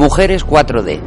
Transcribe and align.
Mujeres 0.00 0.46
4D. 0.46 0.98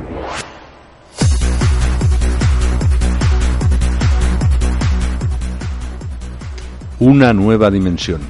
Una 7.00 7.34
nueva 7.34 7.72
dimensión. 7.72 8.22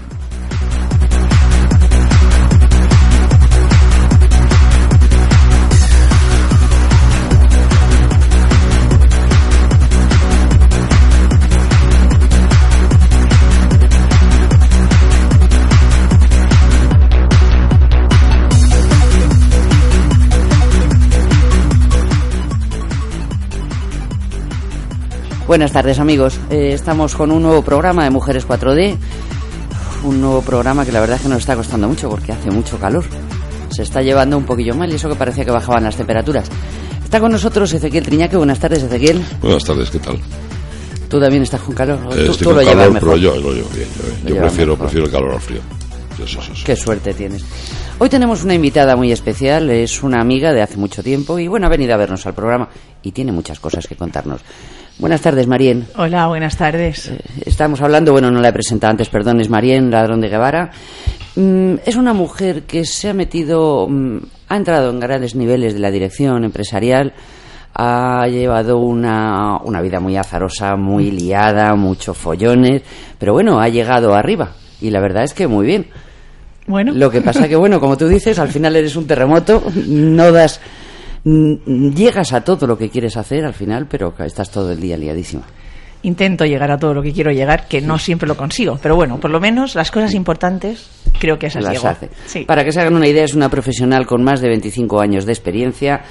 Buenas 25.47 25.71
tardes 25.71 25.99
amigos, 25.99 26.39
Eh, 26.49 26.71
estamos 26.73 27.15
con 27.15 27.31
un 27.31 27.43
nuevo 27.43 27.61
programa 27.61 28.03
de 28.05 28.09
Mujeres 28.09 28.47
4D, 28.47 28.95
un 30.03 30.21
nuevo 30.21 30.41
programa 30.41 30.85
que 30.85 30.91
la 30.91 31.01
verdad 31.01 31.17
es 31.17 31.23
que 31.23 31.29
nos 31.29 31.39
está 31.39 31.55
costando 31.55 31.87
mucho 31.87 32.09
porque 32.09 32.31
hace 32.31 32.49
mucho 32.49 32.77
calor, 32.79 33.03
se 33.69 33.83
está 33.83 34.01
llevando 34.01 34.37
un 34.37 34.45
poquillo 34.45 34.73
mal 34.75 34.91
y 34.91 34.95
eso 34.95 35.09
que 35.09 35.15
parecía 35.15 35.43
que 35.45 35.51
bajaban 35.51 35.83
las 35.83 35.95
temperaturas. 35.97 36.47
Está 37.03 37.19
con 37.19 37.31
nosotros 37.31 37.71
Ezequiel 37.73 38.03
Triñaque, 38.03 38.37
buenas 38.37 38.59
tardes 38.59 38.83
Ezequiel, 38.83 39.23
Buenas 39.41 39.63
tardes, 39.63 39.89
¿qué 39.89 39.99
tal? 39.99 40.17
tú 41.09 41.19
también 41.19 41.43
estás 41.43 41.61
con 41.61 41.75
calor, 41.75 41.99
Eh, 42.11 42.25
tú, 42.25 42.31
estoy 42.31 42.37
tú 42.37 42.43
con 42.45 42.55
lo 42.55 42.61
llevas 42.61 42.75
calor, 42.75 42.93
mejor. 42.93 43.09
pero 43.09 43.17
yo 43.21 43.35
yo- 43.35 43.67
prefiero, 44.37 44.71
mejor. 44.71 44.77
prefiero 44.79 45.05
el 45.05 45.11
calor 45.11 45.33
al 45.33 45.41
frío. 45.41 45.59
Eso, 46.23 46.39
eso. 46.39 46.51
Qué 46.63 46.75
suerte 46.75 47.13
tienes. 47.13 47.43
Hoy 47.99 48.07
tenemos 48.07 48.43
una 48.43 48.53
invitada 48.53 48.95
muy 48.95 49.11
especial, 49.11 49.69
es 49.71 50.03
una 50.03 50.21
amiga 50.21 50.53
de 50.53 50.61
hace 50.61 50.77
mucho 50.77 51.03
tiempo 51.03 51.37
y 51.39 51.47
bueno, 51.47 51.65
ha 51.65 51.69
venido 51.69 51.93
a 51.93 51.97
vernos 51.97 52.25
al 52.27 52.33
programa 52.33 52.69
y 53.01 53.11
tiene 53.11 53.31
muchas 53.31 53.59
cosas 53.59 53.87
que 53.87 53.95
contarnos. 53.95 54.41
Buenas 54.99 55.21
tardes, 55.21 55.47
Marien. 55.47 55.85
Hola, 55.97 56.27
buenas 56.27 56.55
tardes. 56.55 57.07
Eh, 57.09 57.19
Estamos 57.45 57.81
hablando, 57.81 58.11
bueno, 58.11 58.31
no 58.31 58.39
la 58.39 58.49
he 58.49 58.53
presentado 58.53 58.91
antes, 58.91 59.09
perdón, 59.09 59.41
es 59.41 59.49
Marien 59.49 59.89
Ladrón 59.91 60.21
de 60.21 60.29
Guevara. 60.29 60.71
Mm, 61.35 61.75
es 61.85 61.95
una 61.95 62.13
mujer 62.13 62.63
que 62.63 62.85
se 62.85 63.09
ha 63.09 63.13
metido, 63.13 63.87
mm, 63.89 64.17
ha 64.49 64.55
entrado 64.55 64.91
en 64.91 64.99
grandes 64.99 65.35
niveles 65.35 65.73
de 65.73 65.79
la 65.79 65.91
dirección 65.91 66.43
empresarial, 66.43 67.13
ha 67.73 68.27
llevado 68.27 68.77
una, 68.77 69.57
una 69.63 69.81
vida 69.81 69.99
muy 69.99 70.15
azarosa, 70.15 70.75
muy 70.75 71.09
liada, 71.09 71.73
muchos 71.75 72.15
follones, 72.15 72.83
pero 73.17 73.33
bueno, 73.33 73.59
ha 73.59 73.67
llegado 73.67 74.13
arriba 74.13 74.51
y 74.79 74.91
la 74.91 74.99
verdad 75.01 75.23
es 75.23 75.33
que 75.33 75.47
muy 75.47 75.65
bien. 75.65 75.87
Bueno, 76.67 76.93
Lo 76.93 77.09
que 77.09 77.19
pasa 77.19 77.49
que, 77.49 77.55
bueno, 77.57 77.79
como 77.79 77.97
tú 77.97 78.07
dices, 78.07 78.39
al 78.39 78.47
final 78.47 78.75
eres 78.75 78.95
un 78.95 79.05
terremoto, 79.07 79.63
no 79.87 80.31
das. 80.31 80.61
Llegas 81.25 82.33
a 82.33 82.43
todo 82.43 82.67
lo 82.67 82.77
que 82.77 82.89
quieres 82.89 83.15
hacer 83.15 83.45
al 83.45 83.53
final, 83.53 83.87
pero 83.89 84.13
estás 84.19 84.51
todo 84.51 84.71
el 84.71 84.81
día 84.81 84.97
liadísima. 84.97 85.43
intento 86.01 86.43
llegar 86.43 86.69
a 86.69 86.77
todo 86.77 86.93
lo 86.93 87.01
que 87.01 87.13
quiero 87.13 87.31
llegar, 87.31 87.67
que 87.67 87.79
no 87.79 87.97
siempre 87.97 88.27
lo 88.27 88.35
consigo, 88.35 88.77
pero 88.81 88.97
bueno, 88.97 89.19
por 89.21 89.31
lo 89.31 89.39
menos 89.39 89.73
las 89.75 89.89
cosas 89.89 90.13
importantes 90.13 90.89
creo 91.17 91.39
que 91.39 91.47
esas 91.47 91.63
las 91.63 91.73
llego. 91.73 91.87
hace. 91.87 92.09
Sí. 92.25 92.43
Para 92.43 92.65
que 92.65 92.73
se 92.73 92.81
hagan 92.81 92.95
una 92.95 93.07
idea, 93.07 93.23
es 93.23 93.33
una 93.33 93.47
profesional 93.47 94.05
con 94.05 94.21
más 94.21 94.41
de 94.41 94.49
25 94.49 94.99
años 94.99 95.25
de 95.25 95.31
experiencia 95.31 96.01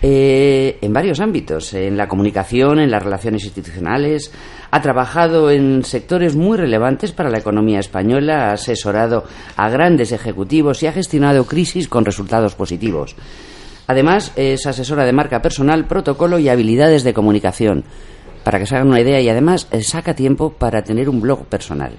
eh, 0.00 0.78
en 0.82 0.92
varios 0.92 1.20
ámbitos, 1.20 1.72
en 1.72 1.96
la 1.96 2.08
comunicación, 2.08 2.78
en 2.78 2.90
las 2.90 3.02
relaciones 3.02 3.44
institucionales. 3.44 4.32
Ha 4.70 4.82
trabajado 4.82 5.50
en 5.50 5.82
sectores 5.82 6.34
muy 6.36 6.58
relevantes 6.58 7.12
para 7.12 7.30
la 7.30 7.38
economía 7.38 7.80
española, 7.80 8.50
ha 8.50 8.52
asesorado 8.52 9.24
a 9.56 9.68
grandes 9.68 10.12
ejecutivos 10.12 10.82
y 10.82 10.86
ha 10.86 10.92
gestionado 10.92 11.46
crisis 11.46 11.88
con 11.88 12.04
resultados 12.04 12.54
positivos. 12.54 13.16
Además, 13.86 14.32
es 14.36 14.66
asesora 14.66 15.04
de 15.04 15.12
marca 15.12 15.42
personal, 15.42 15.86
protocolo 15.86 16.38
y 16.38 16.48
habilidades 16.48 17.04
de 17.04 17.14
comunicación. 17.14 17.84
Para 18.42 18.58
que 18.58 18.66
se 18.66 18.74
hagan 18.76 18.88
una 18.88 19.00
idea, 19.00 19.20
y 19.20 19.28
además 19.28 19.66
eh, 19.70 19.82
saca 19.82 20.14
tiempo 20.14 20.50
para 20.52 20.82
tener 20.84 21.08
un 21.08 21.20
blog 21.20 21.46
personal. 21.46 21.92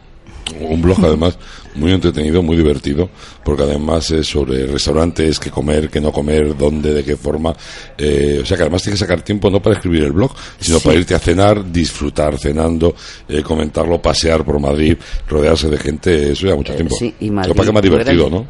Un 0.60 0.80
blog 0.80 1.04
además 1.04 1.40
muy 1.74 1.92
entretenido, 1.92 2.44
muy 2.44 2.56
divertido, 2.56 3.10
porque 3.44 3.64
además 3.64 4.12
es 4.12 4.28
sobre 4.28 4.68
restaurantes, 4.68 5.40
qué 5.40 5.50
comer, 5.50 5.90
qué 5.90 6.00
no 6.00 6.12
comer, 6.12 6.56
dónde, 6.56 6.94
de 6.94 7.04
qué 7.04 7.18
forma. 7.18 7.56
Eh, 7.98 8.42
o 8.44 8.46
sea 8.46 8.56
que 8.56 8.62
además 8.62 8.84
tienes 8.84 9.00
que 9.00 9.06
sacar 9.08 9.24
tiempo 9.24 9.50
no 9.50 9.60
para 9.60 9.76
escribir 9.78 10.04
el 10.04 10.12
blog, 10.12 10.32
sino 10.60 10.78
Sí. 10.78 10.86
para 10.86 11.00
irte 11.00 11.16
a 11.16 11.20
cenar, 11.20 11.72
disfrutar 11.72 12.38
cenando, 12.38 12.94
eh, 13.28 13.42
comentarlo, 13.42 14.00
pasear 14.00 14.46
por 14.46 14.60
Madrid, 14.60 14.96
rodearse 15.28 15.68
de 15.68 15.78
gente, 15.78 16.32
eso 16.34 16.46
ya 16.46 16.56
mucho 16.56 16.74
Eh, 16.74 16.76
tiempo. 16.76 16.96
sí, 16.96 17.16
y 17.22 17.28
Lo 17.30 17.34
Madrid, 17.34 17.54
que 17.64 17.72
más 17.72 17.82
divertido. 17.82 18.30
¿no? 18.30 18.46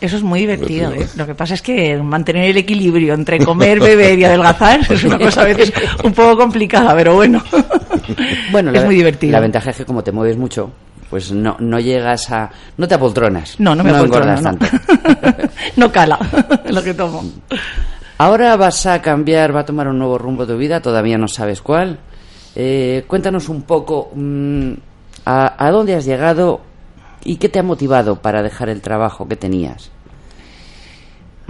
Eso 0.00 0.16
es 0.16 0.22
muy 0.22 0.40
divertido. 0.40 0.90
Divertido. 0.90 1.12
¿eh? 1.12 1.18
Lo 1.18 1.26
que 1.26 1.34
pasa 1.34 1.54
es 1.54 1.62
que 1.62 1.96
mantener 1.98 2.50
el 2.50 2.56
equilibrio 2.56 3.14
entre 3.14 3.44
comer, 3.44 3.80
beber 3.80 4.18
y 4.18 4.24
adelgazar 4.24 4.80
es 4.88 5.04
una 5.04 5.18
cosa 5.18 5.42
a 5.42 5.44
veces 5.44 5.72
un 6.04 6.12
poco 6.12 6.36
complicada, 6.36 6.94
pero 6.94 7.14
bueno, 7.14 7.42
Bueno, 8.50 8.70
es 8.70 8.80
la, 8.80 8.86
muy 8.86 8.94
divertido. 8.94 9.32
La 9.32 9.40
ventaja 9.40 9.70
es 9.70 9.76
que 9.76 9.84
como 9.84 10.02
te 10.02 10.12
mueves 10.12 10.36
mucho, 10.36 10.70
pues 11.10 11.32
no, 11.32 11.56
no 11.58 11.78
llegas 11.78 12.30
a... 12.30 12.50
No 12.76 12.88
te 12.88 12.94
apoltronas. 12.94 13.58
No, 13.58 13.74
no 13.74 13.84
me 13.84 13.90
acuerdo, 13.90 14.06
engordas 14.06 14.42
no, 14.42 14.52
no. 14.52 14.58
tanto. 14.58 15.48
no 15.76 15.92
cala 15.92 16.18
lo 16.70 16.82
que 16.82 16.94
tomo. 16.94 17.24
Ahora 18.18 18.56
vas 18.56 18.86
a 18.86 19.00
cambiar, 19.00 19.54
va 19.54 19.60
a 19.60 19.66
tomar 19.66 19.88
un 19.88 19.98
nuevo 19.98 20.18
rumbo 20.18 20.46
tu 20.46 20.56
vida, 20.56 20.80
todavía 20.80 21.18
no 21.18 21.28
sabes 21.28 21.60
cuál. 21.62 21.98
Eh, 22.56 23.04
cuéntanos 23.06 23.48
un 23.48 23.62
poco 23.62 24.10
mm, 24.14 24.72
a, 25.26 25.66
a 25.66 25.70
dónde 25.70 25.94
has 25.94 26.04
llegado 26.04 26.60
y 27.24 27.36
qué 27.36 27.48
te 27.48 27.58
ha 27.58 27.62
motivado 27.62 28.20
para 28.22 28.42
dejar 28.42 28.68
el 28.68 28.80
trabajo 28.80 29.28
que 29.28 29.36
tenías. 29.36 29.90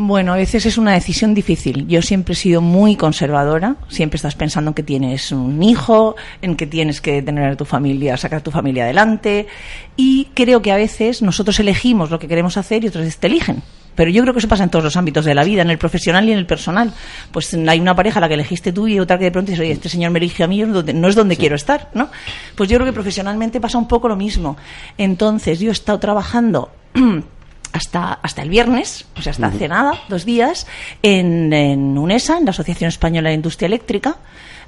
Bueno, 0.00 0.32
a 0.32 0.36
veces 0.36 0.64
es 0.64 0.78
una 0.78 0.92
decisión 0.92 1.34
difícil. 1.34 1.88
Yo 1.88 2.02
siempre 2.02 2.34
he 2.34 2.36
sido 2.36 2.60
muy 2.60 2.94
conservadora. 2.94 3.74
Siempre 3.88 4.14
estás 4.14 4.36
pensando 4.36 4.70
en 4.70 4.74
que 4.74 4.84
tienes 4.84 5.32
un 5.32 5.60
hijo, 5.60 6.14
en 6.40 6.54
que 6.54 6.68
tienes 6.68 7.00
que 7.00 7.20
tener 7.20 7.50
a 7.50 7.56
tu 7.56 7.64
familia, 7.64 8.16
sacar 8.16 8.38
a 8.38 8.42
tu 8.44 8.52
familia 8.52 8.84
adelante. 8.84 9.48
Y 9.96 10.28
creo 10.34 10.62
que 10.62 10.70
a 10.70 10.76
veces 10.76 11.20
nosotros 11.20 11.58
elegimos 11.58 12.12
lo 12.12 12.20
que 12.20 12.28
queremos 12.28 12.56
hacer 12.56 12.84
y 12.84 12.90
veces 12.90 13.18
te 13.18 13.26
eligen. 13.26 13.64
Pero 13.98 14.12
yo 14.12 14.22
creo 14.22 14.32
que 14.32 14.38
eso 14.38 14.46
pasa 14.46 14.62
en 14.62 14.70
todos 14.70 14.84
los 14.84 14.96
ámbitos 14.96 15.24
de 15.24 15.34
la 15.34 15.42
vida, 15.42 15.62
en 15.62 15.70
el 15.70 15.76
profesional 15.76 16.28
y 16.28 16.30
en 16.30 16.38
el 16.38 16.46
personal. 16.46 16.94
Pues 17.32 17.52
hay 17.52 17.80
una 17.80 17.96
pareja 17.96 18.20
a 18.20 18.20
la 18.20 18.28
que 18.28 18.34
elegiste 18.34 18.70
tú 18.70 18.86
y 18.86 19.00
otra 19.00 19.18
que 19.18 19.24
de 19.24 19.32
pronto 19.32 19.50
dices, 19.50 19.60
oye, 19.60 19.72
este 19.72 19.88
señor 19.88 20.12
me 20.12 20.20
eligió 20.20 20.44
a 20.44 20.48
mí, 20.48 20.60
no 20.60 20.68
es 20.68 20.72
donde, 20.72 21.12
donde 21.16 21.36
quiero 21.36 21.56
estar, 21.56 21.90
¿no? 21.94 22.08
Pues 22.54 22.70
yo 22.70 22.76
creo 22.76 22.86
que 22.86 22.92
profesionalmente 22.92 23.60
pasa 23.60 23.76
un 23.76 23.88
poco 23.88 24.06
lo 24.06 24.14
mismo. 24.14 24.56
Entonces, 24.98 25.58
yo 25.58 25.70
he 25.70 25.72
estado 25.72 25.98
trabajando 25.98 26.70
hasta, 27.72 28.12
hasta 28.12 28.42
el 28.42 28.50
viernes, 28.50 29.04
o 29.16 29.20
sea, 29.20 29.32
hasta 29.32 29.48
hace 29.48 29.66
nada, 29.66 29.94
dos 30.08 30.24
días, 30.24 30.68
en, 31.02 31.52
en 31.52 31.98
UNESA, 31.98 32.38
en 32.38 32.44
la 32.44 32.52
Asociación 32.52 32.86
Española 32.86 33.30
de 33.30 33.34
Industria 33.34 33.66
Eléctrica. 33.66 34.18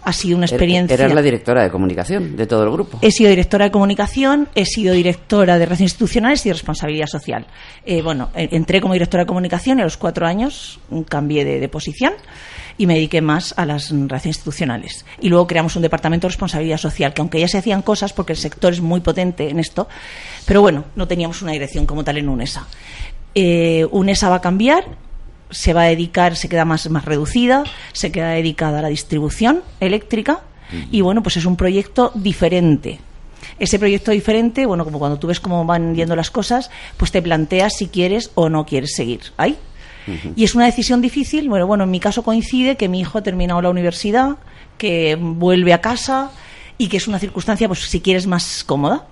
Ha 0.03 0.12
sido 0.12 0.37
una 0.37 0.47
experiencia. 0.47 0.94
Eras 0.94 1.12
la 1.12 1.22
directora 1.22 1.62
de 1.62 1.71
comunicación 1.71 2.37
de 2.37 2.47
todo 2.47 2.65
el 2.65 2.71
grupo. 2.71 2.99
He 3.03 3.11
sido 3.11 3.31
directora 3.31 3.66
de 3.66 3.71
comunicación, 3.71 4.49
he 4.55 4.65
sido 4.65 4.94
directora 4.94 5.59
de 5.59 5.66
relaciones 5.66 5.93
institucionales 5.93 6.44
y 6.47 6.49
de 6.49 6.55
responsabilidad 6.55 7.06
social. 7.06 7.47
Eh, 7.84 8.03
bueno, 8.03 8.31
entré 8.34 8.81
como 8.81 8.94
directora 8.94 9.25
de 9.25 9.27
comunicación 9.27 9.78
y 9.78 9.83
a 9.83 9.84
los 9.84 9.97
cuatro 9.97 10.27
años 10.27 10.81
cambié 11.09 11.44
de, 11.44 11.61
de 11.61 11.69
posición 11.69 12.15
y 12.81 12.87
me 12.87 12.94
dediqué 12.94 13.21
más 13.21 13.53
a 13.59 13.66
las 13.66 13.91
relaciones 13.91 14.38
institucionales. 14.38 15.05
Y 15.21 15.28
luego 15.28 15.47
creamos 15.47 15.77
un 15.77 15.83
departamento 15.83 16.27
de 16.27 16.31
responsabilidad 16.31 16.78
social, 16.78 17.12
que 17.12 17.21
aunque 17.21 17.38
ya 17.38 17.47
se 17.47 17.59
hacían 17.59 17.82
cosas, 17.82 18.15
porque 18.15 18.32
el 18.32 18.38
sector 18.38 18.72
es 18.72 18.81
muy 18.81 19.00
potente 19.00 19.50
en 19.50 19.59
esto, 19.59 19.87
pero 20.47 20.62
bueno, 20.62 20.87
no 20.97 21.06
teníamos 21.06 21.43
una 21.43 21.53
dirección 21.53 21.84
como 21.84 22.05
tal 22.05 22.17
en 22.17 22.31
UNESA. 22.31 22.67
Eh, 23.34 23.87
UNESA 23.91 24.31
va 24.31 24.37
a 24.37 24.41
cambiar, 24.41 24.84
se 25.50 25.72
va 25.72 25.83
a 25.83 25.87
dedicar, 25.87 26.37
se 26.37 26.49
queda 26.49 26.65
más, 26.65 26.88
más 26.91 27.05
reducida, 27.05 27.65
se 27.93 28.12
queda 28.12 28.31
dedicada 28.31 28.79
a 28.79 28.82
la 28.82 28.88
distribución 28.88 29.62
eléctrica 29.81 30.41
y 30.91 31.00
bueno, 31.00 31.23
pues 31.23 31.37
es 31.37 31.44
un 31.47 31.56
proyecto 31.56 32.12
diferente. 32.14 33.00
Ese 33.58 33.79
proyecto 33.79 34.11
diferente, 34.11 34.67
bueno, 34.67 34.85
como 34.85 34.99
cuando 34.99 35.19
tú 35.19 35.26
ves 35.26 35.41
cómo 35.41 35.64
van 35.64 35.94
yendo 35.94 36.14
las 36.14 36.31
cosas, 36.31 36.70
pues 36.97 37.11
te 37.11 37.20
planteas 37.20 37.75
si 37.76 37.88
quieres 37.88 38.31
o 38.35 38.49
no 38.49 38.64
quieres 38.64 38.94
seguir 38.94 39.20
ahí. 39.37 39.56
Y 40.35 40.44
es 40.44 40.55
una 40.55 40.64
decisión 40.64 41.00
difícil. 41.00 41.49
Bueno, 41.49 41.67
bueno, 41.67 41.85
en 41.85 41.91
mi 41.91 42.00
caso 42.00 42.23
coincide 42.23 42.76
que 42.76 42.88
mi 42.88 43.00
hijo 43.00 43.19
ha 43.19 43.23
terminado 43.23 43.62
la 43.62 43.70
universidad, 43.70 44.37
que 44.79 45.17
vuelve 45.20 45.73
a 45.73 45.81
casa 45.81 46.31
y 46.79 46.88
que 46.88 46.97
es 46.97 47.06
una 47.06 47.19
circunstancia, 47.19 47.69
pues 47.69 47.81
si 47.81 48.00
quieres, 48.00 48.26
más 48.26 48.64
cómoda. 48.64 49.06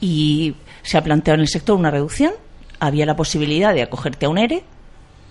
Y 0.00 0.54
se 0.82 0.98
ha 0.98 1.04
planteado 1.04 1.36
en 1.36 1.42
el 1.42 1.48
sector 1.48 1.78
una 1.78 1.90
reducción. 1.90 2.32
Había 2.80 3.06
la 3.06 3.16
posibilidad 3.16 3.74
de 3.74 3.82
acogerte 3.82 4.26
a 4.26 4.28
un 4.28 4.38
ERE. 4.38 4.64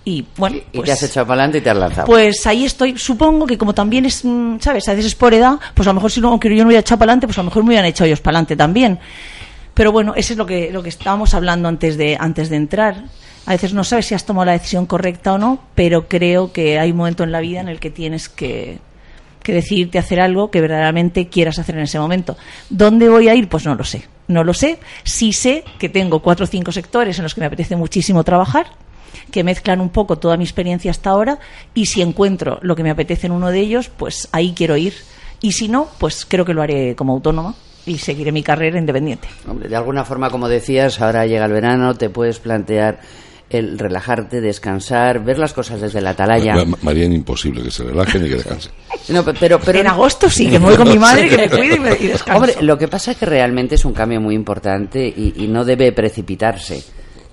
Y 0.03 0.25
bueno, 0.35 0.57
y 0.57 0.77
pues, 0.77 0.85
te 0.85 0.91
has 0.93 1.03
echado 1.03 1.27
para 1.27 1.41
adelante 1.41 1.59
y 1.59 1.61
te 1.61 1.69
has 1.69 1.77
lanzado. 1.77 2.07
pues 2.07 2.45
ahí 2.47 2.65
estoy. 2.65 2.97
Supongo 2.97 3.45
que 3.45 3.57
como 3.57 3.73
también 3.73 4.05
es, 4.05 4.25
mm, 4.25 4.57
¿sabes? 4.59 4.87
A 4.87 4.91
veces 4.93 5.07
es 5.07 5.15
por 5.15 5.33
edad, 5.33 5.59
pues 5.75 5.87
a 5.87 5.91
lo 5.91 5.95
mejor 5.95 6.11
si 6.11 6.19
no, 6.19 6.29
aunque 6.29 6.49
yo 6.49 6.63
no 6.63 6.69
hubiera 6.69 6.81
echado 6.81 6.97
para 6.97 7.11
adelante, 7.11 7.27
pues 7.27 7.37
a 7.37 7.41
lo 7.41 7.45
mejor 7.45 7.63
me 7.63 7.69
hubieran 7.69 7.85
echado 7.85 8.07
ellos 8.07 8.19
para 8.19 8.37
adelante 8.37 8.55
también. 8.55 8.99
Pero 9.75 9.91
bueno, 9.91 10.13
eso 10.15 10.33
es 10.33 10.37
lo 10.37 10.45
que, 10.45 10.71
lo 10.71 10.81
que 10.81 10.89
estábamos 10.89 11.33
hablando 11.33 11.69
antes 11.69 11.97
de, 11.97 12.17
antes 12.19 12.49
de 12.49 12.55
entrar. 12.55 13.03
A 13.45 13.51
veces 13.51 13.73
no 13.73 13.83
sabes 13.83 14.07
si 14.07 14.15
has 14.15 14.25
tomado 14.25 14.45
la 14.45 14.51
decisión 14.53 14.85
correcta 14.85 15.33
o 15.33 15.37
no, 15.37 15.59
pero 15.75 16.07
creo 16.07 16.51
que 16.51 16.79
hay 16.79 16.91
un 16.91 16.97
momento 16.97 17.23
en 17.23 17.31
la 17.31 17.39
vida 17.39 17.61
en 17.61 17.69
el 17.69 17.79
que 17.79 17.89
tienes 17.89 18.27
que, 18.27 18.79
que 19.43 19.53
decidirte 19.53 19.99
hacer 19.99 20.19
algo 20.19 20.51
que 20.51 20.61
verdaderamente 20.61 21.27
quieras 21.27 21.59
hacer 21.59 21.75
en 21.75 21.83
ese 21.83 21.99
momento. 21.99 22.37
¿Dónde 22.69 23.07
voy 23.07 23.29
a 23.29 23.35
ir? 23.35 23.47
Pues 23.47 23.65
no 23.65 23.75
lo 23.75 23.83
sé. 23.83 24.03
No 24.27 24.43
lo 24.43 24.53
sé. 24.53 24.79
Sí 25.03 25.31
sé 25.31 25.63
que 25.79 25.89
tengo 25.89 26.21
cuatro 26.21 26.45
o 26.45 26.47
cinco 26.47 26.71
sectores 26.71 27.17
en 27.17 27.23
los 27.23 27.33
que 27.33 27.41
me 27.41 27.47
apetece 27.47 27.75
muchísimo 27.75 28.23
trabajar 28.23 28.67
que 29.31 29.43
mezclan 29.43 29.81
un 29.81 29.89
poco 29.89 30.17
toda 30.17 30.37
mi 30.37 30.43
experiencia 30.43 30.91
hasta 30.91 31.09
ahora 31.09 31.39
y 31.73 31.85
si 31.87 32.01
encuentro 32.01 32.59
lo 32.61 32.75
que 32.75 32.83
me 32.83 32.89
apetece 32.91 33.27
en 33.27 33.33
uno 33.33 33.49
de 33.49 33.59
ellos, 33.59 33.89
pues 33.89 34.27
ahí 34.31 34.53
quiero 34.55 34.77
ir. 34.77 34.93
Y 35.41 35.53
si 35.53 35.67
no, 35.67 35.87
pues 35.99 36.25
creo 36.27 36.45
que 36.45 36.53
lo 36.53 36.61
haré 36.61 36.95
como 36.95 37.13
autónoma 37.13 37.55
y 37.85 37.97
seguiré 37.97 38.31
mi 38.31 38.43
carrera 38.43 38.77
independiente. 38.77 39.27
Hombre, 39.47 39.67
de 39.69 39.75
alguna 39.75 40.05
forma, 40.05 40.29
como 40.29 40.47
decías, 40.47 41.01
ahora 41.01 41.25
llega 41.25 41.45
el 41.45 41.51
verano, 41.51 41.95
te 41.95 42.09
puedes 42.09 42.39
plantear 42.39 42.99
el 43.49 43.77
relajarte, 43.77 44.39
descansar, 44.39 45.21
ver 45.25 45.37
las 45.37 45.51
cosas 45.51 45.81
desde 45.81 45.99
la 45.99 46.11
atalaya. 46.11 46.63
Ma- 46.63 46.77
María, 46.83 47.03
es 47.05 47.11
imposible 47.11 47.61
que 47.63 47.71
se 47.71 47.83
relaje 47.83 48.17
ni 48.19 48.29
que 48.29 48.35
descanse. 48.35 48.69
No, 49.09 49.25
pe- 49.25 49.33
pero, 49.37 49.59
pero 49.59 49.79
en 49.79 49.87
agosto 49.87 50.29
sí, 50.29 50.49
que 50.49 50.57
me 50.57 50.67
voy 50.67 50.75
con 50.77 50.87
mi 50.87 50.97
madre, 50.97 51.27
que 51.27 51.35
me 51.37 51.49
cuide 51.49 51.75
y, 51.75 51.79
me, 51.79 51.93
y 51.99 52.07
descanso. 52.07 52.37
Hombre, 52.37 52.55
lo 52.61 52.77
que 52.77 52.87
pasa 52.87 53.11
es 53.11 53.17
que 53.17 53.25
realmente 53.25 53.75
es 53.75 53.83
un 53.83 53.91
cambio 53.93 54.21
muy 54.21 54.35
importante 54.35 55.05
y, 55.05 55.33
y 55.43 55.47
no 55.49 55.65
debe 55.65 55.91
precipitarse. 55.91 56.81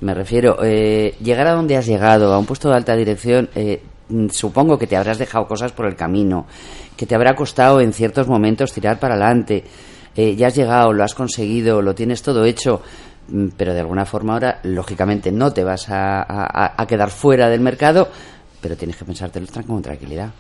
Me 0.01 0.15
refiero, 0.15 0.59
eh, 0.63 1.15
llegar 1.23 1.47
a 1.49 1.55
donde 1.55 1.77
has 1.77 1.87
llegado, 1.87 2.33
a 2.33 2.39
un 2.39 2.47
puesto 2.47 2.69
de 2.69 2.77
alta 2.77 2.95
dirección, 2.95 3.49
eh, 3.55 3.83
mm, 4.09 4.29
supongo 4.29 4.79
que 4.79 4.87
te 4.87 4.97
habrás 4.97 5.19
dejado 5.19 5.47
cosas 5.47 5.73
por 5.73 5.87
el 5.87 5.97
camino, 5.97 6.47
que 6.97 7.07
te 7.07 7.15
habrá 7.15 7.35
costado 7.35 7.81
en 7.81 7.93
ciertos 7.93 8.29
momentos 8.29 8.73
tirar 8.73 9.01
para 9.01 9.15
adelante. 9.15 9.65
Eh, 10.15 10.37
ya 10.37 10.49
has 10.49 10.55
llegado, 10.55 10.93
lo 10.93 11.03
has 11.05 11.15
conseguido, 11.15 11.83
lo 11.83 11.95
tienes 11.95 12.23
todo 12.23 12.45
hecho, 12.45 12.81
mm, 13.29 13.49
pero 13.57 13.75
de 13.75 13.81
alguna 13.81 14.05
forma 14.07 14.35
ahora, 14.35 14.61
lógicamente, 14.63 15.33
no 15.33 15.53
te 15.53 15.65
vas 15.65 15.89
a, 15.91 16.23
a- 16.23 16.81
a 16.81 16.87
quedar 16.87 17.11
fuera 17.11 17.49
del 17.49 17.61
mercado, 17.61 18.09
pero 18.61 18.77
tienes 18.77 18.97
que 18.97 19.05
pensártelo 19.05 19.47
con 19.67 19.83
tranquilidad. 19.83 20.31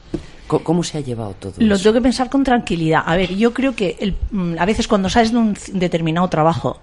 ¿Cómo 0.46 0.82
se 0.82 0.98
ha 0.98 1.00
llevado 1.02 1.34
todo 1.38 1.52
Lo 1.58 1.74
eso? 1.74 1.82
tengo 1.84 1.94
que 1.94 2.00
pensar 2.02 2.30
con 2.30 2.42
tranquilidad. 2.42 3.02
A 3.04 3.16
ver, 3.16 3.34
yo 3.36 3.52
creo 3.52 3.74
que 3.76 3.96
el- 4.00 4.16
mm, 4.30 4.54
a 4.58 4.64
veces 4.64 4.88
cuando 4.88 5.10
sales 5.10 5.30
de 5.32 5.38
un 5.38 5.56
determinado 5.74 6.26
trabajo, 6.28 6.78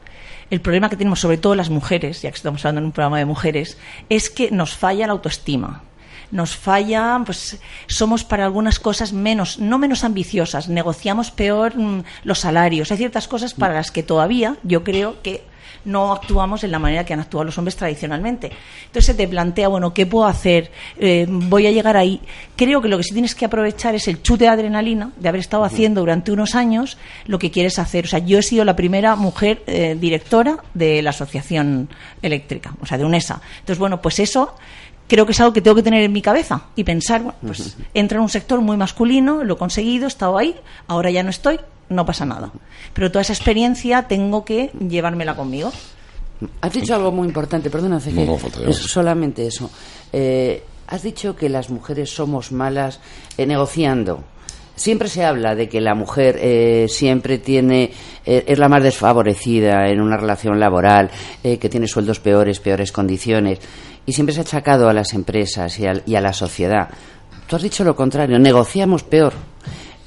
el 0.49 0.61
problema 0.61 0.89
que 0.89 0.97
tenemos, 0.97 1.19
sobre 1.19 1.37
todo 1.37 1.55
las 1.55 1.69
mujeres, 1.69 2.21
ya 2.21 2.29
que 2.29 2.37
estamos 2.37 2.63
hablando 2.65 2.79
en 2.79 2.85
un 2.85 2.91
programa 2.91 3.17
de 3.17 3.25
mujeres, 3.25 3.77
es 4.09 4.29
que 4.29 4.51
nos 4.51 4.75
falla 4.75 5.07
la 5.07 5.13
autoestima. 5.13 5.83
Nos 6.31 6.55
falla, 6.55 7.21
pues 7.25 7.59
somos 7.87 8.23
para 8.23 8.45
algunas 8.45 8.79
cosas 8.79 9.13
menos, 9.13 9.59
no 9.59 9.77
menos 9.77 10.03
ambiciosas, 10.03 10.69
negociamos 10.69 11.31
peor 11.31 11.77
mm, 11.77 12.03
los 12.23 12.39
salarios. 12.39 12.91
Hay 12.91 12.97
ciertas 12.97 13.27
cosas 13.27 13.53
para 13.53 13.75
las 13.75 13.91
que 13.91 14.03
todavía 14.03 14.57
yo 14.63 14.83
creo 14.83 15.21
que 15.21 15.43
no 15.85 16.11
actuamos 16.11 16.63
en 16.63 16.71
la 16.71 16.79
manera 16.79 17.05
que 17.05 17.13
han 17.13 17.19
actuado 17.19 17.45
los 17.45 17.57
hombres 17.57 17.75
tradicionalmente. 17.75 18.51
Entonces 18.87 19.05
se 19.05 19.13
te 19.13 19.27
plantea, 19.27 19.67
bueno, 19.67 19.93
¿qué 19.93 20.05
puedo 20.05 20.25
hacer? 20.25 20.71
Eh, 20.97 21.25
voy 21.29 21.67
a 21.67 21.71
llegar 21.71 21.97
ahí. 21.97 22.21
Creo 22.55 22.81
que 22.81 22.89
lo 22.89 22.97
que 22.97 23.03
sí 23.03 23.13
tienes 23.13 23.35
que 23.35 23.45
aprovechar 23.45 23.95
es 23.95 24.07
el 24.07 24.21
chute 24.21 24.45
de 24.45 24.49
adrenalina 24.49 25.11
de 25.17 25.29
haber 25.29 25.41
estado 25.41 25.63
haciendo 25.63 26.01
durante 26.01 26.31
unos 26.31 26.55
años 26.55 26.97
lo 27.25 27.39
que 27.39 27.51
quieres 27.51 27.79
hacer. 27.79 28.05
O 28.05 28.07
sea, 28.07 28.19
yo 28.19 28.39
he 28.39 28.43
sido 28.43 28.65
la 28.65 28.75
primera 28.75 29.15
mujer 29.15 29.63
eh, 29.67 29.95
directora 29.99 30.57
de 30.73 31.01
la 31.01 31.11
Asociación 31.11 31.89
Eléctrica, 32.21 32.73
o 32.81 32.85
sea, 32.85 32.97
de 32.97 33.05
UNESA. 33.05 33.41
Entonces, 33.59 33.79
bueno, 33.79 34.01
pues 34.01 34.19
eso 34.19 34.55
creo 35.07 35.25
que 35.25 35.31
es 35.31 35.39
algo 35.39 35.53
que 35.53 35.61
tengo 35.61 35.75
que 35.75 35.83
tener 35.83 36.03
en 36.03 36.11
mi 36.11 36.21
cabeza 36.21 36.63
y 36.75 36.83
pensar, 36.83 37.21
bueno, 37.21 37.37
pues 37.45 37.77
entro 37.93 38.17
en 38.17 38.23
un 38.23 38.29
sector 38.29 38.61
muy 38.61 38.77
masculino, 38.77 39.43
lo 39.43 39.55
he 39.55 39.57
conseguido, 39.57 40.05
he 40.05 40.07
estado 40.07 40.37
ahí, 40.37 40.55
ahora 40.87 41.11
ya 41.11 41.23
no 41.23 41.29
estoy, 41.29 41.59
no 41.89 42.05
pasa 42.05 42.25
nada. 42.25 42.51
Pero 42.93 43.11
toda 43.11 43.21
esa 43.21 43.33
experiencia 43.33 44.07
tengo 44.07 44.45
que 44.45 44.71
llevármela 44.79 45.35
conmigo. 45.35 45.71
Has 46.61 46.73
dicho 46.73 46.95
algo 46.95 47.11
muy 47.11 47.27
importante, 47.27 47.69
perdona, 47.69 47.97
Ezequiel. 47.97 48.25
No, 48.27 48.37
no, 48.37 48.69
Es 48.69 48.77
solamente 48.77 49.47
eso. 49.47 49.69
Eh, 50.11 50.63
has 50.87 51.01
dicho 51.03 51.35
que 51.35 51.49
las 51.49 51.69
mujeres 51.69 52.13
somos 52.13 52.51
malas 52.51 52.99
eh, 53.37 53.45
negociando. 53.45 54.23
Siempre 54.75 55.07
se 55.07 55.23
habla 55.23 55.55
de 55.55 55.69
que 55.69 55.79
la 55.79 55.95
mujer 55.95 56.37
eh, 56.41 56.87
siempre 56.89 57.37
tiene 57.37 57.91
eh, 58.25 58.43
es 58.47 58.59
la 58.59 58.67
más 58.67 58.83
desfavorecida 58.83 59.87
en 59.89 60.01
una 60.01 60.17
relación 60.17 60.59
laboral, 60.59 61.09
eh, 61.43 61.57
que 61.57 61.69
tiene 61.69 61.87
sueldos 61.87 62.19
peores, 62.19 62.59
peores 62.59 62.91
condiciones, 62.91 63.59
y 64.05 64.11
siempre 64.13 64.33
se 64.33 64.41
ha 64.41 64.43
achacado 64.43 64.89
a 64.89 64.93
las 64.93 65.13
empresas 65.13 65.79
y, 65.79 65.85
al- 65.87 66.03
y 66.05 66.15
a 66.15 66.21
la 66.21 66.33
sociedad. 66.33 66.89
Tú 67.47 67.55
has 67.55 67.61
dicho 67.61 67.83
lo 67.83 67.95
contrario, 67.95 68.37
negociamos 68.37 69.03
peor. 69.03 69.33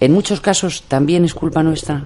En 0.00 0.12
muchos 0.12 0.40
casos 0.40 0.82
también 0.86 1.24
es 1.24 1.34
culpa 1.34 1.62
nuestra. 1.62 2.04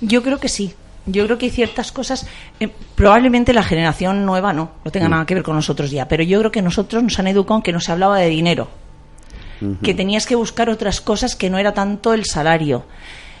Yo 0.00 0.22
creo 0.22 0.38
que 0.38 0.48
sí. 0.48 0.72
Yo 1.06 1.24
creo 1.24 1.38
que 1.38 1.46
hay 1.46 1.50
ciertas 1.50 1.92
cosas, 1.92 2.26
eh, 2.60 2.68
probablemente 2.94 3.52
la 3.54 3.62
generación 3.62 4.24
nueva 4.26 4.52
no, 4.52 4.70
no 4.84 4.90
tenga 4.92 5.08
nada 5.08 5.24
que 5.26 5.34
ver 5.34 5.42
con 5.42 5.56
nosotros 5.56 5.90
ya, 5.90 6.06
pero 6.06 6.22
yo 6.22 6.38
creo 6.38 6.52
que 6.52 6.60
nosotros 6.62 7.02
nos 7.02 7.18
han 7.18 7.26
educado 7.26 7.56
en 7.56 7.62
que 7.62 7.72
no 7.72 7.80
se 7.80 7.90
hablaba 7.90 8.18
de 8.18 8.28
dinero, 8.28 8.68
que 9.82 9.94
tenías 9.94 10.26
que 10.26 10.34
buscar 10.34 10.70
otras 10.70 11.00
cosas 11.00 11.36
que 11.36 11.50
no 11.50 11.58
era 11.58 11.72
tanto 11.72 12.12
el 12.12 12.24
salario. 12.24 12.84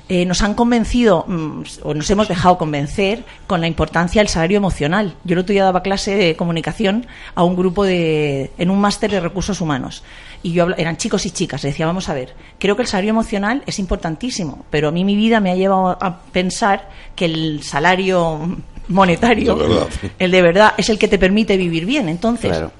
Eh, 0.08 0.26
nos 0.26 0.42
han 0.42 0.54
convencido, 0.54 1.24
mm, 1.28 1.62
o 1.84 1.94
nos 1.94 2.10
hemos 2.10 2.26
dejado 2.26 2.58
convencer, 2.58 3.22
con 3.46 3.60
la 3.60 3.68
importancia 3.68 4.20
del 4.20 4.28
salario 4.28 4.56
emocional. 4.56 5.14
Yo 5.22 5.34
el 5.34 5.38
otro 5.38 5.52
día 5.52 5.62
daba 5.62 5.84
clase 5.84 6.16
de 6.16 6.34
comunicación 6.34 7.06
a 7.36 7.44
un 7.44 7.54
grupo 7.54 7.84
de, 7.84 8.50
en 8.58 8.70
un 8.70 8.80
máster 8.80 9.08
de 9.12 9.20
recursos 9.20 9.60
humanos. 9.60 10.02
Y 10.42 10.50
yo 10.52 10.66
eran 10.76 10.96
chicos 10.96 11.26
y 11.26 11.30
chicas. 11.30 11.62
Le 11.62 11.68
decía, 11.68 11.86
vamos 11.86 12.08
a 12.08 12.14
ver, 12.14 12.34
creo 12.58 12.74
que 12.74 12.82
el 12.82 12.88
salario 12.88 13.10
emocional 13.10 13.62
es 13.66 13.78
importantísimo, 13.78 14.64
pero 14.68 14.88
a 14.88 14.90
mí 14.90 15.04
mi 15.04 15.14
vida 15.14 15.38
me 15.38 15.52
ha 15.52 15.54
llevado 15.54 15.96
a 16.00 16.22
pensar 16.32 16.88
que 17.14 17.26
el 17.26 17.62
salario 17.62 18.56
monetario, 18.88 19.54
De 19.54 19.86
el 20.18 20.30
de 20.32 20.42
verdad, 20.42 20.74
es 20.76 20.88
el 20.88 20.98
que 20.98 21.06
te 21.06 21.18
permite 21.18 21.56
vivir 21.56 21.86
bien. 21.86 22.08
Entonces, 22.08 22.50
Claro. 22.50 22.72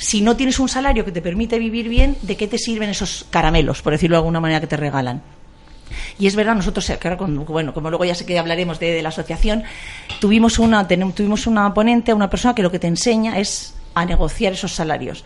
Si 0.00 0.22
no 0.22 0.34
tienes 0.34 0.58
un 0.58 0.68
salario 0.68 1.04
que 1.04 1.12
te 1.12 1.20
permite 1.20 1.58
vivir 1.58 1.88
bien, 1.88 2.16
¿de 2.22 2.36
qué 2.36 2.48
te 2.48 2.56
sirven 2.58 2.88
esos 2.88 3.26
caramelos, 3.30 3.82
por 3.82 3.92
decirlo 3.92 4.16
de 4.16 4.20
alguna 4.20 4.40
manera, 4.40 4.60
que 4.60 4.66
te 4.66 4.76
regalan? 4.78 5.20
Y 6.18 6.26
es 6.26 6.36
verdad, 6.36 6.54
nosotros, 6.54 6.88
ahora 6.90 7.16
con- 7.16 7.44
bueno, 7.44 7.74
como 7.74 7.90
luego 7.90 8.04
ya 8.04 8.14
sé 8.14 8.24
que 8.24 8.38
hablaremos 8.38 8.78
de, 8.80 9.02
la 9.02 9.08
asociación, 9.10 9.64
tuvimos 10.20 10.58
una, 10.58 10.86
tenem- 10.88 11.12
tuvimos 11.12 11.46
una 11.46 11.72
ponente, 11.74 12.14
una 12.14 12.30
persona 12.30 12.54
que 12.54 12.62
lo 12.62 12.70
que 12.70 12.78
te 12.78 12.86
enseña 12.86 13.38
es 13.38 13.74
a 13.94 14.04
negociar 14.04 14.52
esos 14.54 14.72
salarios. 14.72 15.24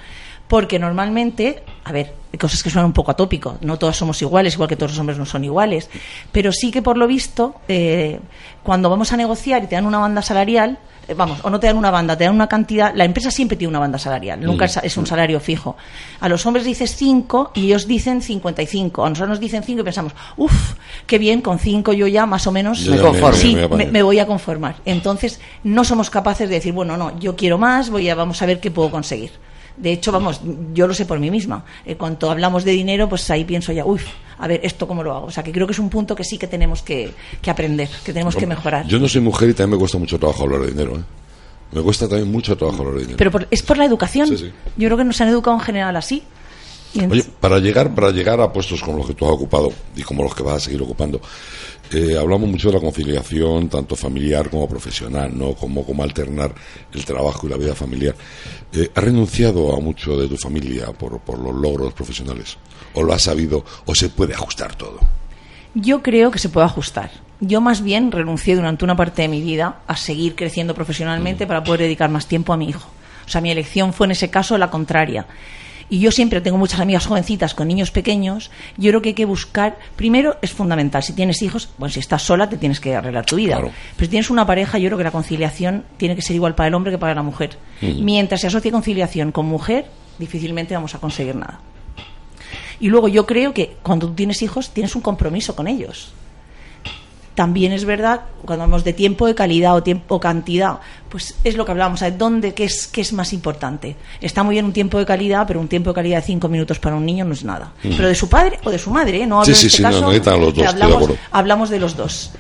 Porque 0.49 0.79
normalmente, 0.79 1.63
a 1.85 1.93
ver, 1.93 2.15
hay 2.33 2.39
cosas 2.39 2.63
que 2.63 2.71
suenan 2.71 2.87
un 2.87 2.93
poco 2.93 3.11
atópico, 3.11 3.59
no 3.63 3.79
todas 3.79 3.97
somos 3.97 4.21
iguales, 4.23 4.55
igual 4.55 4.69
que 4.69 4.77
todos 4.77 4.93
los 4.93 4.99
hombres 4.99 5.19
no 5.19 5.25
son 5.27 5.45
iguales, 5.45 5.89
pero 6.33 6.51
sí 6.53 6.71
que 6.71 6.83
por 6.83 6.97
lo 6.99 7.07
visto, 7.07 7.55
eh, 7.69 8.19
cuando 8.63 8.91
vamos 8.91 9.13
a 9.13 9.17
negociar 9.17 9.65
y 9.65 9.67
te 9.69 9.75
dan 9.77 9.87
una 9.87 9.99
banda 9.99 10.21
salarial, 10.23 10.79
vamos, 11.17 11.41
o 11.43 11.51
no 11.51 11.61
te 11.61 11.67
dan 11.67 11.77
una 11.77 11.91
banda, 11.91 12.17
te 12.17 12.25
dan 12.25 12.35
una 12.35 12.47
cantidad, 12.47 12.95
la 12.95 13.05
empresa 13.05 13.31
siempre 13.31 13.57
tiene 13.57 13.71
una 13.71 13.79
banda 13.79 13.99
salarial, 13.99 14.41
nunca 14.41 14.65
es, 14.65 14.77
es 14.79 14.97
un 14.97 15.07
salario 15.07 15.41
fijo. 15.41 15.77
A 16.21 16.29
los 16.29 16.47
hombres 16.47 16.65
dices 16.65 16.95
5 16.97 17.53
y 17.55 17.67
ellos 17.67 17.87
dicen 17.87 18.23
55, 18.23 19.05
a 19.05 19.09
nosotros 19.11 19.31
nos 19.31 19.41
dicen 19.41 19.63
5 19.63 19.81
y 19.81 19.85
pensamos, 19.85 20.13
uff, 20.37 20.75
qué 21.07 21.19
bien, 21.19 21.43
con 21.43 21.59
5 21.59 21.93
yo 21.93 22.07
ya 22.07 22.27
más 22.27 22.47
o 22.47 22.53
menos 22.53 22.81
Yo 22.81 22.93
Me 22.93 23.01
conformo. 23.01 23.37
sí, 23.37 23.53
voy 23.53 23.63
me, 23.63 23.69
poner. 23.69 23.93
me 23.93 24.03
voy 24.03 24.19
a 24.19 24.27
conformar. 24.27 24.77
Entonces, 24.85 25.41
no 25.65 25.85
somos 25.85 26.11
capaces 26.11 26.49
de 26.49 26.55
decir, 26.57 26.73
bueno, 26.73 26.97
no, 26.97 27.19
yo 27.19 27.37
quiero 27.37 27.59
más, 27.59 27.91
voy 27.91 28.09
a, 28.09 28.15
vamos 28.15 28.41
a 28.41 28.47
ver 28.47 28.61
qué 28.61 28.71
puedo 28.71 28.91
conseguir. 28.91 29.33
De 29.77 29.91
hecho, 29.93 30.13
vamos, 30.13 30.41
yo 30.73 30.87
lo 30.87 30.95
sé 30.95 31.05
por 31.05 31.19
mí 31.19 31.31
misma. 31.31 31.65
Eh, 31.85 31.97
cuando 31.97 32.31
hablamos 32.31 32.65
de 32.65 32.73
dinero, 32.73 33.09
pues 33.09 33.29
ahí 33.31 33.45
pienso 33.45 33.73
ya, 33.73 33.85
uy, 33.85 34.01
a 34.39 34.47
ver, 34.47 34.61
¿esto 34.63 34.87
cómo 34.87 35.03
lo 35.03 35.15
hago? 35.15 35.27
O 35.27 35.31
sea, 35.31 35.43
que 35.43 35.51
creo 35.53 35.67
que 35.67 35.73
es 35.73 35.79
un 35.81 35.91
punto 35.91 36.15
que 36.15 36.23
sí 36.25 36.39
que 36.39 36.47
tenemos 36.47 36.83
que, 36.83 37.13
que 37.43 37.51
aprender, 37.51 37.89
que 38.05 38.13
tenemos 38.13 38.37
que 38.37 38.47
mejorar. 38.47 38.87
Yo 38.87 38.99
no 39.01 39.09
soy 39.09 39.21
mujer 39.21 39.51
y 39.51 39.55
también 39.55 39.73
me 39.77 39.79
cuesta 39.79 39.99
mucho 39.99 40.19
trabajo 40.19 40.45
hablar 40.45 40.61
de 40.61 40.69
dinero. 40.69 40.97
¿eh? 40.99 41.03
Me 41.73 41.83
cuesta 41.83 42.09
también 42.09 42.31
mucho 42.31 42.57
trabajo 42.57 42.79
hablar 42.83 42.95
de 42.95 43.01
dinero. 43.01 43.19
Pero 43.19 43.31
por- 43.33 43.49
es 43.51 43.63
por 43.63 43.77
la 43.79 43.85
educación. 43.85 44.29
Sí, 44.29 44.37
sí. 44.39 44.53
Yo 44.77 44.87
creo 44.89 44.97
que 44.97 45.05
nos 45.05 45.21
han 45.21 45.29
educado 45.29 45.57
en 45.57 45.63
general 45.65 45.97
así. 45.97 46.23
Oye, 47.11 47.25
para 47.41 47.59
llegar, 47.59 47.93
para 47.93 48.13
llegar 48.13 48.41
a 48.41 48.53
puestos 48.53 48.81
como 48.81 48.99
los 48.99 49.09
que 49.09 49.15
tú 49.15 49.27
has 49.27 49.33
ocupado 49.33 49.73
y 49.97 50.03
como 50.03 50.23
los 50.23 50.33
que 50.33 50.45
vas 50.45 50.55
a 50.55 50.61
seguir 50.61 50.81
ocupando, 50.81 51.21
eh, 51.95 52.19
hablamos 52.19 52.49
mucho 52.49 52.69
de 52.69 52.75
la 52.75 52.81
conciliación, 52.81 53.69
tanto 53.69 53.95
familiar 53.95 54.51
como 54.51 54.69
profesional, 54.69 55.37
¿no? 55.37 55.55
Como, 55.55 55.85
como 55.85 56.03
alternar 56.03 56.53
el 56.93 57.05
trabajo 57.05 57.47
y 57.47 57.51
la 57.51 57.57
vida 57.57 57.75
familiar. 57.75 58.17
Eh, 58.73 58.91
¿Has 58.95 59.05
renunciado 59.05 59.77
a 59.77 59.81
mucho 59.81 60.19
de 60.19 60.27
tu 60.27 60.37
familia 60.37 60.87
por, 60.93 61.21
por 61.21 61.39
los 61.39 61.55
logros 61.55 61.93
profesionales? 61.93 62.57
¿O 62.95 63.03
lo 63.03 63.13
has 63.13 63.23
sabido 63.23 63.65
o 63.87 63.95
se 63.95 64.09
puede 64.09 64.35
ajustar 64.35 64.75
todo? 64.75 64.99
Yo 65.75 66.03
creo 66.03 66.31
que 66.31 66.39
se 66.39 66.49
puede 66.49 66.67
ajustar. 66.67 67.11
Yo 67.41 67.61
más 67.61 67.83
bien 67.83 68.11
renuncié 68.11 68.57
durante 68.57 68.85
una 68.85 68.97
parte 68.97 69.23
de 69.23 69.29
mi 69.29 69.41
vida 69.41 69.81
a 69.87 69.97
seguir 69.97 70.35
creciendo 70.35 70.75
profesionalmente 70.75 71.47
para 71.47 71.63
poder 71.63 71.83
dedicar 71.83 72.11
más 72.11 72.27
tiempo 72.27 72.53
a 72.53 72.57
mi 72.57 72.69
hijo. 72.69 72.89
O 73.27 73.29
sea, 73.29 73.41
mi 73.41 73.51
elección 73.51 73.93
fue 73.93 74.07
en 74.07 74.13
ese 74.13 74.31
caso 74.31 74.59
la 74.59 74.71
contraria. 74.71 75.27
Y 75.91 76.01
yo 76.01 76.11
siempre 76.11 76.41
tengo 76.41 76.59
muchas 76.59 76.81
amigas 76.81 77.07
jovencitas 77.07 77.55
con 77.55 77.69
niños 77.69 77.91
pequeños. 77.91 78.51
Yo 78.77 78.91
creo 78.91 79.03
que 79.03 79.11
hay 79.11 79.15
que 79.15 79.25
buscar, 79.25 79.79
primero 79.97 80.37
es 80.43 80.53
fundamental, 80.53 81.03
si 81.03 81.13
tienes 81.13 81.43
hijos, 81.43 81.69
bueno, 81.79 81.93
si 81.93 82.01
estás 82.01 82.23
sola 82.23 82.49
te 82.49 82.57
tienes 82.57 82.81
que 82.81 82.95
arreglar 82.95 83.27
tu 83.27 83.37
vida. 83.37 83.57
Claro. 83.57 83.73
Pero 83.97 84.07
si 84.07 84.11
tienes 84.11 84.31
una 84.31 84.47
pareja, 84.47 84.79
yo 84.79 84.89
creo 84.89 84.99
que 84.99 85.05
la 85.05 85.11
conciliación 85.11 85.85
tiene 85.97 86.17
que 86.17 86.23
ser 86.23 86.37
igual 86.37 86.55
para 86.55 86.69
el 86.69 86.75
hombre 86.75 86.93
que 86.93 86.99
para 86.99 87.15
la 87.15 87.23
mujer. 87.23 87.59
Mientras 87.81 88.41
se 88.41 88.47
asocie 88.47 88.71
conciliación 88.71 89.33
con 89.33 89.47
mujer, 89.47 89.87
difícilmente 90.19 90.75
vamos 90.75 90.95
a 90.95 90.99
conseguir 90.99 91.37
nada. 91.37 91.61
Y 92.81 92.89
luego 92.89 93.09
yo 93.09 93.27
creo 93.27 93.55
que 93.55 93.77
cuando 93.83 94.09
tú 94.09 94.15
tienes 94.15 94.43
hijos 94.43 94.71
tienes 94.71 94.95
un 94.97 95.03
compromiso 95.03 95.55
con 95.55 95.69
ellos. 95.69 96.13
También 97.35 97.73
es 97.73 97.85
verdad, 97.85 98.21
cuando 98.45 98.63
hablamos 98.63 98.85
de 98.85 98.93
tiempo 98.93 99.27
de 99.27 99.35
calidad 99.35 99.75
o 99.75 99.83
tiempo 99.83 100.21
cantidad, 100.21 100.79
pues 101.09 101.35
es 101.43 101.57
lo 101.57 101.65
que 101.65 101.73
hablábamos, 101.73 101.99
¿sabes? 102.01 102.17
¿dónde, 102.17 102.55
qué 102.55 102.65
es, 102.65 102.87
qué 102.87 103.01
es 103.01 103.13
más 103.13 103.33
importante? 103.33 103.97
Está 104.21 104.45
muy 104.45 104.55
bien 104.55 104.65
un 104.65 104.73
tiempo 104.73 104.99
de 104.99 105.05
calidad, 105.07 105.45
pero 105.47 105.59
un 105.59 105.67
tiempo 105.67 105.91
de 105.91 105.95
calidad 105.95 106.19
de 106.19 106.23
cinco 106.27 106.49
minutos 106.49 106.79
para 106.79 106.95
un 106.95 107.05
niño 107.05 107.25
no 107.25 107.33
es 107.33 107.43
nada. 107.45 107.73
Pero 107.83 108.07
de 108.07 108.15
su 108.15 108.29
padre 108.29 108.61
o 108.65 108.71
de 108.71 108.79
su 108.79 108.91
madre, 108.91 109.21
¿eh? 109.23 109.27
no 109.27 109.41
hablo 109.41 109.47
Sí, 109.47 109.51
en 109.53 109.57
sí, 109.57 109.67
este 109.67 109.77
sí, 109.79 109.83
no, 109.83 109.89
caso, 109.91 110.01
necesitan 110.07 110.41
los 110.41 110.55
dos, 110.55 110.63
de 110.63 110.67
hablamos, 110.69 110.97
acuerdo. 110.97 111.17
hablamos 111.33 111.71
de 111.71 111.81
los 111.81 111.97
dos. 111.97 112.31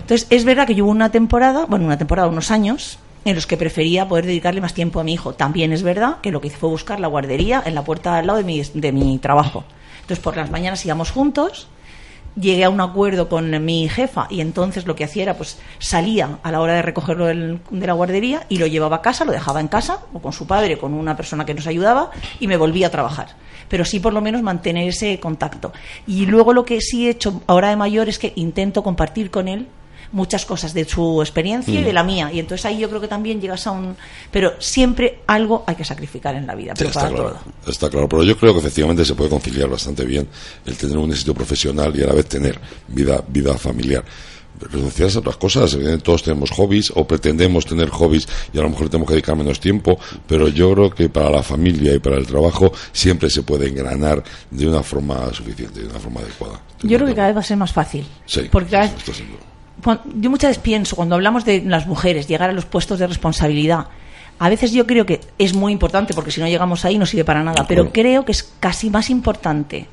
Entonces, 0.00 0.26
es 0.28 0.44
verdad 0.44 0.66
que 0.66 0.74
yo 0.74 0.84
hubo 0.84 0.90
una 0.90 1.10
temporada, 1.10 1.64
bueno, 1.66 1.86
una 1.86 1.96
temporada, 1.96 2.28
unos 2.28 2.50
años, 2.50 2.98
en 3.24 3.34
los 3.36 3.46
que 3.46 3.56
prefería 3.56 4.06
poder 4.08 4.26
dedicarle 4.26 4.60
más 4.60 4.74
tiempo 4.74 5.00
a 5.00 5.04
mi 5.04 5.14
hijo. 5.14 5.32
También 5.32 5.72
es 5.72 5.82
verdad 5.82 6.16
que 6.22 6.30
lo 6.30 6.40
que 6.42 6.48
hice 6.48 6.56
fue 6.58 6.68
buscar 6.68 7.00
la 7.00 7.06
guardería 7.08 7.62
en 7.64 7.74
la 7.74 7.84
puerta 7.84 8.16
al 8.18 8.26
lado 8.26 8.38
de 8.38 8.44
mi, 8.44 8.60
de 8.62 8.92
mi 8.92 9.16
trabajo. 9.18 9.64
Entonces, 10.02 10.18
por 10.22 10.36
las 10.36 10.50
mañanas 10.50 10.84
íbamos 10.84 11.10
juntos, 11.12 11.68
llegué 12.36 12.64
a 12.64 12.70
un 12.70 12.80
acuerdo 12.80 13.28
con 13.28 13.64
mi 13.64 13.88
jefa 13.88 14.26
y 14.30 14.40
entonces 14.40 14.86
lo 14.86 14.94
que 14.96 15.04
hacía 15.04 15.24
era, 15.24 15.34
pues 15.36 15.58
salía 15.78 16.38
a 16.42 16.50
la 16.50 16.60
hora 16.60 16.74
de 16.74 16.82
recogerlo 16.82 17.26
del- 17.26 17.60
de 17.70 17.86
la 17.86 17.92
guardería 17.92 18.46
y 18.48 18.58
lo 18.58 18.66
llevaba 18.66 18.96
a 18.96 19.02
casa, 19.02 19.24
lo 19.24 19.32
dejaba 19.32 19.60
en 19.60 19.68
casa, 19.68 20.00
o 20.12 20.18
con 20.20 20.32
su 20.32 20.46
padre, 20.46 20.78
con 20.78 20.94
una 20.94 21.16
persona 21.16 21.44
que 21.44 21.54
nos 21.54 21.66
ayudaba, 21.66 22.10
y 22.40 22.46
me 22.46 22.56
volvía 22.56 22.86
a 22.86 22.90
trabajar. 22.90 23.28
Pero 23.68 23.84
sí, 23.84 24.00
por 24.00 24.12
lo 24.12 24.20
menos, 24.20 24.42
mantener 24.42 24.88
ese 24.88 25.18
contacto. 25.20 25.72
Y 26.06 26.26
luego 26.26 26.52
lo 26.52 26.64
que 26.64 26.80
sí 26.80 27.06
he 27.06 27.10
hecho 27.10 27.42
ahora 27.46 27.70
de 27.70 27.76
mayor 27.76 28.08
es 28.08 28.18
que 28.18 28.32
intento 28.36 28.82
compartir 28.82 29.30
con 29.30 29.48
él 29.48 29.68
muchas 30.12 30.44
cosas 30.44 30.74
de 30.74 30.84
su 30.84 31.20
experiencia 31.22 31.80
y 31.80 31.82
de 31.82 31.92
la 31.92 32.02
mía. 32.04 32.30
Y 32.32 32.38
entonces 32.38 32.64
ahí 32.66 32.78
yo 32.78 32.88
creo 32.88 33.00
que 33.00 33.08
también 33.08 33.40
llegas 33.40 33.66
a 33.66 33.70
un... 33.72 33.96
Pero 34.30 34.52
siempre 34.60 35.20
algo 35.26 35.64
hay 35.66 35.74
que 35.74 35.84
sacrificar 35.84 36.34
en 36.34 36.46
la 36.46 36.54
vida, 36.54 36.74
Sí, 36.76 36.84
está 36.84 37.00
para 37.00 37.12
claro, 37.14 37.28
todo. 37.30 37.70
está 37.72 37.90
claro, 37.90 38.08
pero 38.08 38.22
yo 38.22 38.36
creo 38.36 38.52
que 38.52 38.60
efectivamente 38.60 39.04
se 39.04 39.14
puede 39.14 39.30
conciliar 39.30 39.68
bastante 39.68 40.04
bien 40.04 40.28
el 40.66 40.76
tener 40.76 40.96
un 40.98 41.10
éxito 41.10 41.34
profesional 41.34 41.92
y 41.98 42.02
a 42.02 42.06
la 42.06 42.12
vez 42.14 42.26
tener 42.26 42.58
vida, 42.88 43.22
vida 43.26 43.56
familiar. 43.58 44.04
Renunciar 44.70 45.10
a 45.12 45.18
otras 45.18 45.36
cosas, 45.38 45.72
evidentemente 45.72 46.04
todos 46.04 46.22
tenemos 46.22 46.50
hobbies 46.52 46.92
o 46.94 47.04
pretendemos 47.04 47.66
tener 47.66 47.88
hobbies 47.88 48.28
y 48.52 48.58
a 48.58 48.62
lo 48.62 48.68
mejor 48.70 48.88
tenemos 48.88 49.08
que 49.08 49.14
dedicar 49.14 49.34
menos 49.34 49.58
tiempo, 49.58 49.98
pero 50.28 50.46
yo 50.46 50.72
creo 50.74 50.90
que 50.90 51.08
para 51.08 51.30
la 51.30 51.42
familia 51.42 51.92
y 51.94 51.98
para 51.98 52.16
el 52.16 52.26
trabajo 52.28 52.70
siempre 52.92 53.28
se 53.28 53.42
puede 53.42 53.68
engranar 53.68 54.22
de 54.50 54.68
una 54.68 54.82
forma 54.84 55.32
suficiente, 55.32 55.80
de 55.80 55.86
una 55.88 55.98
forma 55.98 56.20
adecuada. 56.20 56.60
Yo 56.82 56.96
creo 56.96 57.08
que 57.08 57.14
cada 57.14 57.28
vez 57.28 57.36
va 57.36 57.40
a 57.40 57.44
ser 57.44 57.56
más 57.56 57.72
fácil. 57.72 58.06
Sí, 58.24 58.42
Porque 58.52 58.70
cada 58.70 58.84
vez 58.84 58.92
yo 60.14 60.30
muchas 60.30 60.50
veces 60.50 60.62
pienso, 60.62 60.96
cuando 60.96 61.14
hablamos 61.14 61.44
de 61.44 61.62
las 61.62 61.86
mujeres, 61.86 62.28
llegar 62.28 62.50
a 62.50 62.52
los 62.52 62.64
puestos 62.64 62.98
de 62.98 63.06
responsabilidad, 63.06 63.86
a 64.38 64.48
veces 64.48 64.72
yo 64.72 64.86
creo 64.86 65.06
que 65.06 65.20
es 65.38 65.54
muy 65.54 65.72
importante, 65.72 66.14
porque 66.14 66.30
si 66.30 66.40
no 66.40 66.48
llegamos 66.48 66.84
ahí 66.84 66.98
no 66.98 67.06
sirve 67.06 67.24
para 67.24 67.42
nada, 67.42 67.66
pero 67.66 67.92
creo 67.92 68.24
que 68.24 68.32
es 68.32 68.42
casi 68.60 68.90
más 68.90 69.10
importante 69.10 69.86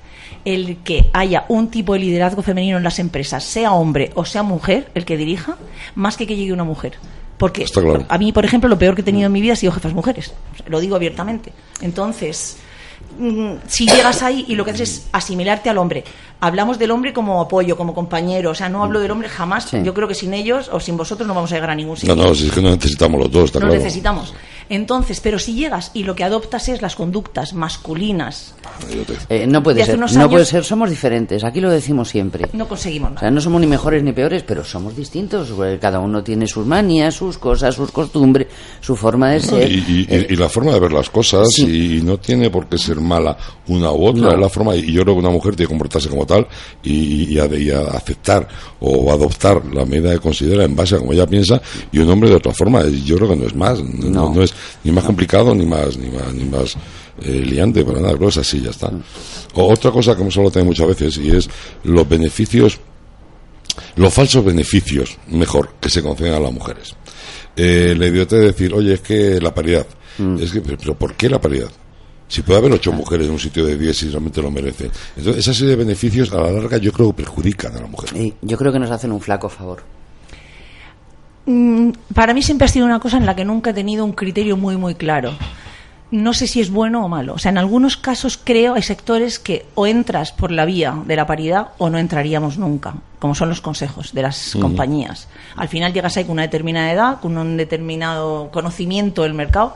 el 0.45 0.77
que 0.77 1.09
haya 1.13 1.45
un 1.49 1.69
tipo 1.69 1.93
de 1.93 1.99
liderazgo 1.99 2.41
femenino 2.41 2.77
en 2.77 2.83
las 2.83 2.99
empresas, 2.99 3.43
sea 3.43 3.73
hombre 3.73 4.11
o 4.15 4.25
sea 4.25 4.43
mujer 4.43 4.89
el 4.95 5.05
que 5.05 5.17
dirija, 5.17 5.57
más 5.95 6.17
que 6.17 6.25
que 6.25 6.35
llegue 6.35 6.53
una 6.53 6.63
mujer. 6.63 6.93
Porque 7.37 7.63
claro. 7.65 8.05
a 8.09 8.17
mí, 8.17 8.33
por 8.33 8.43
ejemplo, 8.43 8.67
lo 8.67 8.77
peor 8.77 8.95
que 8.95 9.01
he 9.01 9.03
tenido 9.03 9.27
en 9.27 9.31
mi 9.31 9.39
vida 9.39 9.53
ha 9.53 9.55
sido 9.55 9.71
jefas 9.71 9.93
mujeres. 9.93 10.33
O 10.53 10.57
sea, 10.57 10.65
lo 10.67 10.81
digo 10.81 10.97
abiertamente. 10.97 11.53
Entonces, 11.81 12.57
mm, 12.57 12.68
si 13.67 13.85
llegas 13.85 14.23
ahí 14.23 14.45
y 14.47 14.55
lo 14.55 14.63
que 14.63 14.71
haces 14.71 14.89
es 14.89 15.07
asimilarte 15.11 15.69
al 15.69 15.77
hombre. 15.77 16.03
Hablamos 16.41 16.79
del 16.79 16.91
hombre 16.91 17.11
como 17.11 17.41
apoyo, 17.41 17.75
como 17.75 17.93
compañero. 17.93 18.51
O 18.51 18.55
sea, 18.55 18.69
no 18.69 18.81
hablo 18.83 19.01
del 19.01 19.11
hombre 19.11 19.27
jamás. 19.27 19.65
Sí. 19.65 19.77
Yo 19.83 19.93
creo 19.93 20.07
que 20.07 20.15
sin 20.15 20.33
ellos 20.33 20.69
o 20.71 20.79
sin 20.79 20.95
vosotros 20.95 21.27
no 21.27 21.33
vamos 21.33 21.51
a 21.51 21.55
llegar 21.55 21.69
a 21.71 21.75
ningún 21.75 21.97
sitio. 21.97 22.15
No, 22.15 22.23
no, 22.23 22.33
si 22.35 22.47
es 22.47 22.53
que 22.53 22.61
no 22.61 22.69
necesitamos 22.69 23.19
los 23.19 23.29
dos, 23.31 23.45
está 23.45 23.59
No 23.59 23.65
claro. 23.65 23.81
necesitamos. 23.81 24.33
Entonces, 24.69 25.19
pero 25.19 25.37
si 25.39 25.53
llegas 25.55 25.91
y 25.93 26.03
lo 26.03 26.15
que 26.15 26.23
adoptas 26.23 26.69
es 26.69 26.81
las 26.81 26.95
conductas 26.95 27.53
masculinas, 27.53 28.53
Eh, 29.27 29.45
no 29.47 29.61
puede 29.63 29.83
ser, 29.83 29.97
no 29.99 30.29
puede 30.29 30.45
ser, 30.45 30.63
somos 30.63 30.89
diferentes, 30.89 31.43
aquí 31.43 31.59
lo 31.59 31.69
decimos 31.71 32.07
siempre. 32.07 32.47
no 32.53 32.67
conseguimos 32.67 33.07
O 33.07 33.13
nada. 33.15 33.19
sea, 33.21 33.31
no 33.31 33.41
somos 33.41 33.59
ni 33.59 33.67
mejores 33.67 34.03
ni 34.03 34.13
peores, 34.13 34.43
pero 34.43 34.63
somos 34.63 34.95
distintos. 34.95 35.49
porque 35.49 35.79
Cada 35.79 35.99
uno 35.99 36.23
tiene 36.23 36.47
sus 36.47 36.65
manías, 36.65 37.15
sus 37.15 37.37
cosas, 37.37 37.75
sus 37.75 37.91
costumbres, 37.91 38.47
su 38.79 38.95
forma 38.95 39.31
de 39.31 39.39
No, 39.39 39.45
ser. 39.45 39.71
y, 39.71 39.75
y- 39.87 40.07
Eh, 40.09 40.27
y 40.29 40.35
la 40.35 40.47
forma 40.47 40.71
de 40.71 40.79
ver 40.79 40.93
las 40.93 41.09
cosas 41.09 41.47
Sí. 41.51 41.97
y 41.97 42.01
no 42.01 42.17
tiene 42.17 42.49
por 42.49 42.67
qué 42.67 42.77
ser 42.77 42.88
mala 42.97 43.37
una 43.67 43.91
u 43.91 44.05
otra 44.07 44.21
No. 44.23 44.31
es 44.33 44.39
la 44.39 44.49
forma 44.49 44.75
y 44.75 44.91
yo 44.91 45.03
creo 45.03 45.15
que 45.15 45.19
una 45.19 45.29
mujer 45.29 45.55
tiene 45.55 45.67
que 45.67 45.71
comportarse 45.73 46.09
como 46.09 46.25
tal 46.25 46.47
y, 46.83 47.33
y 47.33 47.39
a, 47.39 47.45
y 47.45 47.69
a 47.71 47.81
aceptar 47.91 48.47
o 48.79 49.11
adoptar 49.11 49.63
la 49.73 49.85
medida 49.85 50.11
que 50.13 50.19
considera 50.19 50.63
en 50.63 50.75
base 50.75 50.95
a 50.95 50.99
como 50.99 51.13
ella 51.13 51.27
piensa 51.27 51.61
y 51.91 51.99
un 51.99 52.09
hombre 52.09 52.29
de 52.29 52.35
otra 52.37 52.53
forma 52.53 52.83
yo 52.87 53.15
creo 53.17 53.29
que 53.29 53.35
no 53.35 53.45
es 53.47 53.55
más 53.55 53.81
no, 53.83 54.09
No. 54.09 54.33
no 54.33 54.41
es 54.43 54.53
ni 54.83 54.91
más 54.91 55.03
complicado 55.03 55.53
ni 55.55 55.65
más 55.65 55.97
ni 55.97 56.09
más 56.09 56.33
ni 56.33 56.45
más 56.45 56.75
eh, 57.23 57.43
liante 57.45 57.83
para 57.83 57.99
nada 57.99 58.13
creo 58.15 58.29
que 58.29 58.31
es 58.31 58.37
así 58.37 58.61
ya 58.61 58.69
está 58.71 58.91
o, 59.53 59.73
otra 59.73 59.91
cosa 59.91 60.15
que 60.15 60.21
hemos 60.21 60.35
hablado 60.37 60.51
también 60.51 60.67
muchas 60.67 60.87
veces 60.87 61.17
y 61.17 61.29
es 61.35 61.49
los 61.83 62.07
beneficios 62.07 62.79
los 63.95 64.13
falsos 64.13 64.43
beneficios, 64.43 65.17
mejor, 65.29 65.71
que 65.79 65.89
se 65.89 66.01
conceden 66.01 66.33
a 66.33 66.39
las 66.39 66.51
mujeres. 66.51 66.95
Eh, 67.55 67.95
la 67.97 68.07
idiotez 68.07 68.39
de 68.39 68.45
decir, 68.47 68.73
oye, 68.73 68.93
es 68.95 69.01
que 69.01 69.39
la 69.41 69.53
paridad. 69.53 69.85
Es 70.39 70.51
que, 70.51 70.59
pero 70.61 70.95
¿por 70.95 71.15
qué 71.15 71.29
la 71.29 71.39
paridad? 71.39 71.69
Si 72.29 72.43
puede 72.43 72.59
haber 72.59 72.71
ocho 72.71 72.93
mujeres 72.93 73.25
en 73.25 73.33
un 73.33 73.39
sitio 73.39 73.65
de 73.65 73.75
diez 73.75 74.03
y 74.03 74.09
realmente 74.09 74.39
lo 74.39 74.51
merecen. 74.51 74.91
Entonces, 75.17 75.45
esa 75.45 75.53
serie 75.53 75.71
de 75.71 75.77
beneficios 75.77 76.31
a 76.31 76.37
la 76.37 76.51
larga 76.51 76.77
yo 76.77 76.93
creo 76.93 77.07
que 77.07 77.23
perjudican 77.23 77.75
a 77.75 77.81
la 77.81 77.87
mujer. 77.87 78.15
y 78.15 78.33
yo 78.41 78.55
creo 78.55 78.71
que 78.71 78.79
nos 78.79 78.91
hacen 78.91 79.11
un 79.11 79.19
flaco 79.19 79.49
favor. 79.49 79.83
Mm, 81.47 81.89
para 82.13 82.35
mí 82.35 82.43
siempre 82.43 82.65
ha 82.65 82.67
sido 82.67 82.85
una 82.85 82.99
cosa 82.99 83.17
en 83.17 83.25
la 83.25 83.35
que 83.35 83.43
nunca 83.43 83.71
he 83.71 83.73
tenido 83.73 84.05
un 84.05 84.11
criterio 84.11 84.55
muy, 84.57 84.77
muy 84.77 84.93
claro. 84.93 85.33
No 86.11 86.33
sé 86.33 86.45
si 86.45 86.61
es 86.61 86.69
bueno 86.69 87.03
o 87.03 87.07
malo. 87.07 87.33
O 87.33 87.37
sea, 87.39 87.49
en 87.49 87.57
algunos 87.57 87.97
casos 87.97 88.39
creo 88.43 88.75
hay 88.75 88.83
sectores 88.83 89.39
que 89.39 89.65
o 89.73 89.87
entras 89.87 90.31
por 90.31 90.51
la 90.51 90.65
vía 90.65 90.95
de 91.05 91.15
la 91.15 91.25
paridad 91.25 91.69
o 91.79 91.89
no 91.89 91.97
entraríamos 91.97 92.59
nunca, 92.59 92.93
como 93.17 93.33
son 93.33 93.49
los 93.49 93.61
consejos 93.61 94.13
de 94.13 94.21
las 94.21 94.55
compañías. 94.61 95.27
Al 95.55 95.67
final 95.67 95.93
llegas 95.93 96.15
ahí 96.17 96.25
con 96.25 96.33
una 96.33 96.43
determinada 96.43 96.91
edad, 96.91 97.19
con 97.19 97.35
un 97.35 97.57
determinado 97.57 98.51
conocimiento 98.51 99.23
del 99.23 99.33
mercado 99.33 99.73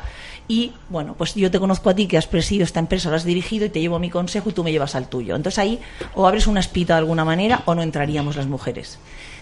y, 0.48 0.74
bueno, 0.90 1.16
pues 1.18 1.36
yo 1.36 1.50
te 1.50 1.60
conozco 1.60 1.90
a 1.90 1.96
ti 1.96 2.08
que 2.08 2.18
has 2.18 2.28
presidido 2.28 2.66
esta 2.66 2.80
empresa, 2.80 3.10
lo 3.10 3.16
has 3.16 3.24
dirigido 3.24 3.66
y 3.66 3.70
te 3.70 3.80
llevo 3.80 4.00
mi 4.00 4.10
consejo 4.10 4.50
y 4.50 4.54
tú 4.54 4.64
me 4.64 4.72
llevas 4.72 4.96
al 4.96 5.08
tuyo. 5.08 5.36
Entonces 5.36 5.60
ahí 5.60 5.80
o 6.16 6.28
abres 6.28 6.48
una 6.48 6.60
espita 6.60 6.94
de 6.94 7.00
alguna 7.00 7.24
manera 7.24 7.64
o 7.66 7.76
no 7.76 7.82
entraríamos 7.82 8.36
las 8.36 8.48
mujeres. 8.48 9.00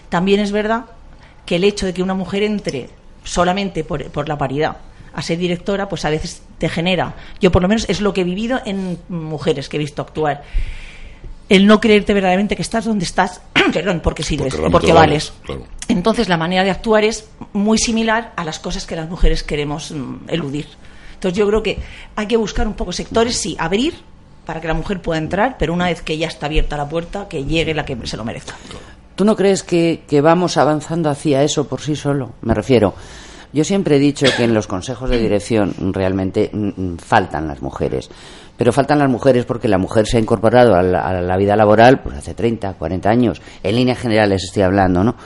También 0.08 0.40
es 0.40 0.52
verdad 0.52 0.86
que 1.44 1.56
el 1.56 1.64
hecho 1.64 1.86
de 1.86 1.94
que 1.94 2.02
una 2.02 2.14
mujer 2.14 2.42
entre 2.44 2.90
solamente 3.24 3.84
por, 3.84 4.04
por 4.10 4.28
la 4.28 4.38
paridad 4.38 4.76
a 5.14 5.22
ser 5.22 5.38
directora, 5.38 5.88
pues 5.88 6.04
a 6.04 6.10
veces 6.10 6.42
te 6.58 6.68
genera, 6.68 7.14
yo 7.40 7.52
por 7.52 7.62
lo 7.62 7.68
menos 7.68 7.86
es 7.88 8.00
lo 8.00 8.14
que 8.14 8.22
he 8.22 8.24
vivido 8.24 8.60
en 8.64 8.98
mujeres 9.08 9.68
que 9.68 9.76
he 9.76 9.80
visto 9.80 10.00
actuar, 10.00 10.42
el 11.48 11.66
no 11.66 11.80
creerte 11.80 12.14
verdaderamente 12.14 12.56
que 12.56 12.62
estás 12.62 12.84
donde 12.84 13.04
estás, 13.04 13.40
perdón, 13.72 14.00
porque 14.02 14.22
sirves, 14.22 14.54
porque, 14.54 14.88
lo 14.88 14.94
vales. 14.94 14.94
vales, 14.94 15.32
claro. 15.42 15.62
Entonces 15.88 16.28
la 16.28 16.36
manera 16.36 16.64
de 16.64 16.70
actuar 16.70 17.04
es 17.04 17.28
muy 17.52 17.78
similar 17.78 18.32
a 18.36 18.44
las 18.44 18.58
cosas 18.58 18.86
que 18.86 18.96
las 18.96 19.08
mujeres 19.08 19.42
queremos 19.42 19.90
mm, 19.90 20.28
eludir. 20.28 20.66
Entonces 21.14 21.38
yo 21.38 21.46
creo 21.46 21.62
que 21.62 21.78
hay 22.16 22.26
que 22.26 22.36
buscar 22.36 22.66
un 22.66 22.74
poco 22.74 22.92
sectores, 22.92 23.36
sí, 23.36 23.56
abrir 23.58 23.94
para 24.46 24.60
que 24.60 24.68
la 24.68 24.74
mujer 24.74 25.00
pueda 25.00 25.18
entrar, 25.18 25.56
pero 25.58 25.72
una 25.72 25.86
vez 25.86 26.02
que 26.02 26.18
ya 26.18 26.26
está 26.26 26.46
abierta 26.46 26.76
la 26.76 26.88
puerta, 26.88 27.28
que 27.28 27.44
llegue 27.44 27.74
la 27.74 27.84
que 27.84 27.96
se 28.06 28.16
lo 28.16 28.24
merezca. 28.24 28.54
¿Tú 29.14 29.24
no 29.24 29.36
crees 29.36 29.62
que, 29.62 30.02
que 30.08 30.20
vamos 30.20 30.56
avanzando 30.56 31.10
hacia 31.10 31.42
eso 31.42 31.68
por 31.68 31.80
sí 31.80 31.94
solo? 31.94 32.32
Me 32.42 32.54
refiero. 32.54 32.94
Yo 33.52 33.64
siempre 33.64 33.96
he 33.96 33.98
dicho 33.98 34.26
que 34.36 34.44
en 34.44 34.54
los 34.54 34.66
consejos 34.66 35.10
de 35.10 35.18
dirección 35.18 35.74
realmente 35.92 36.50
mm, 36.52 36.68
mm, 36.76 36.98
faltan 36.98 37.46
las 37.46 37.60
mujeres. 37.60 38.10
Pero 38.62 38.72
faltan 38.72 39.00
las 39.00 39.10
mujeres 39.10 39.44
porque 39.44 39.66
la 39.66 39.76
mujer 39.76 40.06
se 40.06 40.18
ha 40.18 40.20
incorporado 40.20 40.76
a 40.76 40.84
la, 40.84 41.00
a 41.00 41.20
la 41.20 41.36
vida 41.36 41.56
laboral 41.56 41.98
pues 42.00 42.14
hace 42.16 42.32
30, 42.32 42.74
40 42.74 43.10
años. 43.10 43.42
En 43.60 43.74
líneas 43.74 43.98
generales 43.98 44.44
estoy 44.44 44.62
hablando, 44.62 45.02
¿no? 45.02 45.16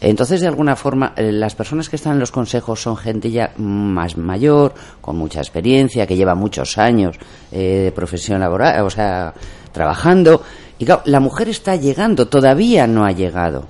Entonces, 0.00 0.40
de 0.42 0.46
alguna 0.46 0.76
forma, 0.76 1.12
eh, 1.16 1.32
las 1.32 1.56
personas 1.56 1.88
que 1.88 1.96
están 1.96 2.12
en 2.12 2.18
los 2.20 2.30
consejos 2.30 2.80
son 2.80 2.96
gente 2.96 3.32
ya 3.32 3.50
más 3.56 4.16
mayor, 4.16 4.74
con 5.00 5.16
mucha 5.16 5.40
experiencia, 5.40 6.06
que 6.06 6.14
lleva 6.14 6.36
muchos 6.36 6.78
años 6.78 7.16
eh, 7.50 7.80
de 7.86 7.90
profesión 7.90 8.38
laboral, 8.38 8.86
o 8.86 8.90
sea, 8.90 9.34
trabajando. 9.72 10.40
Y 10.78 10.84
claro, 10.84 11.02
la 11.06 11.18
mujer 11.18 11.48
está 11.48 11.74
llegando, 11.74 12.28
todavía 12.28 12.86
no 12.86 13.04
ha 13.04 13.10
llegado. 13.10 13.66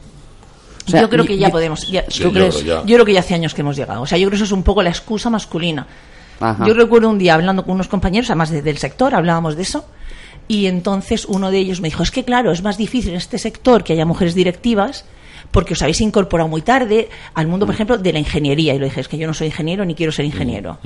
O 0.87 0.91
sea, 0.91 1.01
yo 1.01 1.09
creo 1.09 1.25
que 1.25 1.39
ya 1.39 1.49
podemos. 1.49 1.89
ya- 1.91 2.05
Sí, 2.11 2.25
¿tú 2.25 2.29
yo 2.29 2.33
crees? 2.35 2.57
creo 2.57 2.81
ya. 2.83 2.87
Yo 2.87 2.97
creo 2.97 3.07
que 3.07 3.15
ya 3.15 3.21
hace 3.21 3.33
años 3.33 3.55
que 3.55 3.63
hemos 3.63 3.75
llegado. 3.77 4.03
O 4.03 4.07
sea, 4.07 4.19
yo 4.19 4.25
creo 4.27 4.33
que 4.33 4.37
eso 4.37 4.45
es 4.45 4.53
un 4.53 4.63
poco 4.65 4.83
la 4.83 4.91
excusa 4.91 5.31
masculina. 5.31 5.87
Ajá. 6.41 6.67
Yo 6.67 6.75
recuerdo 6.75 7.09
un 7.11 7.19
día 7.19 7.35
hablando 7.35 7.65
con 7.65 7.75
unos 7.75 7.89
compañeros, 7.89 8.31
además 8.31 8.51
de- 8.51 8.63
del 8.63 8.79
sector, 8.79 9.15
hablábamos 9.15 9.57
de 9.57 9.63
eso. 9.63 9.85
Y 10.47 10.67
entonces 10.67 11.27
uno 11.27 11.51
de 11.51 11.59
ellos 11.59 11.81
me 11.81 11.89
dijo: 11.89 12.03
Es 12.03 12.11
que, 12.11 12.25
claro, 12.25 12.53
es 12.53 12.63
más 12.63 12.79
difícil 12.79 13.11
en 13.11 13.17
este 13.17 13.39
sector 13.39 13.85
que 13.85 13.93
haya 13.93 14.07
mujeres 14.07 14.35
directivas 14.35 15.05
porque 15.51 15.73
os 15.73 15.81
habéis 15.83 16.01
incorporado 16.03 16.47
muy 16.49 16.61
tarde 16.61 17.09
al 17.35 17.47
mundo, 17.47 17.65
por 17.65 17.75
ejemplo, 17.75 17.97
de 17.97 18.13
la 18.13 18.19
ingeniería. 18.19 18.75
Y 18.75 18.79
le 18.79 18.87
dije: 18.87 19.01
Es 19.03 19.09
que 19.09 19.19
yo 19.19 19.27
no 19.27 19.35
soy 19.35 19.49
ingeniero 19.49 19.85
ni 19.85 19.95
quiero 19.95 20.11
ser 20.13 20.25
ingeniero. 20.25 20.79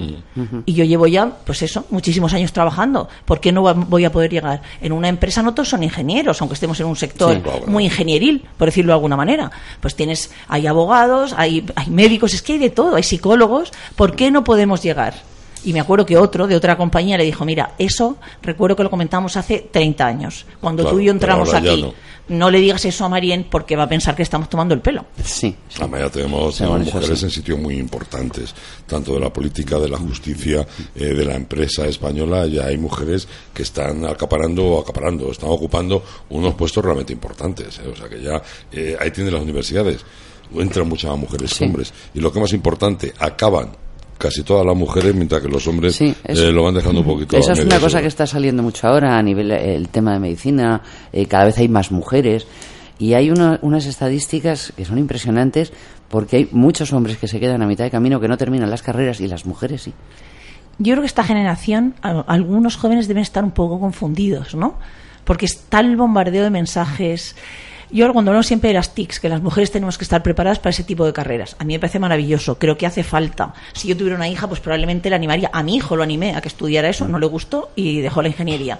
Y 0.66 0.72
yo 0.72 0.84
llevo 0.84 1.06
ya, 1.06 1.30
pues 1.44 1.62
eso, 1.62 1.84
muchísimos 1.90 2.32
años 2.34 2.52
trabajando. 2.52 3.08
¿Por 3.24 3.38
qué 3.40 3.52
no 3.52 3.62
voy 3.74 4.04
a 4.04 4.10
poder 4.10 4.30
llegar? 4.32 4.62
En 4.80 4.90
una 4.92 5.08
empresa 5.08 5.42
no 5.42 5.54
todos 5.54 5.68
son 5.68 5.82
ingenieros, 5.84 6.40
aunque 6.40 6.54
estemos 6.54 6.78
en 6.80 6.86
un 6.86 6.96
sector 6.96 7.34
Sí. 7.66 7.70
Muy 7.70 7.84
ingenieril, 7.84 8.44
por 8.58 8.66
decirlo 8.66 8.90
de 8.92 8.94
alguna 8.94 9.16
manera. 9.16 9.50
Pues 9.80 9.94
tienes, 9.94 10.32
hay 10.48 10.66
abogados, 10.66 11.34
hay, 11.36 11.64
hay 11.76 11.88
médicos, 11.90 12.34
es 12.34 12.42
que 12.42 12.54
hay 12.54 12.58
de 12.58 12.70
todo, 12.70 12.96
hay 12.96 13.02
psicólogos. 13.04 13.70
¿Por 13.96 14.16
qué 14.16 14.30
no 14.32 14.42
podemos 14.44 14.82
llegar? 14.82 15.14
Y 15.64 15.72
me 15.72 15.80
acuerdo 15.80 16.04
que 16.04 16.16
otro 16.16 16.46
de 16.46 16.56
otra 16.56 16.76
compañía 16.76 17.16
le 17.16 17.24
dijo, 17.24 17.44
mira, 17.44 17.74
eso 17.78 18.16
recuerdo 18.42 18.74
que 18.76 18.82
lo 18.82 18.90
comentamos 18.90 19.36
hace 19.36 19.68
30 19.70 20.04
años, 20.06 20.44
cuando 20.60 20.82
Claro, 20.82 20.96
tú 20.96 21.00
y 21.02 21.06
yo 21.06 21.12
entramos 21.12 21.52
aquí. 21.54 21.80
no. 21.82 21.94
No. 22.28 22.50
le 22.50 22.58
digas 22.60 22.84
eso 22.84 23.04
a 23.04 23.08
Marien 23.08 23.46
porque 23.50 23.74
va 23.76 23.82
a 23.84 23.88
pensar 23.88 24.14
que 24.16 24.22
estamos 24.22 24.48
tomando 24.48 24.74
el 24.74 24.80
pelo. 24.80 25.04
Sí. 25.24 25.54
Además, 25.78 26.00
ya 26.02 26.10
tenemos, 26.10 26.54
Sí, 26.56 26.64
bueno, 26.64 26.84
mujeres 26.84 27.18
sí. 27.18 27.24
en 27.26 27.30
sitios 27.30 27.58
muy 27.58 27.76
importantes, 27.78 28.54
tanto 28.86 29.14
de 29.14 29.20
la 29.20 29.32
política, 29.32 29.78
de 29.78 29.88
la 29.88 29.98
justicia, 29.98 30.66
eh, 30.94 31.04
de 31.04 31.24
la 31.24 31.34
empresa 31.34 31.86
española. 31.86 32.46
Ya 32.46 32.66
hay 32.66 32.78
mujeres 32.78 33.26
que 33.52 33.62
están 33.62 34.04
acaparando 34.06 34.64
o 34.64 34.80
acaparando, 34.80 35.30
están 35.30 35.50
ocupando 35.50 36.02
unos 36.30 36.54
puestos 36.54 36.84
realmente 36.84 37.12
importantes. 37.12 37.78
eh, 37.78 37.88
O 37.92 37.96
sea 37.96 38.08
que 38.08 38.22
ya 38.22 38.40
eh, 38.72 38.96
ahí 38.98 39.10
tienen 39.10 39.34
las 39.34 39.42
universidades. 39.42 40.04
entran 40.54 40.88
muchas 40.88 41.10
más 41.10 41.20
mujeres 41.20 41.54
que 41.54 41.64
hombres. 41.64 41.92
Y 42.14 42.20
lo 42.20 42.32
que 42.32 42.38
más 42.40 42.52
importante, 42.52 43.12
acaban 43.18 43.72
casi 44.22 44.42
todas 44.42 44.64
las 44.64 44.76
mujeres, 44.76 45.14
mientras 45.14 45.42
que 45.42 45.48
los 45.48 45.66
hombres 45.66 45.96
Sí, 45.96 46.14
eh, 46.24 46.52
lo 46.52 46.62
van 46.62 46.74
dejando 46.74 47.00
un 47.00 47.06
poquito 47.06 47.36
Esa 47.36 47.52
es 47.52 47.64
una 47.64 47.78
cosa 47.80 48.00
que 48.00 48.06
está 48.06 48.26
saliendo 48.26 48.62
mucho 48.62 48.86
ahora 48.88 49.18
a 49.18 49.22
nivel 49.22 49.50
eh, 49.50 49.74
el 49.76 49.88
tema 49.88 50.12
de 50.14 50.20
medicina. 50.20 50.80
eh, 51.12 51.26
cada 51.26 51.44
vez 51.46 51.58
hay 51.58 51.68
más 51.68 51.90
mujeres 51.90 52.46
y 52.98 53.14
hay 53.14 53.30
una- 53.30 53.58
unas 53.62 53.86
estadísticas 53.86 54.72
que 54.76 54.84
son 54.84 54.98
impresionantes 54.98 55.72
porque 56.08 56.36
hay 56.36 56.48
muchos 56.52 56.92
hombres 56.92 57.16
que 57.16 57.26
se 57.26 57.40
quedan 57.40 57.62
a 57.62 57.66
mitad 57.66 57.84
de 57.84 57.90
camino 57.90 58.20
que 58.20 58.28
no 58.28 58.36
terminan 58.36 58.70
las 58.70 58.82
carreras 58.82 59.20
y 59.20 59.26
las 59.26 59.44
mujeres 59.46 59.82
sí. 59.82 59.92
Yo 60.78 60.92
creo 60.94 61.00
que 61.02 61.06
esta 61.06 61.24
generación, 61.24 61.94
algunos 62.02 62.76
jóvenes 62.76 63.06
deben 63.08 63.22
estar 63.22 63.44
un 63.44 63.50
poco 63.50 63.78
confundidos, 63.78 64.54
¿no? 64.54 64.78
Porque 65.24 65.44
está 65.46 65.80
el 65.80 65.96
bombardeo 65.96 66.42
de 66.44 66.50
mensajes. 66.50 67.36
Yo 67.92 68.10
cuando 68.14 68.30
hablo 68.30 68.42
siempre 68.42 68.68
de 68.68 68.74
las 68.74 68.94
TICs, 68.94 69.20
que 69.20 69.28
las 69.28 69.42
mujeres 69.42 69.70
tenemos 69.70 69.98
que 69.98 70.04
estar 70.04 70.22
preparadas 70.22 70.58
para 70.58 70.70
ese 70.70 70.82
tipo 70.82 71.04
de 71.04 71.12
carreras. 71.12 71.56
A 71.58 71.64
mí 71.64 71.74
me 71.74 71.78
parece 71.78 71.98
maravilloso, 71.98 72.58
creo 72.58 72.78
que 72.78 72.86
hace 72.86 73.04
falta. 73.04 73.52
Si 73.74 73.86
yo 73.86 73.94
tuviera 73.94 74.16
una 74.16 74.30
hija, 74.30 74.48
pues 74.48 74.60
probablemente 74.60 75.10
la 75.10 75.16
animaría. 75.16 75.50
A 75.52 75.62
mi 75.62 75.76
hijo 75.76 75.94
lo 75.94 76.02
animé 76.02 76.34
a 76.34 76.40
que 76.40 76.48
estudiara 76.48 76.88
eso, 76.88 77.06
no 77.06 77.18
le 77.18 77.26
gustó 77.26 77.70
y 77.76 78.00
dejó 78.00 78.22
la 78.22 78.28
ingeniería. 78.28 78.78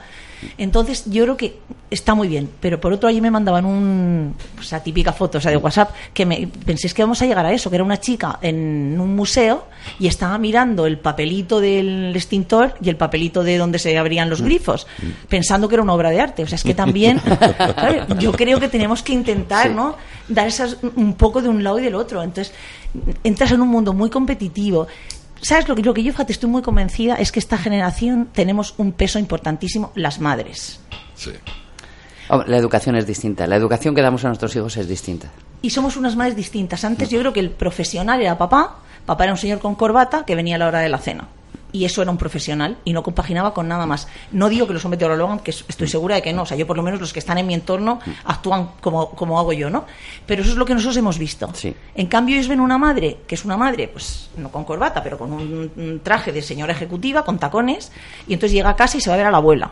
Entonces, 0.59 1.05
yo 1.07 1.25
creo 1.25 1.37
que 1.37 1.59
está 1.91 2.15
muy 2.15 2.29
bien. 2.29 2.49
Pero 2.61 2.81
por 2.81 2.93
otro, 2.93 3.09
allí 3.09 3.21
me 3.21 3.31
mandaban 3.31 3.65
un, 3.65 4.35
o 4.59 4.63
sea, 4.63 4.83
típica 4.83 5.13
foto, 5.13 5.39
o 5.39 5.41
sea, 5.41 5.51
de 5.51 5.57
WhatsApp, 5.57 5.91
que 6.13 6.27
me 6.27 6.49
pensé 6.65 6.87
es 6.87 6.95
que 6.95 7.03
vamos 7.03 7.21
a 7.23 7.27
llegar 7.27 7.45
a 7.45 7.53
eso, 7.53 7.71
que 7.71 7.77
era 7.77 7.85
una 7.85 8.01
chica 8.01 8.39
en 8.43 8.99
un 8.99 9.15
museo 9.15 9.67
y 9.99 10.07
estaba 10.07 10.39
mirando 10.39 10.87
el 10.87 10.99
papelito 10.99 11.61
del 11.61 12.15
extintor 12.15 12.75
y 12.81 12.89
el 12.89 12.97
papelito 12.97 13.43
de 13.45 13.59
donde 13.59 13.79
se 13.79 13.97
abrían 13.97 14.31
los 14.31 14.43
grifos, 14.43 14.87
pensando 15.29 15.69
que 15.69 15.75
era 15.75 15.83
una 15.83 15.95
obra 15.95 16.11
de 16.11 16.21
arte. 16.21 16.43
O 16.43 16.47
sea, 16.47 16.57
es 16.57 16.65
que 16.65 16.75
también, 16.75 17.21
yo 18.19 18.33
creo 18.33 18.59
que 18.59 18.69
tenemos 18.69 19.03
que 19.03 19.13
intentar, 19.13 19.71
¿no? 19.71 19.97
Dar 20.29 20.47
esas, 20.47 20.79
un 20.97 21.15
poco 21.15 21.43
de 21.43 21.49
un 21.49 21.63
lado 21.63 21.79
y 21.79 21.83
del 21.83 21.95
otro. 21.95 22.23
Entonces, 22.23 22.55
entras 23.25 23.53
en 23.53 23.61
un 23.61 23.69
mundo 23.69 23.93
muy 23.93 24.11
competitivo. 24.11 24.87
¿Sabes 25.43 25.69
lo 25.69 25.75
que, 25.75 25.83
lo 25.83 25.93
que 25.93 26.05
yo, 26.05 26.13
fíjate, 26.13 26.33
estoy 26.33 26.49
muy 26.49 26.63
convencida? 26.63 27.17
Es 27.17 27.33
que 27.33 27.41
esta 27.41 27.59
generación 27.59 28.29
tenemos 28.33 28.75
un 28.79 28.93
peso 28.93 29.19
importantísimo, 29.19 29.91
las 29.97 30.21
madres. 30.21 30.81
Sí. 31.17 31.33
Hombre, 32.29 32.49
la 32.49 32.57
educación 32.57 32.95
es 32.95 33.07
distinta. 33.07 33.49
La 33.49 33.57
educación 33.57 33.93
que 33.95 34.03
damos 34.03 34.25
a 34.25 34.29
nuestros 34.29 34.55
hijos 34.55 34.77
es 34.77 34.87
distinta. 34.87 35.31
Y 35.61 35.71
somos 35.71 35.97
unas 35.97 36.15
madres 36.15 36.37
distintas. 36.37 36.85
Antes 36.85 37.11
yo 37.11 37.19
creo 37.19 37.33
que 37.33 37.41
el 37.41 37.51
profesional 37.51 38.21
era 38.21 38.39
papá, 38.39 38.77
papá 39.05 39.25
era 39.25 39.33
un 39.33 39.39
señor 39.39 39.59
con 39.59 39.75
corbata 39.75 40.25
que 40.25 40.37
venía 40.37 40.55
a 40.55 40.59
la 40.59 40.69
hora 40.69 40.79
de 40.79 40.89
la 40.89 40.99
cena. 40.99 41.27
Y 41.73 41.85
eso 41.87 42.03
era 42.03 42.11
un 42.11 42.19
profesional 42.19 42.77
y 42.85 42.93
no 42.93 43.03
compaginaba 43.03 43.55
con 43.55 43.67
nada 43.67 43.87
más. 43.87 44.07
No 44.31 44.49
digo 44.49 44.67
que 44.67 44.75
los 44.75 44.85
hombres 44.85 45.03
ahora 45.03 45.17
lo 45.17 45.25
hagan, 45.25 45.39
que 45.41 45.51
estoy 45.51 45.89
segura 45.89 46.17
de 46.17 46.23
que 46.23 46.33
no. 46.33 46.43
O 46.43 46.47
sea, 46.47 46.57
yo 46.57 46.67
por 46.67 46.77
lo 46.77 46.83
menos 46.83 47.01
los 47.01 47.13
que 47.13 47.19
están 47.19 47.39
en 47.39 47.47
mi 47.47 47.55
entorno 47.55 47.99
actúan 48.25 48.73
como, 48.81 49.11
como 49.11 49.39
hago 49.39 49.53
yo, 49.53 49.71
¿no? 49.71 49.87
Pero 50.27 50.43
eso 50.43 50.53
es 50.53 50.57
lo 50.59 50.67
que 50.67 50.75
nosotros 50.75 50.97
hemos 50.99 51.19
visto. 51.19 51.49
Sí. 51.55 51.75
En 51.95 52.07
cambio, 52.07 52.37
ellos 52.37 52.49
ven 52.49 52.61
una 52.61 52.77
madre, 52.77 53.19
que 53.27 53.35
es 53.35 53.45
una 53.45 53.57
madre, 53.57 53.89
pues 53.89 54.31
no 54.37 54.51
con 54.51 54.65
corbata, 54.65 55.03
pero 55.03 55.17
con 55.17 55.33
un, 55.33 55.71
un 55.77 56.01
traje 56.01 56.31
de 56.31 56.43
señora 56.43 56.73
ejecutiva, 56.73 57.25
con 57.25 57.39
tacones, 57.39 57.91
y 58.29 58.35
entonces 58.35 58.53
llega 58.53 58.71
a 58.71 58.77
casa 58.77 58.99
y 58.99 59.01
se 59.01 59.09
va 59.09 59.15
a 59.15 59.17
ver 59.17 59.27
a 59.27 59.31
la 59.31 59.39
abuela. 59.39 59.71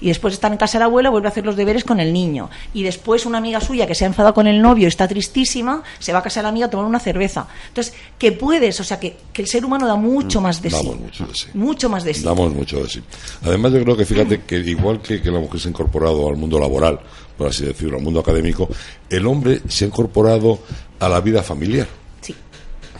Y 0.00 0.08
después 0.08 0.32
de 0.32 0.36
estar 0.36 0.52
en 0.52 0.58
casa 0.58 0.78
de 0.78 0.80
la 0.80 0.86
abuela, 0.86 1.10
vuelve 1.10 1.28
a 1.28 1.30
hacer 1.30 1.44
los 1.44 1.56
deberes 1.56 1.84
con 1.84 2.00
el 2.00 2.12
niño. 2.12 2.50
Y 2.74 2.82
después 2.82 3.26
una 3.26 3.38
amiga 3.38 3.60
suya 3.60 3.86
que 3.86 3.94
se 3.94 4.04
ha 4.04 4.06
enfadado 4.08 4.34
con 4.34 4.46
el 4.46 4.60
novio, 4.60 4.88
está 4.88 5.08
tristísima, 5.08 5.82
se 5.98 6.12
va 6.12 6.20
a 6.20 6.22
casa 6.22 6.40
de 6.40 6.44
la 6.44 6.48
amiga 6.50 6.66
a 6.66 6.70
tomar 6.70 6.86
una 6.86 7.00
cerveza. 7.00 7.46
Entonces, 7.68 7.94
que 8.18 8.32
puedes, 8.32 8.78
o 8.80 8.84
sea, 8.84 8.98
que, 9.00 9.16
que 9.32 9.42
el 9.42 9.48
ser 9.48 9.64
humano 9.64 9.86
da 9.86 9.96
mucho 9.96 10.40
más 10.40 10.60
de 10.62 10.70
sí. 10.70 10.76
Damos 10.76 11.00
mucho 11.00 11.26
de 11.26 11.34
sí. 11.34 11.46
Mucho 11.54 11.88
más 11.88 12.04
de 12.04 12.14
sí. 12.14 12.22
Damos 12.22 12.52
mucho 12.52 12.82
de 12.82 12.88
sí. 12.88 13.02
Además, 13.42 13.72
yo 13.72 13.82
creo 13.82 13.96
que 13.96 14.04
fíjate 14.04 14.42
que 14.42 14.56
igual 14.56 15.00
que, 15.00 15.20
que 15.20 15.30
la 15.30 15.40
mujer 15.40 15.60
se 15.60 15.68
ha 15.68 15.70
incorporado 15.70 16.28
al 16.28 16.36
mundo 16.36 16.58
laboral, 16.58 16.98
por 17.36 17.48
así 17.48 17.64
decirlo, 17.64 17.98
al 17.98 18.02
mundo 18.02 18.20
académico, 18.20 18.68
el 19.10 19.26
hombre 19.26 19.60
se 19.68 19.84
ha 19.84 19.88
incorporado 19.88 20.60
a 20.98 21.08
la 21.08 21.20
vida 21.20 21.42
familiar. 21.42 21.86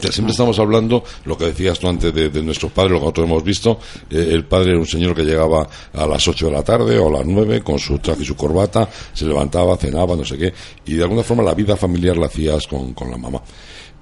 Siempre 0.01 0.33
estamos 0.33 0.59
hablando, 0.59 1.03
lo 1.25 1.37
que 1.37 1.47
decías 1.47 1.79
tú 1.79 1.89
antes 1.89 2.13
de, 2.13 2.29
de 2.29 2.43
nuestros 2.43 2.73
padres, 2.73 2.93
lo 2.93 2.99
que 2.99 3.05
nosotros 3.05 3.27
hemos 3.27 3.45
visto, 3.45 3.79
eh, 4.11 4.29
el 4.31 4.45
padre 4.45 4.71
era 4.71 4.79
un 4.79 4.87
señor 4.87 5.15
que 5.15 5.23
llegaba 5.23 5.69
a 5.93 6.07
las 6.07 6.27
8 6.27 6.47
de 6.47 6.53
la 6.53 6.63
tarde 6.63 6.99
o 6.99 7.09
a 7.09 7.19
las 7.19 7.27
9 7.27 7.63
con 7.63 7.79
su 7.79 7.99
traje 7.99 8.23
y 8.23 8.27
su 8.27 8.37
corbata, 8.37 8.89
se 9.13 9.25
levantaba, 9.25 9.77
cenaba, 9.77 10.17
no 10.17 10.25
sé 10.25 10.37
qué, 10.37 10.53
y 10.87 10.95
de 10.95 11.03
alguna 11.03 11.23
forma 11.23 11.43
la 11.43 11.55
vida 11.55 11.77
familiar 11.77 12.17
la 12.17 12.27
hacías 12.27 12.67
con, 12.67 12.95
con 12.95 13.11
la 13.11 13.17
mamá. 13.17 13.41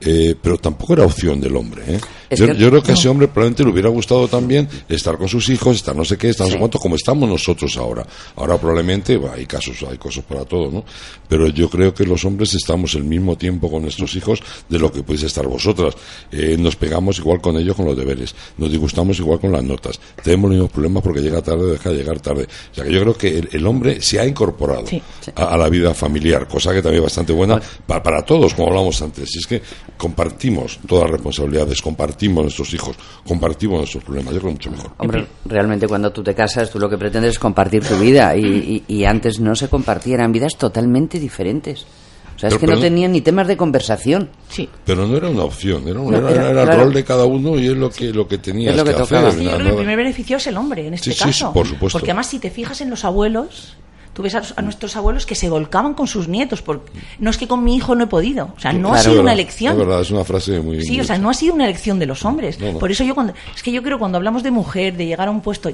Eh, 0.00 0.34
pero 0.40 0.58
tampoco 0.58 0.92
era 0.94 1.04
opción 1.04 1.40
del 1.40 1.56
hombre. 1.56 1.82
¿eh? 1.86 2.00
Yo, 2.36 2.46
creo 2.68 2.82
que 2.82 2.90
a 2.90 2.94
ese 2.94 3.08
hombre 3.08 3.28
probablemente 3.28 3.64
le 3.64 3.70
hubiera 3.70 3.88
gustado 3.88 4.28
también 4.28 4.68
estar 4.88 5.16
con 5.16 5.28
sus 5.28 5.48
hijos, 5.48 5.76
estar 5.76 5.94
no 5.96 6.04
sé 6.04 6.18
qué, 6.18 6.28
estar 6.28 6.46
no 6.46 6.52
sé 6.52 6.58
cuánto, 6.58 6.78
como 6.78 6.96
estamos 6.96 7.28
nosotros 7.28 7.76
ahora. 7.76 8.04
Ahora 8.36 8.58
probablemente, 8.58 9.16
bueno, 9.16 9.34
hay 9.36 9.46
casos, 9.46 9.82
hay 9.88 9.96
cosas 9.96 10.24
para 10.24 10.44
todo, 10.44 10.70
¿no? 10.70 10.84
Pero 11.28 11.48
yo 11.48 11.70
creo 11.70 11.94
que 11.94 12.04
los 12.04 12.24
hombres 12.24 12.52
estamos 12.54 12.94
el 12.94 13.04
mismo 13.04 13.36
tiempo 13.38 13.70
con 13.70 13.82
nuestros 13.82 14.14
hijos 14.16 14.42
de 14.68 14.78
lo 14.78 14.92
que 14.92 15.02
podéis 15.02 15.22
estar 15.24 15.46
vosotras. 15.46 15.94
Eh, 16.32 16.56
nos 16.58 16.76
pegamos 16.76 17.18
igual 17.18 17.40
con 17.40 17.56
ellos 17.56 17.76
con 17.76 17.86
los 17.86 17.96
deberes, 17.96 18.34
nos 18.58 18.70
disgustamos 18.70 19.18
igual 19.20 19.38
con 19.40 19.52
las 19.52 19.62
notas, 19.62 19.98
tenemos 20.22 20.50
los 20.50 20.56
mismos 20.56 20.72
problemas 20.72 21.02
porque 21.02 21.20
llega 21.20 21.40
tarde 21.40 21.62
o 21.62 21.66
deja 21.68 21.90
de 21.90 21.96
llegar 21.96 22.20
tarde. 22.20 22.46
O 22.72 22.74
sea 22.74 22.84
que 22.84 22.92
yo 22.92 23.00
creo 23.00 23.14
que 23.16 23.38
el, 23.38 23.48
el 23.52 23.66
hombre 23.66 24.02
se 24.02 24.18
ha 24.20 24.26
incorporado 24.26 24.86
Sí. 24.86 25.00
a, 25.36 25.44
a 25.54 25.56
la 25.56 25.68
vida 25.68 25.94
familiar, 25.94 26.46
cosa 26.48 26.72
que 26.72 26.82
también 26.82 27.02
es 27.02 27.04
bastante 27.04 27.32
buena 27.32 27.60
para, 27.86 28.02
para 28.02 28.22
todos, 28.24 28.52
como 28.54 28.68
hablamos 28.68 29.00
antes. 29.00 29.34
Y 29.34 29.38
es 29.38 29.46
que 29.46 29.62
compartimos 29.96 30.78
todas 30.86 31.04
las 31.04 31.12
responsabilidades, 31.12 31.80
compartimos 31.80 32.42
nuestros 32.44 32.72
hijos, 32.74 32.96
compartimos 33.26 33.78
nuestros 33.78 34.04
problemas. 34.04 34.34
Yo 34.34 34.40
creo 34.40 34.52
mucho 34.52 34.70
mejor. 34.70 34.92
Hombre, 34.98 35.26
realmente 35.44 35.86
cuando 35.88 36.12
tú 36.12 36.22
te 36.22 36.34
casas, 36.34 36.70
tú 36.70 36.78
lo 36.78 36.88
que 36.90 36.98
pretendes 36.98 37.32
es 37.32 37.38
compartir 37.38 37.84
tu 37.84 37.96
vida 37.98 38.36
y, 38.36 38.44
y- 38.88 38.94
y 38.96 39.04
antes 39.04 39.40
no 39.40 39.54
se 39.54 39.68
compartían, 39.68 40.20
eran 40.20 40.32
vidas 40.32 40.56
totalmente 40.56 41.18
diferentes. 41.18 41.86
O 42.34 42.38
sea, 42.38 42.48
es 42.48 42.54
Pero- 42.56 42.66
que 42.72 42.74
no 42.74 42.80
tenían 42.80 43.12
ni 43.12 43.20
temas 43.20 43.46
de 43.46 43.56
conversación. 43.56 44.28
Sí. 44.48 44.68
Pero 44.84 45.06
no 45.06 45.16
era 45.16 45.28
una 45.30 45.44
opción, 45.44 45.86
era, 45.86 46.00
un- 46.00 46.10
No, 46.10 46.18
era- 46.18 46.30
era- 46.32 46.50
era 46.50 46.60
el 46.62 46.66
claro. 46.66 46.84
rol 46.84 46.92
de 46.94 47.04
cada 47.04 47.24
uno 47.26 47.56
y 47.58 47.66
es 47.68 47.76
lo 47.76 47.90
que, 47.90 48.06
lo 48.12 48.26
que 48.26 48.38
lo 48.76 48.84
que 48.84 48.90
que 48.90 48.96
tocaba. 48.98 49.28
hacer. 49.28 49.38
Sí, 49.40 49.44
yo 49.44 49.50
creo 49.54 49.62
que 49.64 49.70
el 49.70 49.76
primer 49.76 49.96
beneficio 49.96 50.36
es 50.38 50.46
el 50.48 50.56
hombre, 50.56 50.88
en 50.88 50.94
este 50.94 51.12
sí, 51.12 51.18
caso. 51.18 51.46
sí, 51.48 51.54
por 51.54 51.66
supuesto. 51.66 51.96
Porque 51.98 52.10
además, 52.10 52.26
si 52.26 52.40
te 52.40 52.50
fijas 52.50 52.80
en 52.80 52.90
los 52.90 53.04
abuelos, 53.04 53.76
tú 54.14 54.22
ves 54.22 54.34
a, 54.34 54.42
a 54.56 54.62
nuestros 54.62 54.96
abuelos 54.96 55.26
que 55.26 55.34
se 55.34 55.50
volcaban 55.50 55.92
con 55.92 56.06
sus 56.06 56.28
nietos. 56.28 56.62
Porque 56.62 56.90
no 57.18 57.28
es 57.28 57.36
que 57.36 57.46
con 57.46 57.62
mi 57.62 57.76
hijo 57.76 57.94
no 57.94 58.04
he 58.04 58.06
podido. 58.06 58.54
O 58.56 58.60
sea, 58.60 58.72
no 58.72 58.94
ha 58.94 58.98
sido 58.98 59.20
una 59.20 59.34
elección. 59.34 59.72
Es 59.72 59.78
verdad, 59.78 60.00
es 60.00 60.10
una 60.10 60.24
frase 60.24 60.60
muy. 60.60 60.82
Sí, 60.82 60.98
o 60.98 61.04
sea, 61.04 61.18
no 61.18 61.28
ha 61.28 61.34
sido 61.34 61.54
una 61.54 61.64
elección 61.64 61.98
de 61.98 62.06
los 62.06 62.24
hombres. 62.24 62.58
No, 62.58 62.72
no. 62.72 62.78
Por 62.78 62.90
eso 62.90 63.04
yo 63.04 63.14
cuando 63.14 63.34
es 63.54 63.62
que 63.62 63.70
yo 63.70 63.82
creo 63.82 63.98
cuando 63.98 64.16
hablamos 64.16 64.42
de 64.42 64.50
mujer, 64.50 64.96
de 64.96 65.04
llegar 65.04 65.28
a 65.28 65.30
un 65.30 65.42
puesto, 65.42 65.70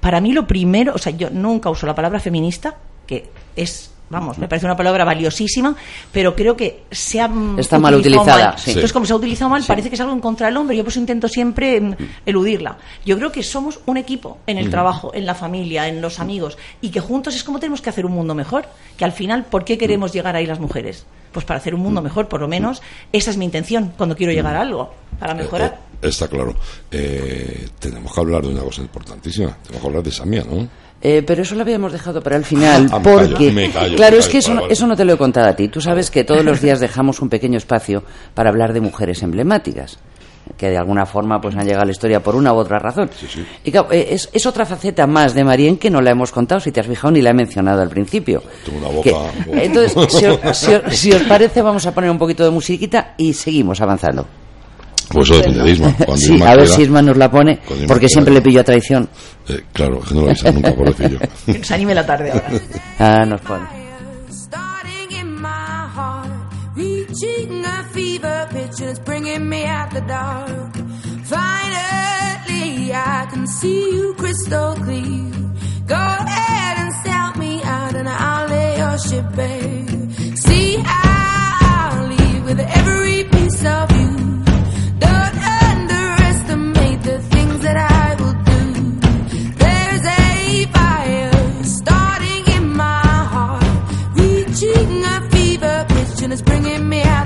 para 0.00 0.20
mí 0.20 0.32
lo 0.32 0.46
primero, 0.46 0.94
o 0.94 0.98
sea, 0.98 1.12
yo 1.12 1.30
nunca 1.30 1.70
uso 1.70 1.86
la 1.86 1.94
palabra 1.94 2.18
feminista, 2.18 2.76
que 3.06 3.30
es 3.54 3.91
vamos, 4.10 4.38
me 4.38 4.46
parece 4.48 4.66
una 4.66 4.76
palabra 4.76 5.04
valiosísima, 5.04 5.74
pero 6.12 6.36
creo 6.36 6.56
que 6.56 6.84
se 6.90 7.20
ha 7.20 7.28
mm, 7.28 7.58
Está 7.58 7.78
mal 7.78 7.94
utilizada, 7.94 8.50
mal. 8.50 8.58
sí. 8.58 8.70
Entonces, 8.70 8.92
como 8.92 9.06
se 9.06 9.12
ha 9.12 9.16
utilizado 9.16 9.50
mal, 9.50 9.62
parece 9.66 9.88
que 9.88 9.94
es 9.94 10.00
algo 10.00 10.12
en 10.12 10.20
contra 10.20 10.46
del 10.46 10.56
hombre. 10.56 10.76
Yo 10.76 10.84
por 10.84 10.90
eso 10.90 11.00
intento 11.00 11.28
siempre 11.28 11.80
mm, 11.80 11.96
eludirla. 12.26 12.78
Yo 13.04 13.16
creo 13.16 13.32
que 13.32 13.42
somos 13.42 13.80
un 13.86 13.96
equipo 13.96 14.38
en 14.46 14.58
el 14.58 14.70
trabajo, 14.70 15.12
en 15.14 15.26
la 15.26 15.34
familia, 15.34 15.88
en 15.88 16.00
los 16.00 16.20
amigos, 16.20 16.58
y 16.80 16.90
que 16.90 17.00
juntos 17.00 17.34
es 17.34 17.44
como 17.44 17.58
tenemos 17.58 17.80
que 17.80 17.90
hacer 17.90 18.06
un 18.06 18.12
mundo 18.12 18.34
mejor. 18.34 18.66
Que 18.96 19.04
al 19.04 19.12
final, 19.12 19.44
¿por 19.44 19.64
qué 19.64 19.78
queremos 19.78 20.12
llegar 20.12 20.36
ahí 20.36 20.46
las 20.46 20.60
mujeres? 20.60 21.06
Pues 21.32 21.46
para 21.46 21.58
hacer 21.58 21.74
un 21.74 21.80
mundo 21.80 22.02
mejor, 22.02 22.28
por 22.28 22.40
lo 22.40 22.48
menos 22.48 22.82
esa 23.12 23.30
es 23.30 23.38
mi 23.38 23.46
intención 23.46 23.94
cuando 23.96 24.14
quiero 24.14 24.32
llegar 24.32 24.54
a 24.54 24.60
algo, 24.60 24.92
para 25.18 25.34
mejorar. 25.34 25.78
Eh, 25.80 25.96
eh, 26.02 26.08
está 26.08 26.28
claro. 26.28 26.54
Eh, 26.90 27.68
tenemos 27.78 28.12
que 28.12 28.20
hablar 28.20 28.42
de 28.42 28.48
una 28.48 28.62
cosa 28.62 28.82
importantísima. 28.82 29.56
Tenemos 29.62 29.80
que 29.80 29.86
hablar 29.86 30.02
de 30.02 30.10
Samia, 30.12 30.44
¿no? 30.44 30.68
Eh, 31.04 31.22
pero 31.26 31.42
eso 31.42 31.56
lo 31.56 31.62
habíamos 31.62 31.90
dejado 31.92 32.22
para 32.22 32.36
el 32.36 32.44
final, 32.44 32.86
Ah, 32.92 32.98
me 32.98 33.04
callo, 33.04 33.28
porque, 33.30 33.50
me 33.50 33.70
callo, 33.70 33.96
claro, 33.96 34.12
me 34.12 34.20
es 34.20 34.28
que 34.28 34.38
eso, 34.38 34.68
eso 34.68 34.86
no 34.86 34.94
te 34.96 35.04
lo 35.04 35.14
he 35.14 35.16
contado 35.18 35.48
a 35.48 35.56
ti. 35.56 35.66
Tú 35.66 35.80
sabes 35.80 36.10
que 36.12 36.22
todos 36.22 36.44
los 36.44 36.60
días 36.60 36.78
dejamos 36.78 37.20
un 37.20 37.28
pequeño 37.28 37.58
espacio 37.58 38.04
para 38.34 38.50
hablar 38.50 38.72
de 38.72 38.80
mujeres 38.80 39.20
emblemáticas, 39.24 39.98
que 40.56 40.68
de 40.70 40.76
alguna 40.78 41.04
forma 41.04 41.40
pues 41.40 41.56
han 41.56 41.64
llegado 41.64 41.82
a 41.82 41.86
la 41.86 41.90
historia 41.92 42.22
por 42.22 42.36
una 42.36 42.52
u 42.52 42.56
otra 42.56 42.78
razón. 42.78 43.10
sí. 43.18 43.44
Y 43.64 43.72
claro, 43.72 43.88
eh, 43.90 44.08
es, 44.10 44.28
es 44.32 44.46
otra 44.46 44.64
faceta 44.64 45.06
más 45.08 45.34
de 45.34 45.42
Marien 45.42 45.76
que 45.76 45.90
no 45.90 46.00
la 46.00 46.10
hemos 46.12 46.30
contado, 46.30 46.60
si 46.60 46.70
te 46.70 46.78
has 46.78 46.86
fijado, 46.86 47.10
ni 47.10 47.20
la 47.20 47.30
he 47.30 47.34
mencionado 47.34 47.82
al 47.82 47.88
principio. 47.88 48.40
Tengo 48.64 48.78
una 48.78 48.88
boca- 48.88 49.10
Que- 49.44 49.64
entonces, 49.64 49.92
si 50.12 50.26
os, 50.26 50.56
si 50.56 50.72
os- 50.74 50.82
si 50.96 51.12
os 51.12 51.22
parece, 51.22 51.62
vamos 51.62 51.84
a 51.86 51.92
poner 51.92 52.10
un 52.10 52.18
poquito 52.18 52.44
de 52.44 52.50
musiquita 52.50 53.14
y 53.16 53.32
seguimos 53.32 53.80
avanzando. 53.80 54.26
Pues 55.12 55.28
eso 55.30 55.38
depende 55.38 55.62
de 55.64 55.70
Isma. 55.70 55.92
Cuando 55.96 56.16
Sí, 56.16 56.34
Isma 56.34 56.46
a 56.46 56.54
ver 56.56 56.64
quiera- 56.64 56.76
si 56.76 56.82
Isma 56.82 57.02
nos 57.02 57.16
la 57.16 57.30
pone, 57.30 57.60
porque 57.66 57.86
quiera. 57.86 58.08
siempre 58.08 58.34
le 58.34 58.42
pillo 58.42 58.60
a 58.60 58.64
traición. 58.64 59.08
Eh, 59.48 59.62
claro, 59.72 60.00
que 60.00 60.14
no 60.14 60.20
lo 60.22 60.26
avisan 60.28 60.54
nunca, 60.54 60.72
pobrecillo. 60.74 61.18
Que 61.46 61.58
nos 61.58 61.70
anime 61.70 61.94
la 61.94 62.06
tarde 62.06 62.30
ahora. 62.32 62.48
Ah, 62.98 63.24
nos 63.26 63.40
pone. 63.42 63.66
starting 64.30 65.16
in 65.20 65.40
my 65.40 65.48
heart, 65.94 66.28
reaching 66.76 67.64
a 67.64 67.84
fever 67.92 68.48
pitch, 68.50 68.80
and 68.80 68.90
it's 68.90 69.00
bringing 69.04 69.48
me 69.48 69.64
out 69.66 69.90
the 69.92 70.00
dark. 70.02 70.72
Finally, 71.24 72.92
I 72.94 73.26
can 73.30 73.46
see 73.46 73.94
you 73.96 74.14
crystal 74.14 74.74
clear. 74.74 75.30
Go 75.86 75.94
ahead 75.96 76.78
and 76.78 76.92
sell 77.04 77.32
me 77.38 77.60
out, 77.62 77.94
and 77.94 78.08
I'll 78.08 78.48
lay 78.48 78.78
your 78.78 78.98
ship 78.98 79.24
bare. 79.34 80.36
See, 80.36 80.76
I'll 80.84 82.06
leave 82.08 82.44
with 82.44 82.60
every 82.60 83.24
piece 83.24 83.64
of 83.64 83.91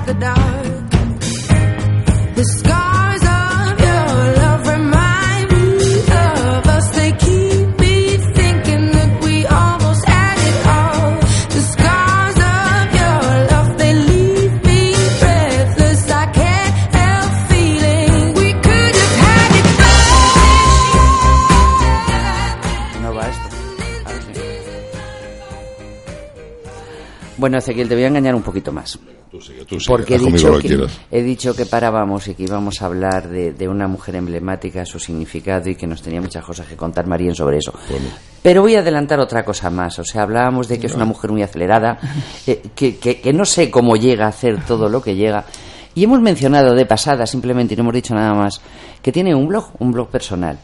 the 0.07 0.13
dark. 0.13 0.89
The 2.35 2.43
sky 2.43 2.76
Bueno, 27.47 27.59
Ezequiel, 27.59 27.87
te 27.87 27.95
voy 27.95 28.03
a 28.03 28.07
engañar 28.07 28.35
un 28.35 28.41
poquito 28.41 28.73
más. 28.73 28.99
Tú 29.31 29.39
sigue, 29.39 29.63
tú 29.63 29.79
sigue, 29.79 29.85
Porque 29.87 30.15
he 30.15 30.19
dicho, 30.19 30.59
que 30.59 30.87
he 31.11 31.23
dicho 31.23 31.55
que 31.55 31.65
parábamos 31.65 32.27
y 32.27 32.33
que 32.35 32.43
íbamos 32.43 32.81
a 32.81 32.87
hablar 32.87 33.29
de, 33.29 33.53
de 33.53 33.69
una 33.69 33.87
mujer 33.87 34.17
emblemática, 34.17 34.83
su 34.85 34.99
significado 34.99 35.69
y 35.69 35.75
que 35.75 35.87
nos 35.87 36.01
tenía 36.01 36.19
muchas 36.19 36.43
cosas 36.43 36.67
que 36.67 36.75
contar 36.75 37.07
Marín 37.07 37.33
sobre 37.33 37.59
eso. 37.59 37.71
Bueno. 37.89 38.07
Pero 38.43 38.63
voy 38.63 38.75
a 38.75 38.79
adelantar 38.79 39.21
otra 39.21 39.45
cosa 39.45 39.69
más. 39.69 39.97
O 39.97 40.03
sea, 40.03 40.23
hablábamos 40.23 40.67
de 40.67 40.77
que 40.77 40.87
es 40.87 40.93
una 40.93 41.05
mujer 41.05 41.31
muy 41.31 41.41
acelerada, 41.41 41.97
eh, 42.45 42.61
que, 42.75 42.97
que- 42.97 43.21
que 43.21 43.31
no 43.31 43.45
sé 43.45 43.71
cómo 43.71 43.95
llega 43.95 44.25
a 44.25 44.29
hacer 44.29 44.65
todo 44.65 44.89
lo 44.89 45.01
que 45.01 45.15
llega. 45.15 45.45
Y 45.95 46.03
hemos 46.03 46.19
mencionado 46.19 46.75
de 46.75 46.85
pasada, 46.85 47.25
simplemente, 47.25 47.75
y 47.75 47.77
no 47.77 47.83
hemos 47.83 47.93
dicho 47.93 48.13
nada 48.13 48.33
más, 48.33 48.59
que 49.01 49.13
tiene 49.13 49.33
un 49.33 49.47
blog, 49.47 49.69
un 49.79 49.93
blog 49.93 50.09
personal. 50.09 50.59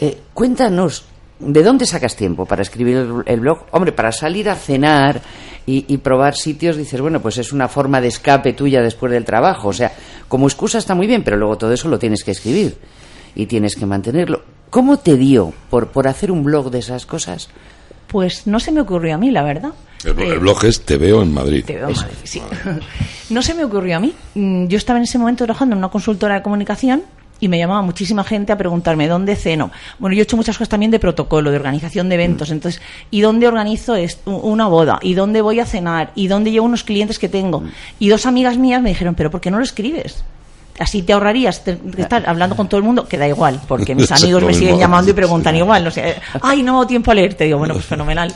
Eh, 0.00 0.18
cuéntanos, 0.32 1.04
¿de 1.38 1.62
dónde 1.62 1.84
sacas 1.84 2.16
tiempo 2.16 2.46
para 2.46 2.62
escribir 2.62 2.96
el, 2.96 3.12
el 3.26 3.40
blog? 3.40 3.66
Hombre, 3.72 3.92
para 3.92 4.12
salir 4.12 4.48
a 4.48 4.54
cenar 4.54 5.20
y, 5.66 5.84
y 5.92 5.96
probar 5.98 6.36
sitios, 6.36 6.76
dices, 6.76 7.00
bueno, 7.00 7.20
pues 7.20 7.38
es 7.38 7.52
una 7.52 7.68
forma 7.68 8.00
de 8.00 8.08
escape 8.08 8.52
tuya 8.52 8.80
después 8.82 9.10
del 9.12 9.24
trabajo. 9.24 9.68
O 9.68 9.72
sea, 9.72 9.92
como 10.28 10.46
excusa 10.46 10.78
está 10.78 10.94
muy 10.94 11.06
bien, 11.06 11.22
pero 11.24 11.36
luego 11.36 11.58
todo 11.58 11.72
eso 11.72 11.88
lo 11.88 11.98
tienes 11.98 12.22
que 12.24 12.30
escribir 12.30 12.76
y 13.34 13.46
tienes 13.46 13.74
que 13.76 13.84
mantenerlo. 13.86 14.42
¿Cómo 14.70 14.98
te 14.98 15.16
dio 15.16 15.52
por, 15.70 15.88
por 15.88 16.08
hacer 16.08 16.30
un 16.30 16.44
blog 16.44 16.70
de 16.70 16.78
esas 16.80 17.06
cosas? 17.06 17.48
Pues 18.06 18.46
no 18.46 18.60
se 18.60 18.70
me 18.72 18.80
ocurrió 18.80 19.14
a 19.14 19.18
mí, 19.18 19.30
la 19.30 19.42
verdad. 19.42 19.72
El, 20.04 20.18
Eh, 20.18 20.28
el 20.28 20.38
blog 20.38 20.64
es 20.64 20.80
Te 20.82 20.96
veo 20.96 21.22
en 21.22 21.32
Madrid. 21.34 21.64
Te 21.66 21.76
veo 21.76 21.90
mal, 21.90 22.10
sí. 22.24 22.40
No 23.30 23.42
se 23.42 23.54
me 23.54 23.64
ocurrió 23.64 23.96
a 23.96 24.00
mí. 24.00 24.14
Mm, 24.34 24.66
Yo 24.66 24.76
estaba 24.78 24.98
en 24.98 25.04
ese 25.04 25.18
momento 25.18 25.44
trabajando 25.44 25.74
en 25.74 25.78
una 25.78 25.88
consultora 25.88 26.36
de 26.36 26.42
comunicación 26.42 27.02
y 27.40 27.48
me 27.48 27.58
llamaba 27.58 27.82
muchísima 27.82 28.24
gente 28.24 28.52
a 28.52 28.56
preguntarme 28.58 29.08
dónde 29.08 29.36
ceno. 29.36 29.70
Bueno, 29.98 30.14
yo 30.14 30.20
he 30.20 30.22
hecho 30.22 30.36
muchas 30.36 30.56
cosas 30.56 30.68
también 30.70 30.90
de 30.90 30.98
protocolo, 30.98 31.50
de 31.50 31.56
organización 31.56 32.08
de 32.08 32.14
eventos. 32.14 32.50
Entonces, 32.50 32.80
¿y 33.10 33.20
dónde 33.20 33.46
organizo 33.46 33.94
esto- 33.94 34.30
una 34.30 34.66
boda? 34.68 34.98
¿Y 35.02 35.14
dónde 35.14 35.42
voy 35.42 35.60
a 35.60 35.66
cenar? 35.66 36.12
¿Y 36.14 36.28
dónde 36.28 36.50
llevo 36.50 36.66
unos 36.66 36.84
clientes 36.84 37.18
que 37.18 37.28
tengo? 37.28 37.62
Y 37.98 38.08
dos 38.08 38.26
amigas 38.26 38.56
mías 38.56 38.80
me 38.82 38.88
dijeron, 38.90 39.14
¿pero 39.14 39.30
por 39.30 39.40
qué 39.40 39.50
no 39.50 39.58
lo 39.58 39.64
escribes? 39.64 40.24
Así 40.78 41.02
te 41.02 41.12
ahorrarías 41.14 41.64
te- 41.64 41.78
estar 41.96 42.28
hablando 42.28 42.54
con 42.54 42.68
todo 42.68 42.76
el 42.78 42.84
mundo, 42.84 43.06
que 43.08 43.16
da 43.16 43.26
igual, 43.26 43.60
porque 43.66 43.94
mis 43.94 44.10
amigos 44.22 44.42
me 44.42 44.52
siguen 44.54 44.78
llamando 44.78 45.10
y 45.10 45.14
preguntan 45.14 45.56
igual. 45.56 45.86
O 45.86 45.90
sea, 45.90 46.14
ay, 46.42 46.62
no 46.62 46.72
hago 46.74 46.86
tiempo 46.86 47.10
a 47.10 47.14
leerte. 47.14 47.44
Digo, 47.44 47.58
bueno, 47.58 47.74
pues 47.74 47.86
fenomenal. 47.86 48.32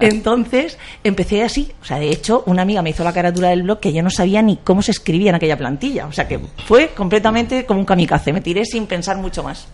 Entonces, 0.00 0.78
empecé 1.02 1.42
así. 1.42 1.72
O 1.82 1.84
sea, 1.84 1.98
de 1.98 2.10
hecho, 2.10 2.42
una 2.46 2.62
amiga 2.62 2.82
me 2.82 2.90
hizo 2.90 3.04
la 3.04 3.12
carátula 3.12 3.48
del 3.50 3.62
blog 3.62 3.80
que 3.80 3.92
yo 3.92 4.02
no 4.02 4.10
sabía 4.10 4.42
ni 4.42 4.56
cómo 4.56 4.82
se 4.82 4.90
escribía 4.92 5.30
en 5.30 5.36
aquella 5.36 5.56
plantilla. 5.58 6.06
O 6.06 6.12
sea, 6.12 6.26
que 6.28 6.40
fue 6.66 6.88
completamente 6.88 7.64
como 7.66 7.80
un 7.80 7.86
kamikaze. 7.86 8.32
Me 8.32 8.40
tiré 8.40 8.64
sin 8.64 8.86
pensar 8.86 9.16
mucho 9.18 9.42
más. 9.42 9.66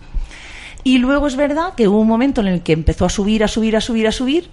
Y 0.82 0.98
luego 0.98 1.26
es 1.26 1.36
verdad 1.36 1.74
que 1.76 1.88
hubo 1.88 2.00
un 2.00 2.08
momento 2.08 2.40
en 2.40 2.46
el 2.48 2.62
que 2.62 2.72
empezó 2.72 3.04
a 3.04 3.10
subir, 3.10 3.44
a 3.44 3.48
subir, 3.48 3.76
a 3.76 3.80
subir, 3.80 4.08
a 4.08 4.12
subir. 4.12 4.50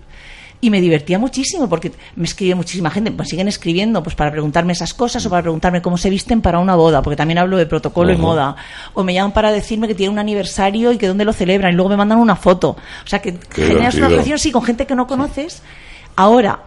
Y 0.60 0.72
me 0.72 0.82
divertía 0.82 1.20
muchísimo 1.20 1.70
porque 1.70 1.92
me 2.16 2.26
escribe 2.26 2.56
muchísima 2.56 2.90
gente, 2.90 3.12
me 3.12 3.26
siguen 3.26 3.48
escribiendo 3.48 4.02
pues 4.02 4.16
para 4.16 4.32
preguntarme 4.32 4.74
esas 4.74 4.94
cosas 4.94 5.24
o 5.26 5.30
para 5.30 5.44
preguntarme 5.44 5.84
cómo 5.84 5.98
se 5.98 6.10
visten 6.10 6.42
para 6.42 6.58
una 6.58 6.76
boda, 6.76 7.04
porque 7.04 7.16
también 7.16 7.38
hablo 7.38 7.58
de 7.58 7.68
protocolo 7.68 8.12
y 8.12 8.18
moda. 8.18 8.56
O 8.96 9.04
me 9.04 9.14
llaman 9.14 9.34
para 9.34 9.52
decirme 9.52 9.88
que 9.88 9.94
tiene 9.94 10.12
un 10.12 10.20
aniversario 10.20 10.92
y 10.92 10.98
que 10.98 11.08
dónde 11.08 11.26
lo 11.26 11.34
celebran 11.34 11.74
y 11.74 11.76
luego 11.76 11.90
me 11.90 11.98
mandan 11.98 12.18
una 12.18 12.36
foto. 12.36 12.70
O 12.70 13.08
sea 13.08 13.20
que 13.20 13.38
generas 13.52 13.94
divertido. 13.94 13.98
una 14.00 14.10
relación 14.10 14.40
sí 14.40 14.52
con 14.52 14.64
gente 14.64 14.88
que 14.88 14.96
no 14.96 15.06
conoces. 15.06 15.62
Ahora, 16.16 16.62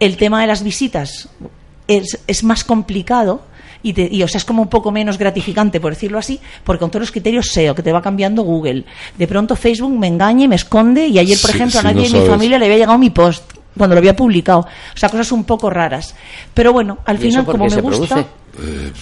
el 0.00 0.18
tema 0.18 0.42
de 0.42 0.46
las 0.46 0.62
visitas 0.62 1.30
es, 1.88 2.20
es 2.26 2.44
más 2.44 2.62
complicado 2.62 3.42
y, 3.84 3.92
te- 3.92 4.08
y, 4.10 4.20
o 4.24 4.26
sea, 4.28 4.38
es 4.38 4.44
como 4.44 4.62
un 4.62 4.68
poco 4.68 4.90
menos 4.90 5.16
gratificante, 5.18 5.78
por 5.80 5.92
decirlo 5.92 6.18
así, 6.18 6.40
porque 6.64 6.80
con 6.80 6.90
todos 6.90 7.02
los 7.02 7.12
criterios 7.12 7.46
SEO 7.52 7.74
que 7.76 7.82
te 7.84 7.92
va 7.92 8.02
cambiando 8.02 8.42
Google, 8.42 8.84
de 9.16 9.26
pronto 9.28 9.54
Facebook 9.54 9.96
me 9.96 10.08
engaña 10.08 10.44
y 10.46 10.48
me 10.48 10.56
esconde 10.56 11.06
y 11.06 11.18
ayer, 11.20 11.38
por 11.40 11.50
Sí, 11.50 11.56
ejemplo, 11.56 11.80
sí, 11.80 11.86
a 11.86 11.90
nadie 11.92 11.96
no 11.96 12.02
de 12.02 12.08
mi 12.08 12.14
sabes. 12.18 12.30
familia 12.30 12.58
le 12.58 12.64
había 12.64 12.78
llegado 12.78 12.98
mi 12.98 13.10
post 13.10 13.44
cuando 13.76 13.94
lo 13.94 13.98
había 13.98 14.16
publicado. 14.16 14.60
O 14.60 14.96
sea, 14.96 15.08
cosas 15.08 15.30
un 15.32 15.44
poco 15.44 15.68
raras. 15.70 16.14
Pero 16.54 16.72
bueno, 16.72 16.98
al 17.04 17.16
¿Y 17.16 17.18
eso 17.18 17.28
final, 17.28 17.44
por 17.44 17.54
como 17.58 17.68
qué 17.68 17.76
me 17.76 17.82
gusta... 17.82 18.14
produce? 18.56 18.92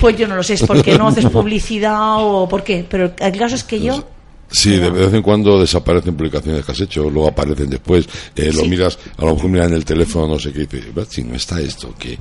Pues 0.00 0.16
yo 0.18 0.28
no 0.28 0.36
lo 0.36 0.42
sé, 0.42 0.54
es 0.54 0.62
porque 0.64 0.96
no 0.98 1.08
haces 1.08 1.26
publicidad 1.30 2.16
o 2.18 2.48
por 2.48 2.62
qué. 2.62 2.84
Pero 2.88 3.12
el 3.18 3.38
caso 3.38 3.54
es 3.54 3.64
que 3.64 3.80
yo... 3.80 4.04
Sí, 4.50 4.76
de 4.76 4.90
vez 4.90 5.12
en 5.12 5.22
cuando 5.22 5.58
desaparecen 5.60 6.14
publicaciones 6.16 6.64
que 6.64 6.72
has 6.72 6.80
hecho, 6.80 7.10
luego 7.10 7.28
aparecen 7.28 7.68
después, 7.68 8.06
eh, 8.36 8.50
lo 8.54 8.62
Sí. 8.62 8.68
miras, 8.68 8.98
a 9.18 9.24
lo 9.24 9.34
mejor 9.34 9.50
miras 9.50 9.66
en 9.68 9.74
el 9.74 9.84
teléfono, 9.84 10.28
no 10.28 10.38
sé 10.38 10.52
qué, 10.52 10.62
y 10.62 10.66
dices, 10.66 10.94
"Bah, 10.94 11.04
si 11.08 11.24
no 11.24 11.34
está 11.34 11.60
esto, 11.60 11.92
que, 11.98 12.16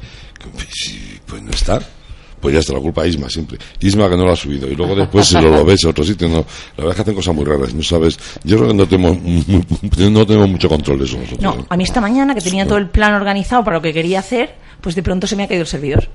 pues, 1.27 1.43
no 1.43 1.51
está. 1.51 1.79
Pues 2.41 2.53
ya 2.53 2.59
está, 2.59 2.73
la 2.73 2.79
culpa 2.79 3.01
a 3.03 3.07
Isma 3.07 3.27
siempre. 3.29 3.57
Isma 3.79 4.07
que 4.09 4.17
no 4.17 4.25
lo 4.25 4.31
ha 4.31 4.35
subido. 4.35 4.69
Y 4.69 4.75
luego 4.75 4.93
después 4.95 5.25
si 5.25 5.33
lo, 5.35 5.49
lo 5.49 5.65
ves 5.65 5.83
en 5.83 5.89
otro 5.89 6.03
sitio, 6.03 6.27
no. 6.27 6.45
La 6.77 6.83
verdad 6.83 6.89
es 6.91 6.95
que 6.95 7.01
hacen 7.01 7.15
cosas 7.15 7.33
muy 7.35 7.43
raras, 7.45 7.73
no 7.73 7.81
sabes. 7.81 8.19
Yo 8.43 8.57
creo 8.57 8.67
que 8.69 8.75
no 8.75 8.87
tenemos, 8.87 9.17
no 9.97 10.25
tenemos 10.27 10.49
mucho 10.49 10.69
control 10.69 10.99
de 10.99 11.05
eso 11.05 11.17
nosotros. 11.17 11.41
No, 11.41 11.61
¿eh? 11.61 11.65
a 11.69 11.77
mí 11.77 11.83
esta 11.83 12.01
mañana 12.01 12.35
que 12.35 12.41
tenía 12.41 12.67
todo 12.67 12.77
el 12.77 12.89
plan 12.89 13.13
organizado 13.13 13.63
para 13.63 13.77
lo 13.77 13.81
que 13.81 13.93
quería 13.93 14.19
hacer, 14.19 14.53
pues 14.81 14.93
de 14.95 15.01
pronto 15.01 15.25
se 15.25 15.35
me 15.35 15.43
ha 15.43 15.47
caído 15.47 15.61
el 15.61 15.67
servidor 15.67 16.07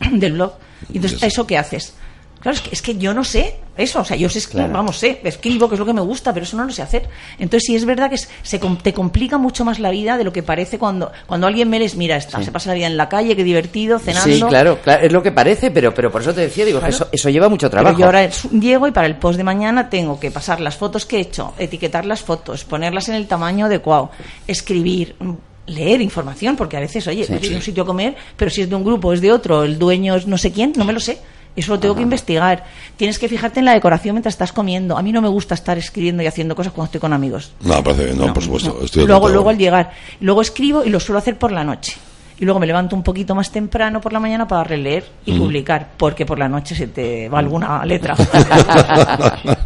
del 0.12 0.32
blog. 0.34 0.52
Y 0.92 0.96
entonces. 0.96 1.22
¿eso 1.22 1.46
qué 1.46 1.56
haces? 1.56 1.94
Claro, 2.40 2.56
es 2.56 2.62
que, 2.62 2.70
es 2.72 2.80
que 2.82 2.96
yo 2.96 3.12
no 3.12 3.22
sé 3.22 3.56
eso, 3.76 4.00
o 4.00 4.04
sea, 4.04 4.16
yo 4.16 4.28
sé 4.30 4.40
Claro. 4.48 4.72
vamos, 4.72 4.96
sé, 4.98 5.20
escribo, 5.24 5.68
que 5.68 5.74
es 5.74 5.78
lo 5.78 5.84
que 5.84 5.92
me 5.92 6.00
gusta, 6.00 6.32
pero 6.32 6.44
eso 6.44 6.56
no 6.56 6.64
lo 6.64 6.72
sé 6.72 6.80
hacer. 6.82 7.06
Entonces, 7.38 7.64
sí 7.66 7.76
es 7.76 7.84
verdad 7.84 8.08
que 8.10 8.16
se, 8.18 8.58
te 8.82 8.92
complica 8.94 9.36
mucho 9.38 9.64
más 9.64 9.78
la 9.78 9.90
vida 9.90 10.16
de 10.16 10.24
lo 10.24 10.32
que 10.32 10.42
parece 10.42 10.78
cuando, 10.78 11.12
cuando 11.26 11.46
alguien 11.46 11.68
me 11.68 11.78
les 11.78 11.96
mira, 11.96 12.16
está, 12.16 12.42
se 12.42 12.50
pasa 12.50 12.70
la 12.70 12.74
vida 12.76 12.86
en 12.86 12.96
la 12.96 13.08
calle, 13.10 13.36
qué 13.36 13.44
divertido, 13.44 13.98
cenando. 13.98 14.34
Sí, 14.34 14.42
claro, 14.48 14.78
claro, 14.82 15.04
es 15.06 15.12
lo 15.12 15.22
que 15.22 15.32
parece, 15.32 15.70
pero, 15.70 15.92
pero 15.94 16.10
por 16.10 16.22
eso 16.22 16.32
te 16.32 16.40
decía, 16.42 16.64
digo, 16.64 16.78
que 16.80 16.86
Claro. 16.86 16.94
eso, 16.96 17.08
eso 17.12 17.28
lleva 17.28 17.48
mucho 17.50 17.68
Pero 17.70 17.82
trabajo. 17.82 17.98
yo 17.98 18.06
ahora 18.06 18.28
llego 18.58 18.88
y 18.88 18.90
para 18.90 19.06
el 19.06 19.16
post 19.16 19.36
de 19.36 19.44
mañana 19.44 19.90
tengo 19.90 20.18
que 20.18 20.30
pasar 20.30 20.60
las 20.60 20.76
fotos 20.76 21.04
que 21.06 21.18
he 21.18 21.20
hecho, 21.20 21.52
etiquetar 21.58 22.06
las 22.06 22.22
fotos, 22.22 22.64
ponerlas 22.64 23.08
en 23.10 23.16
el 23.16 23.26
tamaño 23.26 23.66
adecuado, 23.66 24.10
escribir, 24.46 25.14
mm, 25.18 25.32
leer 25.66 26.00
información, 26.00 26.56
porque 26.56 26.76
a 26.76 26.80
veces, 26.80 27.06
oye, 27.06 27.24
Sí, 27.24 27.32
voy 27.32 27.38
a 27.44 27.48
sí. 27.48 27.54
un 27.54 27.62
sitio 27.62 27.82
a 27.82 27.86
comer, 27.86 28.16
pero 28.36 28.50
si 28.50 28.62
es 28.62 28.68
de 28.70 28.74
un 28.74 28.84
grupo, 28.84 29.12
es 29.12 29.20
de 29.20 29.30
otro, 29.30 29.62
el 29.62 29.78
dueño 29.78 30.16
es 30.16 30.26
no 30.26 30.38
sé 30.38 30.50
quién, 30.52 30.72
no 30.76 30.84
me 30.84 30.92
lo 30.92 31.00
sé. 31.00 31.18
Eso 31.56 31.72
lo 31.72 31.80
tengo 31.80 31.94
que 31.96 32.02
investigar. 32.02 32.64
Tienes 32.96 33.18
que 33.18 33.28
fijarte 33.28 33.58
en 33.58 33.66
la 33.66 33.72
decoración 33.72 34.14
mientras 34.14 34.34
estás 34.34 34.52
comiendo. 34.52 34.96
A 34.96 35.02
mí 35.02 35.12
no 35.12 35.20
me 35.20 35.28
gusta 35.28 35.54
estar 35.54 35.76
escribiendo 35.76 36.22
y 36.22 36.26
haciendo 36.26 36.54
cosas 36.54 36.72
cuando 36.72 36.86
estoy 36.86 37.00
con 37.00 37.12
amigos. 37.12 37.52
No, 37.60 37.82
parece 37.82 38.04
bien, 38.06 38.18
no, 38.18 38.32
por 38.32 38.42
supuesto. 38.42 38.76
No. 38.78 38.84
estoy 38.84 39.02
de 39.02 39.08
luego, 39.08 39.28
luego 39.28 39.50
al 39.50 39.58
llegar. 39.58 39.90
Luego 40.20 40.42
escribo 40.42 40.84
y 40.84 40.90
lo 40.90 41.00
suelo 41.00 41.18
hacer 41.18 41.36
por 41.38 41.52
la 41.52 41.64
noche. 41.64 41.94
Y 42.38 42.44
luego 42.46 42.58
me 42.58 42.66
levanto 42.66 42.96
un 42.96 43.02
poquito 43.02 43.34
más 43.34 43.50
temprano 43.52 44.00
por 44.00 44.14
la 44.14 44.20
mañana 44.20 44.48
para 44.48 44.64
releer 44.64 45.04
y 45.26 45.38
publicar, 45.38 45.90
porque 45.98 46.24
por 46.24 46.38
la 46.38 46.48
noche 46.48 46.74
se 46.74 46.86
te 46.86 47.28
va 47.28 47.38
alguna 47.38 47.84
letra. 47.84 48.16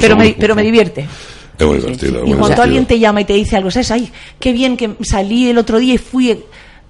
Pero, 0.00 0.16
me, 0.16 0.34
pero 0.38 0.54
me 0.56 0.62
divierte. 0.62 1.06
Es 1.58 1.66
muy 1.66 1.76
divertido. 1.76 2.20
Y 2.20 2.30
cuando 2.30 2.32
divertido. 2.32 2.62
alguien 2.62 2.86
te 2.86 2.98
llama 2.98 3.20
y 3.20 3.24
te 3.24 3.34
dice 3.34 3.56
algo, 3.56 3.70
¿sabes? 3.70 3.90
Ay, 3.92 4.12
qué 4.40 4.52
bien 4.52 4.76
que 4.76 4.96
salí 5.02 5.48
el 5.48 5.58
otro 5.58 5.78
día 5.78 5.94
y 5.94 5.98
fui. 5.98 6.36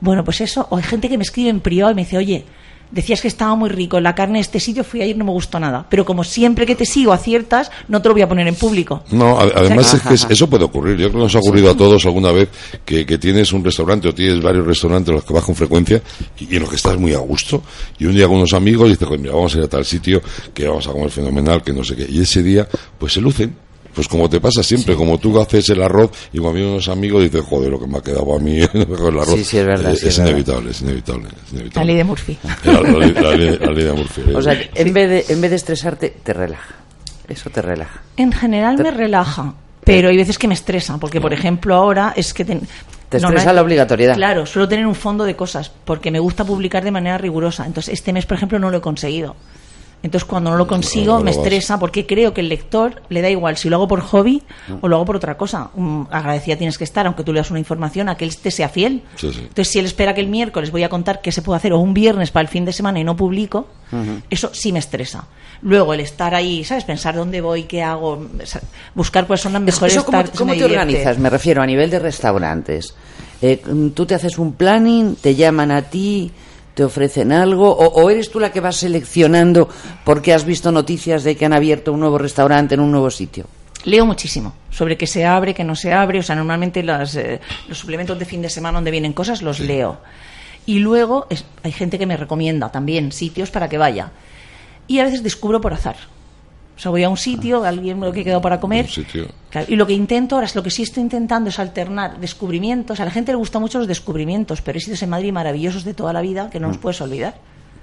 Bueno, 0.00 0.24
pues 0.24 0.40
eso. 0.40 0.66
O 0.70 0.78
hay 0.78 0.82
gente 0.82 1.10
que 1.10 1.18
me 1.18 1.24
escribe 1.24 1.50
en 1.50 1.60
privado 1.60 1.92
y 1.92 1.94
me 1.94 2.02
dice, 2.02 2.16
oye, 2.16 2.44
decías 2.92 3.20
que 3.20 3.28
estaba 3.28 3.54
muy 3.56 3.68
rico 3.70 3.98
la 4.00 4.14
carne 4.14 4.34
de 4.38 4.42
este 4.42 4.60
sitio, 4.60 4.84
fui 4.84 5.02
ayer 5.02 5.16
y 5.16 5.18
no 5.18 5.24
me 5.24 5.32
gustó 5.32 5.58
nada. 5.58 5.86
Pero 5.88 6.04
como 6.04 6.22
siempre 6.24 6.66
que 6.66 6.74
te 6.76 6.84
sigo 6.86 7.12
aciertas, 7.12 7.70
no 7.88 8.00
te 8.00 8.08
lo 8.08 8.14
voy 8.14 8.22
a 8.22 8.28
poner 8.28 8.46
en 8.46 8.54
público. 8.54 9.02
No, 9.10 9.38
a- 9.40 9.44
además 9.44 9.92
O 9.94 9.96
es 9.96 10.02
que 10.02 10.14
es- 10.14 10.26
eso 10.30 10.48
puede 10.48 10.64
ocurrir. 10.64 10.96
Yo 10.98 11.08
creo 11.08 11.20
que 11.20 11.24
nos 11.24 11.34
ha 11.34 11.38
ocurrido 11.38 11.70
a 11.70 11.76
todos 11.76 12.04
alguna 12.06 12.30
vez 12.32 12.48
que, 12.84 13.04
que 13.04 13.18
tienes 13.18 13.52
un 13.52 13.64
restaurante 13.64 14.08
o 14.08 14.14
tienes 14.14 14.40
varios 14.42 14.66
restaurantes 14.66 15.08
en 15.08 15.14
los 15.16 15.24
que 15.24 15.32
vas 15.32 15.44
con 15.44 15.54
frecuencia 15.56 16.00
y, 16.38 16.52
y 16.52 16.56
en 16.56 16.60
los 16.62 16.70
que 16.70 16.76
estás 16.76 16.96
muy 16.98 17.14
a 17.14 17.18
gusto. 17.18 17.62
Y 17.98 18.04
un 18.06 18.14
día 18.14 18.26
con 18.28 18.36
unos 18.36 18.52
amigos 18.52 18.88
dices, 18.88 19.06
"Joder, 19.08 19.20
mira, 19.20 19.34
vamos 19.34 19.54
a 19.54 19.58
ir 19.58 19.64
a 19.64 19.68
tal 19.68 19.84
sitio 19.84 20.20
que 20.52 20.68
vamos 20.68 20.86
a 20.86 20.92
comer 20.92 21.10
fenomenal, 21.10 21.62
que 21.62 21.72
no 21.72 21.82
sé 21.82 21.96
qué. 21.96 22.06
Y 22.08 22.20
ese 22.20 22.42
día, 22.42 22.68
pues 22.98 23.12
se 23.14 23.20
lucen. 23.20 23.56
Pues 23.94 24.08
como 24.08 24.28
te 24.28 24.40
pasa 24.40 24.62
siempre, 24.62 24.94
como 24.94 25.18
tú 25.18 25.38
haces 25.40 25.68
el 25.70 25.82
arroz 25.82 26.10
y 26.32 26.38
cuando 26.38 26.54
vienen 26.54 26.72
unos 26.72 26.88
amigos 26.88 27.22
dices, 27.22 27.42
joder, 27.44 27.70
lo 27.70 27.78
que 27.80 27.86
me 27.86 27.98
ha 27.98 28.02
quedado 28.02 28.34
a 28.34 28.38
mí 28.38 28.58
el 28.72 28.82
arroz. 28.82 29.34
Sí, 29.34 29.44
sí, 29.44 29.58
es 29.58 29.66
verdad, 29.66 29.92
Eh, 29.92 29.96
sí, 29.96 30.06
es, 30.08 30.12
es 30.12 30.18
verdad. 30.18 30.30
inevitable, 30.30 30.70
es 30.70 30.80
inevitable, 30.82 31.28
es 31.28 31.52
inevitable. 31.52 31.80
La 31.80 31.84
ley 31.84 31.96
de 31.96 32.04
Murphy. 32.04 32.38
La, 32.64 32.80
la 32.80 32.90
ley- 32.98 33.12
la 33.14 33.30
ley- 33.36 33.58
la 33.60 33.70
ley 33.72 33.84
de 33.84 33.92
Murphy. 33.92 34.22
O 34.34 34.40
sea, 34.42 34.58
en 34.74 34.92
vez, 34.92 35.08
de, 35.28 35.32
en 35.34 35.40
vez 35.40 35.50
de 35.50 35.56
estresarte, 35.56 36.10
te 36.22 36.32
relaja. 36.32 36.74
Eso 37.28 37.50
te 37.50 37.60
relaja. 37.62 38.02
En 38.16 38.32
general 38.32 38.76
me 38.78 38.90
relaja, 38.90 39.54
pero 39.84 40.08
hay 40.08 40.16
veces 40.16 40.38
que 40.38 40.48
me 40.48 40.54
estresa, 40.54 40.98
porque 40.98 41.20
por 41.20 41.32
ejemplo 41.32 41.74
ahora 41.74 42.12
es 42.16 42.32
que... 42.34 42.44
ten- 42.44 42.66
Te 43.08 43.18
estresa 43.18 43.46
no- 43.46 43.52
la 43.52 43.62
obligatoriedad. 43.62 44.14
Claro, 44.14 44.46
suelo 44.46 44.68
tener 44.68 44.86
un 44.86 44.94
fondo 44.94 45.24
de 45.24 45.36
cosas, 45.36 45.70
porque 45.84 46.10
me 46.10 46.18
gusta 46.18 46.44
publicar 46.44 46.82
de 46.82 46.90
manera 46.90 47.18
rigurosa. 47.18 47.66
Entonces 47.66 47.92
este 47.94 48.12
mes, 48.12 48.24
por 48.26 48.38
ejemplo, 48.38 48.58
no 48.58 48.70
lo 48.70 48.78
he 48.78 48.80
conseguido. 48.80 49.36
Entonces 50.02 50.24
cuando 50.24 50.50
no 50.50 50.56
lo 50.56 50.66
consigo 50.66 51.20
me 51.20 51.30
estresa 51.30 51.78
porque 51.78 52.06
creo 52.06 52.34
que 52.34 52.40
el 52.40 52.48
lector 52.48 53.02
le 53.08 53.22
da 53.22 53.30
igual 53.30 53.56
si 53.56 53.68
lo 53.68 53.76
hago 53.76 53.86
por 53.86 54.00
hobby 54.00 54.42
o 54.80 54.88
lo 54.88 54.96
hago 54.96 55.04
por 55.04 55.16
otra 55.16 55.36
cosa. 55.36 55.70
Mm, 55.76 56.02
agradecida 56.10 56.56
tienes 56.56 56.76
que 56.76 56.84
estar, 56.84 57.06
aunque 57.06 57.22
tú 57.22 57.32
le 57.32 57.38
das 57.40 57.50
una 57.50 57.60
información, 57.60 58.08
a 58.08 58.16
que 58.16 58.24
él 58.24 58.36
te 58.36 58.50
sea 58.50 58.68
fiel. 58.68 59.02
Sí, 59.16 59.32
sí. 59.32 59.40
Entonces 59.40 59.68
si 59.68 59.78
él 59.78 59.84
espera 59.86 60.12
que 60.14 60.20
el 60.20 60.26
miércoles 60.28 60.72
voy 60.72 60.82
a 60.82 60.88
contar 60.88 61.20
qué 61.20 61.30
se 61.30 61.42
puede 61.42 61.58
hacer 61.58 61.72
o 61.72 61.78
un 61.78 61.94
viernes 61.94 62.30
para 62.30 62.42
el 62.42 62.48
fin 62.48 62.64
de 62.64 62.72
semana 62.72 62.98
y 62.98 63.04
no 63.04 63.16
publico, 63.16 63.66
eso 64.30 64.50
sí 64.52 64.72
me 64.72 64.78
estresa. 64.78 65.26
Luego 65.60 65.94
el 65.94 66.00
estar 66.00 66.34
ahí, 66.34 66.64
¿sabes? 66.64 66.84
Pensar 66.84 67.14
dónde 67.14 67.40
voy, 67.40 67.64
qué 67.64 67.82
hago, 67.82 68.26
buscar 68.94 69.26
cuáles 69.26 69.42
son 69.42 69.52
las 69.52 69.62
mejores 69.62 69.94
¿Eso 69.94 70.04
cómo, 70.04 70.18
tardes, 70.18 70.36
cómo 70.36 70.50
me 70.52 70.58
te 70.58 70.64
divierte. 70.64 70.88
organizas? 70.88 71.18
Me 71.18 71.30
refiero 71.30 71.62
a 71.62 71.66
nivel 71.66 71.90
de 71.90 71.98
restaurantes. 72.00 72.94
Eh, 73.40 73.62
tú 73.94 74.06
te 74.06 74.14
haces 74.14 74.38
un 74.38 74.54
planning, 74.54 75.16
te 75.16 75.34
llaman 75.34 75.70
a 75.70 75.82
ti, 75.82 76.32
te 76.74 76.84
ofrecen 76.84 77.32
algo, 77.32 77.70
o, 77.70 77.86
o 78.02 78.10
eres 78.10 78.30
tú 78.30 78.40
la 78.40 78.50
que 78.52 78.60
vas 78.60 78.76
seleccionando 78.76 79.68
porque 80.04 80.32
has 80.32 80.44
visto 80.44 80.72
noticias 80.72 81.22
de 81.24 81.36
que 81.36 81.44
han 81.44 81.52
abierto 81.52 81.92
un 81.92 82.00
nuevo 82.00 82.18
restaurante 82.18 82.74
en 82.74 82.80
un 82.80 82.90
nuevo 82.90 83.10
sitio. 83.10 83.46
Leo 83.84 84.06
muchísimo 84.06 84.54
sobre 84.70 84.96
qué 84.96 85.06
se 85.06 85.24
abre, 85.26 85.54
qué 85.54 85.64
no 85.64 85.74
se 85.74 85.92
abre. 85.92 86.20
O 86.20 86.22
sea, 86.22 86.36
normalmente 86.36 86.82
las, 86.82 87.16
eh, 87.16 87.40
los 87.68 87.78
suplementos 87.78 88.18
de 88.18 88.24
fin 88.24 88.40
de 88.40 88.48
semana 88.48 88.78
donde 88.78 88.90
vienen 88.92 89.12
cosas 89.12 89.42
los 89.42 89.58
leo. 89.60 89.98
Y 90.66 90.78
luego 90.78 91.26
es- 91.30 91.44
hay 91.64 91.72
gente 91.72 91.98
que 91.98 92.06
me 92.06 92.16
recomienda 92.16 92.70
también 92.70 93.10
sitios 93.10 93.50
para 93.50 93.68
que 93.68 93.78
vaya. 93.78 94.12
Y 94.86 95.00
a 95.00 95.04
veces 95.04 95.22
descubro 95.24 95.60
por 95.60 95.72
azar. 95.72 95.96
O 96.76 96.78
sea, 96.80 96.90
voy 96.90 97.02
a 97.02 97.08
un 97.08 97.16
sitio, 97.16 97.64
alguien 97.64 97.98
me 97.98 98.06
lo 98.06 98.12
que 98.12 98.20
he 98.20 98.24
quedado 98.24 98.40
para 98.40 98.60
comer. 98.60 98.84
Un 98.86 98.90
sitio. 98.92 99.26
Claro, 99.52 99.66
y 99.70 99.76
lo 99.76 99.86
que 99.86 99.92
intento 99.92 100.34
ahora, 100.34 100.46
es 100.46 100.56
lo 100.56 100.62
que 100.62 100.70
sí 100.70 100.82
estoy 100.82 101.02
intentando 101.02 101.50
es 101.50 101.58
alternar 101.58 102.18
descubrimientos. 102.18 103.00
A 103.00 103.04
la 103.04 103.10
gente 103.10 103.32
le 103.32 103.36
gustan 103.36 103.60
mucho 103.60 103.78
los 103.78 103.86
descubrimientos, 103.86 104.62
pero 104.62 104.76
hay 104.76 104.80
sitios 104.80 105.02
en 105.02 105.10
Madrid 105.10 105.30
maravillosos 105.30 105.84
de 105.84 105.92
toda 105.92 106.14
la 106.14 106.22
vida 106.22 106.48
que 106.48 106.58
no 106.58 106.68
nos 106.68 106.78
puedes 106.78 107.00
olvidar. 107.02 107.34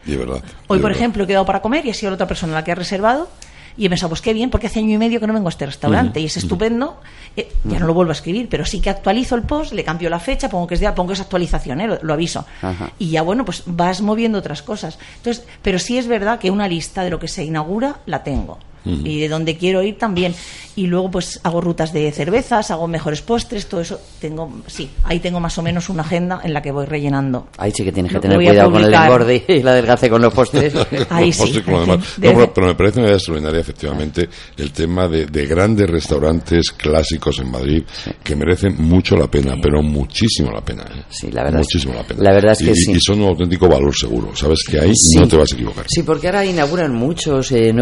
De 0.03 0.17
verdad. 0.17 0.37
Hoy, 0.37 0.41
de 0.41 0.81
por 0.81 0.89
verdad. 0.89 0.97
ejemplo, 0.97 1.23
he 1.23 1.27
quedado 1.27 1.45
para 1.45 1.61
comer 1.61 1.85
y 1.85 1.91
ha 1.91 1.93
sido 1.93 2.09
la 2.09 2.15
otra 2.15 2.27
persona 2.27 2.53
la 2.53 2.63
que 2.63 2.71
ha 2.71 2.75
reservado. 2.75 3.29
Y 3.77 3.85
he 3.85 3.89
pensado, 3.89 4.09
pues 4.09 4.21
qué 4.21 4.33
bien, 4.33 4.49
porque 4.49 4.67
hace 4.67 4.79
año 4.79 4.95
y 4.95 4.97
medio 4.97 5.19
que 5.21 5.27
no 5.27 5.33
vengo 5.33 5.47
a 5.47 5.51
este 5.51 5.65
restaurante 5.65 6.19
y 6.19 6.25
es 6.25 6.35
estupendo. 6.35 6.99
Eh, 7.37 7.49
ya 7.63 7.79
no 7.79 7.85
lo 7.85 7.93
vuelvo 7.93 8.11
a 8.11 8.13
escribir, 8.13 8.49
pero 8.49 8.65
sí 8.65 8.81
que 8.81 8.89
actualizo 8.89 9.35
el 9.35 9.43
post, 9.43 9.71
le 9.71 9.85
cambio 9.85 10.09
la 10.09 10.19
fecha, 10.19 10.49
pongo 10.49 10.67
que 10.67 10.73
es 10.73 10.81
de, 10.81 10.91
pongo 10.91 11.13
esa 11.13 11.23
actualización, 11.23 11.79
eh, 11.79 11.87
lo, 11.87 11.99
lo 12.01 12.13
aviso. 12.13 12.45
Ajá. 12.61 12.91
Y 12.99 13.11
ya, 13.11 13.21
bueno, 13.21 13.45
pues 13.45 13.63
vas 13.67 14.01
moviendo 14.01 14.39
otras 14.39 14.63
cosas. 14.63 14.99
Entonces, 15.17 15.45
pero 15.61 15.79
sí 15.79 15.97
es 15.97 16.07
verdad 16.07 16.39
que 16.39 16.51
una 16.51 16.67
lista 16.67 17.03
de 17.03 17.09
lo 17.09 17.19
que 17.19 17.29
se 17.29 17.43
inaugura 17.45 17.99
la 18.05 18.23
tengo. 18.23 18.57
Y 18.85 19.19
de 19.19 19.27
donde 19.29 19.57
quiero 19.57 19.83
ir 19.83 19.97
también. 19.97 20.33
Y 20.75 20.87
luego, 20.87 21.11
pues 21.11 21.39
hago 21.43 21.59
rutas 21.59 21.91
de 21.91 22.09
cervezas, 22.11 22.71
hago 22.71 22.87
mejores 22.87 23.21
postres, 23.21 23.67
todo 23.67 23.81
eso. 23.81 23.99
Tengo, 24.19 24.49
sí, 24.67 24.89
ahí 25.03 25.19
tengo 25.19 25.39
más 25.41 25.57
o 25.57 25.61
menos 25.61 25.89
una 25.89 26.03
agenda 26.03 26.39
en 26.43 26.53
la 26.53 26.61
que 26.61 26.71
voy 26.71 26.85
rellenando. 26.85 27.47
Ahí 27.57 27.71
sí 27.75 27.83
que 27.83 27.91
tienes 27.91 28.11
que 28.13 28.19
tener 28.19 28.37
cuidado 28.37 28.71
con 28.71 28.81
el 28.83 28.93
engorde 28.93 29.43
y 29.47 29.61
la 29.61 29.71
adelgace 29.71 30.09
con 30.09 30.21
los 30.21 30.33
postres. 30.33 30.73
Ahí 31.09 31.33
sí, 31.33 31.41
postre, 31.41 31.63
como 31.63 31.79
ahí 31.81 31.85
demás. 31.87 32.05
sí. 32.15 32.21
No, 32.21 32.27
Desde- 32.29 32.33
pero, 32.35 32.53
pero 32.53 32.67
me 32.67 32.75
parece 32.75 32.99
una 32.99 33.07
idea 33.07 33.17
extraordinaria, 33.17 33.59
efectivamente, 33.59 34.29
el 34.57 34.71
tema 34.71 35.07
de, 35.09 35.25
de 35.25 35.45
grandes 35.45 35.89
restaurantes 35.89 36.71
clásicos 36.71 37.39
en 37.39 37.51
Madrid 37.51 37.83
que 38.23 38.35
merecen 38.35 38.75
mucho 38.81 39.17
la 39.17 39.27
pena, 39.27 39.55
pero 39.61 39.81
muchísimo 39.83 40.51
la 40.51 40.61
pena. 40.61 40.83
¿eh? 40.83 41.03
Sí, 41.09 41.29
la 41.31 41.43
verdad 41.43 41.59
es- 41.61 41.67
Muchísimo 41.67 41.93
la 41.95 42.03
pena. 42.03 42.23
la 42.23 42.31
verdad 42.31 42.51
es 42.53 42.59
que 42.59 42.71
y, 42.71 42.75
sí. 42.75 42.91
y 42.93 42.99
son 43.01 43.21
un 43.21 43.27
auténtico 43.29 43.67
valor 43.67 43.93
seguro. 43.95 44.33
Sabes 44.35 44.63
que 44.69 44.79
ahí 44.79 44.93
Sí. 44.95 45.17
no 45.19 45.27
te 45.27 45.35
vas 45.35 45.51
a 45.51 45.55
equivocar. 45.55 45.85
Sí, 45.89 46.03
porque 46.03 46.27
ahora 46.27 46.45
inauguran 46.45 46.93
muchos, 46.95 47.51
eh, 47.51 47.73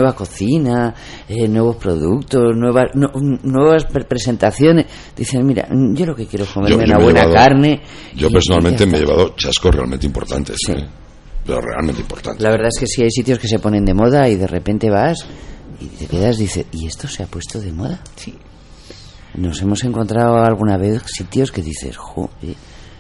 nueva 0.88 0.96
eh, 1.28 1.48
nuevos 1.48 1.76
productos, 1.78 2.56
nuevas, 2.56 2.86
no- 2.96 3.12
nuevas 3.44 3.86
pre- 3.86 4.06
presentaciones. 4.06 4.86
Dicen, 5.16 5.46
mira, 5.46 5.68
yo 5.72 6.06
lo 6.06 6.16
que 6.16 6.26
quiero 6.26 6.46
es 6.46 6.52
comerme 6.52 6.76
Yo- 6.78 6.82
yo 6.86 6.96
una 6.96 7.04
buena 7.04 7.22
llevado- 7.22 7.36
carne. 7.36 7.82
Yo 8.16 8.28
y- 8.30 8.32
personalmente 8.34 8.86
me 8.86 8.98
he 8.98 9.00
llevado 9.02 9.34
chascos 9.36 9.74
realmente 9.76 10.06
importantes. 10.06 10.58
Sí. 10.66 10.72
¿eh? 10.74 10.86
Pero 11.46 11.62
realmente 11.62 12.02
importantes. 12.02 12.44
La 12.44 12.50
verdad 12.52 12.68
es 12.74 12.80
que 12.80 12.88
sí 12.88 13.02
hay 13.04 13.12
sitios 13.12 13.40
que 13.40 13.48
se 13.48 13.60
ponen 13.60 13.86
de 13.86 13.94
moda 13.94 14.28
y 14.30 14.36
de 14.36 14.48
repente 14.48 14.90
vas 14.90 15.26
y 15.80 15.86
te 15.86 16.06
quedas, 16.08 16.38
dices, 16.38 16.66
¿y 16.72 16.88
esto 16.88 17.08
se 17.08 17.24
ha 17.24 17.28
puesto 17.28 17.60
de 17.60 17.72
moda? 17.72 18.02
Sí. 18.16 18.36
Nos 19.36 19.62
hemos 19.62 19.84
encontrado 19.84 20.38
alguna 20.44 20.78
vez 20.78 21.04
sitios 21.06 21.52
que 21.52 21.62
dices, 21.62 21.96
jo, 21.96 22.30
eh". 22.42 22.54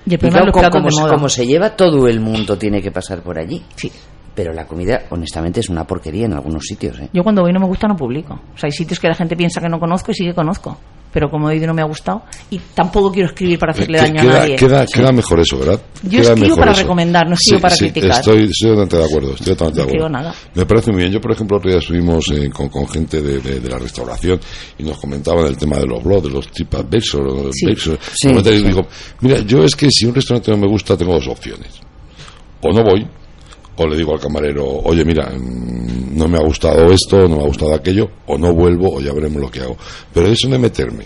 Y 0.06 0.13
el 0.13 0.26
Y 0.26 0.30
claro, 0.30 0.52
como, 0.54 0.89
moda. 0.89 1.13
como 1.13 1.28
se 1.28 1.45
lleva, 1.45 1.76
todo 1.76 2.08
el 2.08 2.21
mundo 2.21 2.58
tiene 2.58 2.82
que 2.82 2.91
pasar 2.91 3.21
por 3.21 3.38
allí. 3.38 3.62
Sí. 3.76 3.91
Pero 4.38 4.54
la 4.54 4.67
comida, 4.67 5.02
honestamente, 5.10 5.62
es 5.62 5.69
una 5.69 5.84
porquería 5.88 6.28
en 6.28 6.34
algunos 6.34 6.63
sitios. 6.63 7.00
¿eh? 7.00 7.10
Yo 7.12 7.23
cuando 7.23 7.41
voy 7.41 7.52
no 7.52 7.60
me 7.60 7.65
gusta 7.65 7.88
no 7.88 7.95
publico. 7.95 8.36
O 8.36 8.56
sea, 8.58 8.67
hay 8.67 8.71
sitios 8.71 9.00
que 9.00 9.08
la 9.08 9.15
gente 9.15 9.36
piensa 9.36 9.60
que 9.60 9.67
no 9.67 9.80
conozco 9.80 10.12
y 10.12 10.13
sí 10.13 10.26
que 10.26 10.36
conozco. 10.36 10.78
Pero 11.12 11.28
como 11.32 11.50
he 11.50 11.56
ido 11.56 11.63
y 11.63 11.67
no 11.67 11.73
me 11.73 11.82
ha 11.82 11.86
gustado. 11.86 12.21
Y 12.52 12.60
tampoco 12.76 13.12
quiero 13.12 13.30
escribir 13.30 13.58
para 13.58 13.71
hacerle 13.71 13.97
daño 13.97 14.21
queda, 14.21 14.36
a 14.36 14.39
nadie. 14.41 14.56
Queda, 14.58 14.86
queda 14.86 15.12
mejor 15.12 15.39
eso, 15.39 15.58
¿verdad? 15.58 15.82
Yo 16.04 16.21
Queda 16.21 16.34
escribo 16.34 16.56
para 16.58 16.71
eso. 16.73 16.82
recomendar, 16.84 17.26
no 17.28 17.34
escribo 17.34 17.58
Sí, 17.58 17.62
para 17.63 17.76
sí, 17.76 17.86
criticar. 17.89 18.12
Estoy, 18.19 18.43
estoy 18.43 18.69
totalmente 18.69 18.97
de 18.97 19.06
acuerdo. 19.06 19.32
Estoy 19.32 19.45
totalmente 19.56 19.80
de 19.80 19.82
No 19.82 19.88
escribo 19.88 20.06
acuerdo. 20.06 20.23
nada. 20.30 20.36
Me 20.54 20.65
parece 20.67 20.91
muy 20.91 21.02
bien. 21.02 21.12
Yo, 21.13 21.19
por 21.21 21.32
ejemplo, 21.32 21.58
otro 21.58 21.69
día 21.71 21.80
estuvimos 21.80 22.30
eh, 22.30 22.50
con, 22.52 22.69
con 22.69 22.88
gente 22.88 23.21
de, 23.23 23.39
de- 23.39 23.60
de 23.60 23.69
la 23.69 23.80
restauración 23.80 24.39
y 24.78 24.84
nos 24.84 25.00
comentaban 25.00 25.47
el 25.47 25.58
tema 25.58 25.78
de 25.78 25.88
los 25.88 26.04
blogs, 26.04 26.23
de 26.26 26.30
los 26.30 26.52
tipas 26.52 26.88
Bexor, 26.88 27.28
o 27.28 27.34
de 27.38 27.43
los 27.45 27.56
Sí. 27.56 27.65
Bexor. 27.65 27.97
Sí, 28.13 28.28
Comentarios, 28.28 28.62
sí. 28.62 28.67
digo, 28.67 28.88
mira, 29.21 29.39
yo 29.39 29.63
es 29.63 29.76
que 29.76 29.88
si 29.89 30.06
un 30.06 30.13
restaurante 30.13 30.52
no 30.52 30.58
me 30.58 30.67
gusta, 30.67 30.95
tengo 30.95 31.13
dos 31.13 31.28
opciones. 31.28 31.82
O 32.62 32.71
no 32.71 32.84
voy, 32.84 33.08
o 33.77 33.87
le 33.87 33.95
digo 33.97 34.13
al 34.13 34.19
camarero, 34.19 34.65
oye, 34.83 35.05
mira, 35.05 35.29
mm, 35.29 36.17
no 36.17 36.27
me 36.27 36.37
ha 36.37 36.41
gustado 36.41 36.91
esto, 36.91 37.27
no 37.27 37.37
me 37.37 37.43
ha 37.43 37.47
gustado 37.47 37.73
aquello, 37.75 38.09
o 38.25 38.37
no 38.37 38.53
vuelvo, 38.53 38.95
o 38.95 39.01
ya 39.01 39.13
veremos 39.13 39.41
lo 39.41 39.49
que 39.51 39.61
hago. 39.61 39.77
Pero 40.13 40.27
eso 40.27 40.49
de 40.49 40.57
meterme 40.57 41.05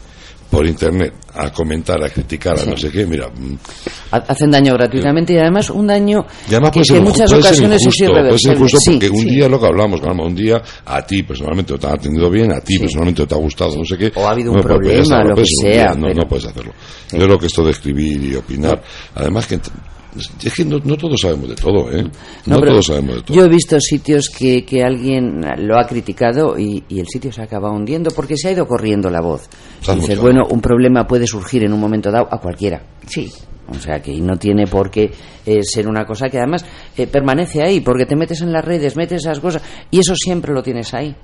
por 0.50 0.66
internet 0.68 1.14
a 1.34 1.50
comentar, 1.50 2.04
a 2.04 2.10
criticar, 2.10 2.60
a 2.60 2.66
no 2.66 2.76
sé 2.76 2.92
qué, 2.92 3.06
mira, 3.06 3.28
mm, 3.30 3.56
Ha- 4.12 4.18
Hacen 4.28 4.52
daño 4.52 4.74
gratuitamente 4.74 5.32
y 5.34 5.38
además 5.38 5.70
un 5.70 5.88
daño 5.88 6.26
y 6.50 6.54
además 6.54 6.72
que, 6.72 6.82
en 6.98 7.04
muchas 7.06 7.32
ocasiones 7.32 7.78
es 7.78 7.86
injusto, 7.86 8.12
puede 8.12 8.38
ser 8.38 8.52
irreversible. 8.52 8.80
Sí, 8.80 8.92
porque 8.92 9.10
un 9.10 9.18
sí. 9.30 9.30
día 9.36 9.48
lo 9.48 9.60
que 9.62 9.66
hablamos, 9.68 10.02
Carmen, 10.02 10.26
un 10.26 10.36
día 10.36 10.62
a 10.86 11.02
ti 11.06 11.24
personalmente 11.24 11.78
te 11.78 11.88
ha 11.88 11.94
atendido 11.94 12.30
bien, 12.30 12.52
a 12.52 12.60
ti 12.60 12.78
personalmente 12.80 13.26
te 13.26 13.34
ha 13.34 13.38
gustado, 13.38 13.78
no 13.78 13.86
sé 13.86 13.98
qué. 13.98 14.12
O 14.16 14.28
ha 14.28 14.32
habido 14.32 14.52
un 14.52 14.58
No, 14.58 14.64
problema, 14.64 15.24
lo 15.24 15.36
que 15.36 15.44
día, 15.44 15.74
sea, 15.88 15.96
No, 15.96 16.10
no 16.10 16.28
puedes 16.28 16.46
hacerlo. 16.46 16.74
Yo 17.14 17.20
creo 17.20 17.38
que 17.40 17.46
esto 17.46 17.64
de 17.64 17.72
escribir 17.72 18.22
y 18.22 18.36
opinar, 18.36 18.82
además 19.16 19.48
que 19.48 19.58
es 20.44 20.54
que 20.54 20.66
no, 20.66 20.78
no 20.84 20.98
todos 20.98 21.22
sabemos 21.22 21.50
de 21.50 21.56
todo, 21.56 21.92
¿eh? 21.92 22.04
No, 22.46 22.60
todos 22.60 22.86
sabemos 22.86 23.16
de 23.16 23.22
todo. 23.22 23.38
Yo 23.38 23.46
he 23.46 23.50
visto 23.50 23.80
sitios 23.80 24.30
que, 24.30 24.66
que 24.66 24.84
alguien 24.84 25.42
lo 25.60 25.80
ha 25.80 25.86
criticado 25.86 26.58
y, 26.58 26.84
y 26.90 27.00
el 27.00 27.08
sitio 27.08 27.32
se 27.32 27.42
acaba 27.42 27.72
hundiendo 27.72 28.12
porque 28.12 28.36
se 28.36 28.50
ha 28.50 28.52
ido 28.52 28.68
corriendo 28.68 29.10
la 29.10 29.22
voz. 29.22 29.50
Dices, 29.96 30.20
bueno, 30.20 30.46
un 30.50 30.62
problema 30.62 31.08
puede 31.08 31.28
surgir 31.28 31.64
en 31.64 31.74
un 31.74 31.80
momento 31.80 32.12
dado 32.12 32.28
a 32.30 32.40
cualquiera. 32.40 32.82
Sí. 33.08 33.30
O 33.70 33.80
sea 33.80 34.02
que 34.02 34.20
no 34.20 34.36
tiene 34.36 34.68
por 34.68 34.92
qué 34.92 35.12
eh, 35.46 35.62
ser 35.64 35.88
una 35.88 36.06
cosa 36.06 36.30
que 36.30 36.38
además 36.38 36.66
eh, 36.98 37.08
permanece 37.08 37.64
ahí, 37.64 37.80
porque 37.80 38.06
te 38.06 38.18
metes 38.18 38.42
en 38.42 38.52
las 38.52 38.66
redes, 38.66 38.98
metes 38.98 39.22
esas 39.22 39.40
cosas 39.40 39.62
y 39.90 40.00
eso 40.00 40.14
siempre 40.16 40.54
lo 40.54 40.62
tienes 40.62 40.94
ahí. 40.94 41.16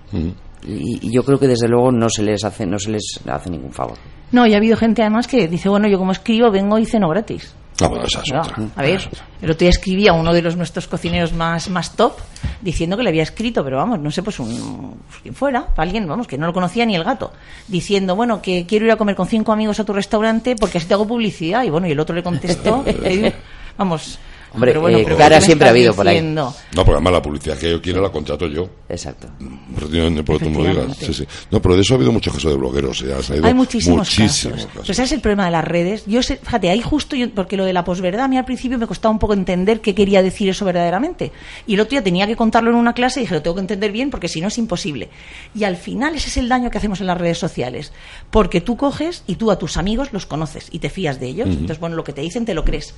Y, 0.65 1.07
y 1.07 1.11
yo 1.11 1.23
creo 1.23 1.37
que 1.37 1.47
desde 1.47 1.67
luego 1.67 1.91
no 1.91 2.09
se 2.09 2.23
les 2.23 2.45
hace, 2.45 2.65
no 2.65 2.79
se 2.79 2.91
les 2.91 3.19
hace 3.27 3.49
ningún 3.49 3.73
favor. 3.73 3.97
No, 4.31 4.47
y 4.47 4.53
ha 4.53 4.57
habido 4.57 4.77
gente 4.77 5.01
además 5.01 5.27
que 5.27 5.47
dice, 5.47 5.67
bueno, 5.67 5.89
yo 5.89 5.97
como 5.97 6.13
escribo 6.13 6.49
vengo 6.49 6.79
y 6.79 6.85
ceno 6.85 7.09
gratis. 7.09 7.53
Ah, 7.79 7.87
bueno, 7.87 8.05
esa 8.05 8.21
es 8.21 8.31
No, 8.33 8.41
otra. 8.41 8.55
a 8.75 8.81
ver, 8.81 9.09
el 9.41 9.51
otro 9.51 9.59
día 9.59 9.69
escribía 9.69 10.13
uno 10.13 10.33
de 10.33 10.41
los 10.41 10.55
nuestros 10.55 10.87
cocineros 10.87 11.33
más, 11.33 11.69
más 11.69 11.95
top 11.95 12.13
diciendo 12.61 12.97
que 12.97 13.03
le 13.03 13.09
había 13.09 13.23
escrito, 13.23 13.63
pero 13.63 13.77
vamos, 13.77 13.99
no 13.99 14.09
sé, 14.09 14.23
pues 14.23 14.39
un 14.39 14.99
quien 15.21 15.35
fuera, 15.35 15.67
alguien, 15.77 16.07
vamos, 16.07 16.25
que 16.27 16.37
no 16.37 16.47
lo 16.47 16.53
conocía 16.53 16.85
ni 16.85 16.95
el 16.95 17.03
gato, 17.03 17.31
diciendo, 17.67 18.15
bueno, 18.15 18.41
que 18.41 18.65
quiero 18.65 18.85
ir 18.85 18.91
a 18.91 18.95
comer 18.95 19.15
con 19.15 19.27
cinco 19.27 19.51
amigos 19.51 19.79
a 19.79 19.85
tu 19.85 19.93
restaurante 19.93 20.55
porque 20.55 20.79
así 20.79 20.87
te 20.87 20.95
hago 20.95 21.07
publicidad. 21.07 21.63
Y 21.63 21.69
bueno, 21.69 21.87
y 21.87 21.91
el 21.91 21.99
otro 21.99 22.15
le 22.15 22.23
contestó, 22.23 22.83
eh, 22.85 23.33
vamos, 23.77 24.17
Hombre, 24.57 24.71
pero 24.71 24.81
bueno, 24.81 24.97
eh, 24.97 25.03
pero 25.05 25.17
cara 25.17 25.35
¿qué 25.35 25.39
me 25.41 25.45
siempre 25.45 25.67
ha 25.67 25.71
habido 25.71 25.93
por 25.93 26.07
ahí. 26.07 26.21
No, 26.21 26.53
porque 26.73 26.91
además 26.93 27.13
la 27.13 27.21
publicidad 27.21 27.57
que 27.57 27.71
yo 27.71 27.81
quiero 27.81 28.01
la 28.01 28.09
contrato 28.09 28.47
yo. 28.47 28.67
Exacto. 28.89 29.27
No- 29.39 30.25
por 30.25 30.41
lo. 30.41 30.93
Sí, 30.93 31.13
sí. 31.13 31.27
No, 31.51 31.61
pero 31.61 31.75
de 31.75 31.81
eso 31.81 31.93
ha 31.93 31.97
habido 31.97 32.11
muchos 32.11 32.33
casos 32.33 32.51
de 32.51 32.57
blogueros. 32.57 33.01
¿eh? 33.03 33.13
Ha 33.13 33.47
Hay 33.47 33.53
muchísimos, 33.53 33.99
muchísimos 33.99 34.31
casos. 34.55 34.65
casos. 34.67 34.81
Pero 34.81 34.93
¿sabes 34.93 35.11
el 35.11 35.21
problema 35.21 35.45
de 35.45 35.51
las 35.51 35.63
redes? 35.63 36.03
Yo 36.05 36.23
sé, 36.23 36.37
fíjate, 36.37 36.69
ahí 36.69 36.81
justo, 36.81 37.15
yo- 37.15 37.29
porque 37.31 37.55
lo 37.57 37.65
de 37.65 37.73
la 37.73 37.83
posverdad 37.83 38.25
a 38.25 38.27
mí 38.27 38.37
al 38.37 38.45
principio 38.45 38.77
me 38.77 38.87
costaba 38.87 39.11
un 39.11 39.19
poco 39.19 39.33
entender 39.33 39.79
qué 39.81 39.93
quería 39.93 40.21
decir 40.23 40.49
eso 40.49 40.65
verdaderamente. 40.65 41.31
Y 41.67 41.75
el 41.75 41.79
otro 41.81 41.91
día 41.91 42.03
tenía 42.03 42.25
que 42.27 42.35
contarlo 42.35 42.69
en 42.71 42.75
una 42.77 42.93
clase 42.93 43.19
y 43.19 43.23
dije, 43.23 43.35
lo 43.35 43.41
tengo 43.41 43.55
que 43.55 43.61
entender 43.61 43.91
bien 43.91 44.09
porque 44.09 44.27
si 44.27 44.41
no 44.41 44.47
es 44.47 44.57
imposible. 44.57 45.09
Y 45.53 45.63
al 45.63 45.77
final 45.77 46.15
ese 46.15 46.29
es 46.29 46.37
el 46.37 46.49
daño 46.49 46.69
que 46.69 46.77
hacemos 46.77 46.99
en 47.01 47.07
las 47.07 47.17
redes 47.17 47.37
sociales. 47.37 47.93
Porque 48.31 48.61
tú 48.61 48.77
coges 48.77 49.23
y 49.27 49.35
tú 49.35 49.51
a 49.51 49.59
tus 49.59 49.77
amigos 49.77 50.13
los 50.13 50.25
conoces 50.25 50.67
y 50.71 50.79
te 50.79 50.89
fías 50.89 51.19
de 51.19 51.27
ellos. 51.27 51.47
Entonces, 51.49 51.79
bueno, 51.79 51.95
lo 51.95 52.03
que 52.03 52.13
te 52.13 52.21
dicen 52.21 52.45
te 52.45 52.53
lo 52.53 52.63
crees. 52.65 52.93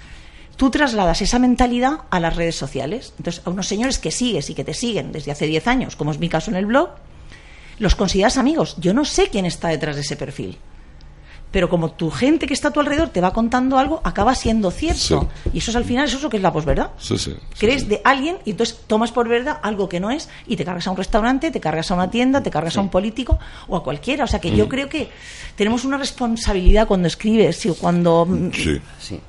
Tú 0.60 0.70
trasladas 0.70 1.22
esa 1.22 1.40
mentalidad 1.40 2.02
a 2.10 2.20
las 2.20 2.36
redes 2.36 2.56
sociales. 2.58 3.14
Entonces, 3.18 3.42
a 3.46 3.50
unos 3.50 3.66
señores 3.66 3.98
que 3.98 4.12
sigues 4.12 4.50
y 4.50 4.54
que 4.56 4.66
te 4.66 4.74
siguen 4.74 5.14
desde 5.14 5.32
hace 5.32 5.48
10 5.48 5.68
años, 5.68 5.96
como 5.96 6.12
es 6.12 6.20
mi 6.20 6.28
caso 6.28 6.52
en 6.52 6.58
el 6.58 6.66
blog, 6.66 6.90
los 7.78 7.96
consideras 7.96 8.38
amigos. 8.38 8.76
Yo 8.78 8.94
no 8.94 9.06
sé 9.06 9.30
quién 9.30 9.46
está 9.46 9.70
detrás 9.70 9.96
de 9.96 10.02
ese 10.02 10.18
perfil. 10.18 10.58
Pero 11.50 11.70
como 11.70 11.92
tu 11.94 12.12
gente 12.12 12.46
que 12.46 12.54
está 12.54 12.68
a 12.68 12.72
tu 12.72 12.82
alrededor 12.82 13.08
te 13.08 13.22
va 13.22 13.32
contando 13.32 13.80
algo, 13.80 14.02
acaba 14.04 14.36
siendo 14.36 14.70
cierto. 14.70 15.30
Y 15.54 15.60
eso 15.60 15.72
es 15.72 15.78
al 15.78 15.86
final, 15.86 16.06
eso 16.08 16.18
es 16.18 16.24
lo 16.24 16.30
que 16.30 16.36
es 16.36 16.44
la 16.44 16.52
posverdad. 16.52 16.92
Sí, 17.00 17.18
sí, 17.18 17.32
sí, 17.32 17.38
Crees 17.58 17.84
sí. 17.84 17.88
de 17.88 18.02
alguien 18.04 18.38
y 18.44 18.52
entonces 18.52 18.82
tomas 18.86 19.14
por 19.14 19.30
verdad 19.30 19.60
algo 19.64 19.88
que 19.88 20.02
no 20.02 20.12
es 20.12 20.28
y 20.46 20.58
te 20.58 20.66
cargas 20.66 20.86
a 20.88 20.92
un 20.92 20.98
restaurante, 20.98 21.52
te 21.52 21.62
cargas 21.62 21.90
a 21.90 21.96
una 21.96 22.12
tienda, 22.12 22.44
te 22.44 22.52
cargas 22.52 22.76
a 22.78 22.82
un 22.82 22.90
político 22.90 23.40
o 23.70 23.78
a 23.78 23.84
cualquiera. 23.84 24.26
O 24.26 24.28
sea 24.28 24.40
que 24.42 24.52
yo 24.56 24.66
Mm. 24.66 24.70
creo 24.70 24.90
que 24.90 25.10
tenemos 25.56 25.86
una 25.86 25.98
responsabilidad 25.98 26.86
cuando 26.86 27.08
escribes 27.08 27.66
y 27.66 27.70
cuando 27.72 28.26
mm, 28.28 28.52
Sí. 29.00 29.20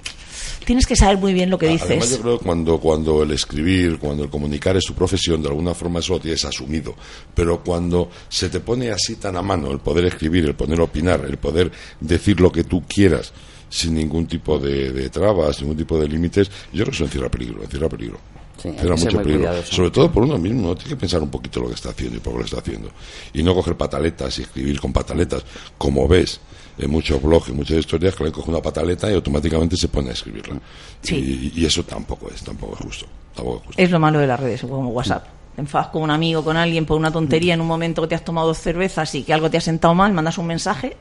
Tienes 0.64 0.86
que 0.86 0.94
saber 0.94 1.18
muy 1.18 1.32
bien 1.32 1.50
lo 1.50 1.58
que 1.58 1.66
Además, 1.66 1.88
yo 1.88 1.94
dices. 2.00 2.18
creo 2.18 2.38
que 2.38 2.44
cuando, 2.44 2.78
cuando 2.78 3.22
el 3.22 3.30
escribir, 3.32 3.98
cuando 3.98 4.24
el 4.24 4.30
comunicar 4.30 4.76
es 4.76 4.84
tu 4.84 4.94
profesión, 4.94 5.42
de 5.42 5.48
alguna 5.48 5.74
forma 5.74 6.00
eso 6.00 6.14
lo 6.14 6.20
tienes 6.20 6.44
asumido. 6.44 6.94
Pero 7.34 7.62
cuando 7.64 8.10
se 8.28 8.48
te 8.50 8.60
pone 8.60 8.90
así 8.90 9.16
tan 9.16 9.36
a 9.36 9.42
mano 9.42 9.70
el 9.72 9.78
poder 9.80 10.04
escribir, 10.04 10.44
el 10.44 10.54
poder 10.54 10.80
opinar, 10.80 11.24
el 11.28 11.38
poder 11.38 11.70
decir 12.00 12.40
lo 12.40 12.52
que 12.52 12.64
tú 12.64 12.82
quieras, 12.86 13.32
sin 13.68 13.94
ningún 13.94 14.26
tipo 14.26 14.58
de, 14.58 14.92
de 14.92 15.08
trabas, 15.10 15.60
ningún 15.60 15.76
tipo 15.76 15.98
de 15.98 16.08
límites, 16.08 16.48
yo 16.72 16.84
creo 16.84 16.86
que 16.86 16.90
eso 16.96 17.04
encierra 17.04 17.30
peligro, 17.30 17.62
encierra 17.62 17.88
peligro. 17.88 18.18
Sí, 18.60 18.68
Encierra 18.68 18.96
mucho 18.96 19.16
muy 19.16 19.24
peligro. 19.24 19.40
cuidadoso. 19.46 19.72
Sobre 19.74 19.90
todo 19.90 20.12
por 20.12 20.22
uno 20.24 20.36
mismo, 20.38 20.60
uno 20.64 20.74
tiene 20.76 20.90
que 20.90 20.96
pensar 20.96 21.22
un 21.22 21.30
poquito 21.30 21.60
lo 21.60 21.68
que 21.68 21.74
está 21.74 21.90
haciendo 21.90 22.16
y 22.18 22.20
por 22.20 22.34
qué 22.34 22.38
lo 22.40 22.44
está 22.44 22.58
haciendo. 22.58 22.90
Y 23.32 23.42
no 23.42 23.54
coger 23.54 23.74
pataletas 23.76 24.38
y 24.38 24.42
escribir 24.42 24.78
con 24.78 24.92
pataletas, 24.92 25.42
como 25.78 26.06
ves 26.06 26.40
en 26.78 26.90
muchos 26.90 27.22
blogs, 27.22 27.48
en 27.50 27.56
muchas 27.56 27.78
historias, 27.78 28.14
que 28.14 28.24
le 28.24 28.32
coge 28.32 28.50
una 28.50 28.60
pataleta 28.62 29.10
y 29.10 29.14
automáticamente 29.14 29.76
se 29.76 29.88
pone 29.88 30.10
a 30.10 30.12
escribirla. 30.12 30.56
Sí. 31.02 31.50
Y, 31.54 31.60
y 31.60 31.66
eso 31.66 31.82
tampoco 31.84 32.28
es, 32.30 32.42
tampoco 32.42 32.74
es 32.74 32.80
justo. 32.80 33.06
Tampoco 33.34 33.58
es 33.60 33.66
justo. 33.66 33.82
Es 33.82 33.90
lo 33.90 33.98
malo 33.98 34.18
de 34.18 34.26
las 34.26 34.40
redes, 34.40 34.60
como 34.62 34.88
WhatsApp. 34.90 35.24
te 35.54 35.60
enfadas 35.60 35.88
con 35.88 36.02
un 36.02 36.10
amigo, 36.10 36.42
con 36.44 36.56
alguien 36.56 36.86
por 36.86 36.96
una 36.98 37.10
tontería 37.12 37.54
en 37.54 37.60
un 37.60 37.66
momento 37.66 38.02
que 38.02 38.08
te 38.08 38.14
has 38.14 38.24
tomado 38.24 38.46
dos 38.48 38.58
cervezas 38.58 39.14
y 39.14 39.22
que 39.22 39.32
algo 39.34 39.50
te 39.50 39.56
ha 39.58 39.60
sentado 39.60 39.94
mal, 39.94 40.12
mandas 40.12 40.38
un 40.38 40.46
mensaje 40.46 40.96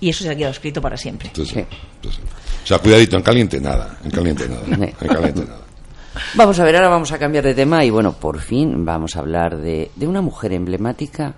y 0.00 0.10
eso 0.10 0.22
se 0.24 0.30
ha 0.30 0.36
quedado 0.36 0.52
escrito 0.52 0.80
para 0.80 0.96
siempre. 0.96 1.28
Entonces, 1.28 1.54
Sí. 1.54 1.76
entonces, 1.96 2.20
o 2.64 2.66
sea, 2.66 2.78
cuidadito, 2.78 3.16
en 3.16 3.22
caliente 3.22 3.60
nada, 3.60 3.98
en 4.04 4.10
caliente 4.10 4.48
nada, 4.48 4.62
en 5.00 5.08
caliente 5.08 5.44
nada. 5.44 5.60
Vamos 6.34 6.58
a 6.58 6.64
ver, 6.64 6.76
ahora 6.76 6.88
vamos 6.88 7.12
a 7.12 7.18
cambiar 7.18 7.44
de 7.44 7.54
tema 7.54 7.84
y 7.84 7.90
bueno, 7.90 8.12
por 8.14 8.40
fin 8.40 8.84
vamos 8.84 9.16
a 9.16 9.20
hablar 9.20 9.56
de, 9.58 9.90
de 9.96 10.06
una 10.06 10.20
mujer 10.22 10.52
emblemática 10.52 11.34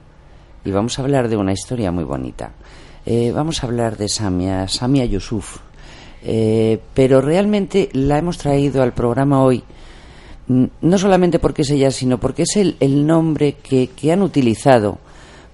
y 0.64 0.70
vamos 0.70 0.98
a 0.98 1.02
hablar 1.02 1.28
de 1.28 1.36
una 1.36 1.52
historia 1.52 1.90
muy 1.92 2.04
bonita. 2.04 2.52
Eh, 3.10 3.32
vamos 3.32 3.62
a 3.62 3.66
hablar 3.66 3.96
de 3.96 4.06
Samia, 4.06 4.68
Samia 4.68 5.06
Yusuf. 5.06 5.56
Eh, 6.22 6.78
pero 6.92 7.22
realmente 7.22 7.88
la 7.94 8.18
hemos 8.18 8.36
traído 8.36 8.82
al 8.82 8.92
programa 8.92 9.42
hoy 9.42 9.64
mm, 10.48 10.64
no 10.82 10.98
solamente 10.98 11.38
porque 11.38 11.62
es 11.62 11.70
ella, 11.70 11.90
sino 11.90 12.20
porque 12.20 12.42
es 12.42 12.56
el, 12.56 12.76
el 12.80 13.06
nombre 13.06 13.54
que, 13.54 13.86
que 13.86 14.12
han 14.12 14.20
utilizado 14.20 14.98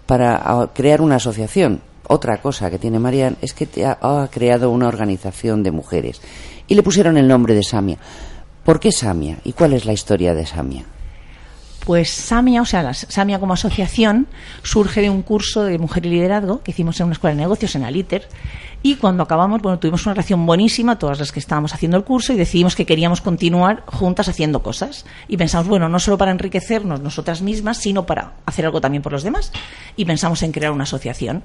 para 0.05 0.69
crear 0.75 1.01
una 1.01 1.17
asociación. 1.17 1.81
Otra 2.09 2.39
cosa 2.39 2.71
que 2.71 2.81
tiene 2.81 2.99
Marian 2.99 3.37
es 3.41 3.55
que 3.55 3.67
te 3.67 3.87
ha, 3.87 3.99
ha 4.01 4.29
creado 4.33 4.73
una 4.73 4.89
organización 4.89 5.63
de 5.63 5.71
mujeres 5.71 6.21
y 6.67 6.75
le 6.75 6.83
pusieron 6.83 7.17
el 7.19 7.29
nombre 7.29 7.55
de 7.55 7.63
Samia. 7.63 7.99
¿Por 8.65 8.81
qué 8.81 8.91
Samia? 8.91 9.39
¿Y 9.45 9.53
cuál 9.53 9.75
es 9.75 9.85
la 9.85 9.93
historia 9.93 10.35
de 10.35 10.45
Samia? 10.45 10.87
Pues 11.85 12.09
Samia, 12.09 12.63
o 12.63 12.65
sea, 12.65 12.83
la 12.83 12.95
Samia 12.95 13.39
como 13.39 13.53
asociación 13.53 14.27
surge 14.63 15.03
de 15.03 15.11
un 15.11 15.23
curso 15.23 15.65
de 15.65 15.79
mujer 15.79 16.07
y 16.07 16.11
liderazgo 16.11 16.63
que 16.63 16.71
hicimos 16.71 16.99
en 16.99 17.07
una 17.07 17.13
escuela 17.13 17.37
de 17.37 17.43
negocios 17.43 17.75
en 17.75 17.85
Aliter. 17.85 18.27
Y 18.83 18.97
cuando 18.97 19.23
acabamos, 19.23 19.63
bueno, 19.63 19.79
tuvimos 19.79 20.05
una 20.05 20.15
relación 20.15 20.45
buenísima, 20.47 20.99
todas 20.99 21.19
las 21.19 21.33
que 21.33 21.41
estábamos 21.41 21.75
haciendo 21.75 21.97
el 21.97 22.05
curso, 22.05 22.33
y 22.33 22.37
decidimos 22.37 22.75
que 22.75 22.85
queríamos 22.85 23.21
continuar 23.21 23.83
juntas 23.87 24.29
haciendo 24.29 24.63
cosas. 24.63 25.07
Y 25.29 25.37
pensamos, 25.37 25.69
bueno, 25.69 25.89
no 25.89 25.99
solo 25.99 26.19
para 26.19 26.31
enriquecernos 26.31 27.01
nosotras 27.01 27.41
mismas, 27.43 27.79
sino 27.79 28.05
para 28.05 28.35
hacer 28.45 28.65
algo 28.67 28.81
también 28.81 29.03
por 29.03 29.13
los 29.13 29.23
demás. 29.23 29.53
Y 29.97 30.05
pensamos 30.05 30.43
en 30.43 30.53
crear 30.53 30.73
una 30.73 30.85
asociación. 30.85 31.43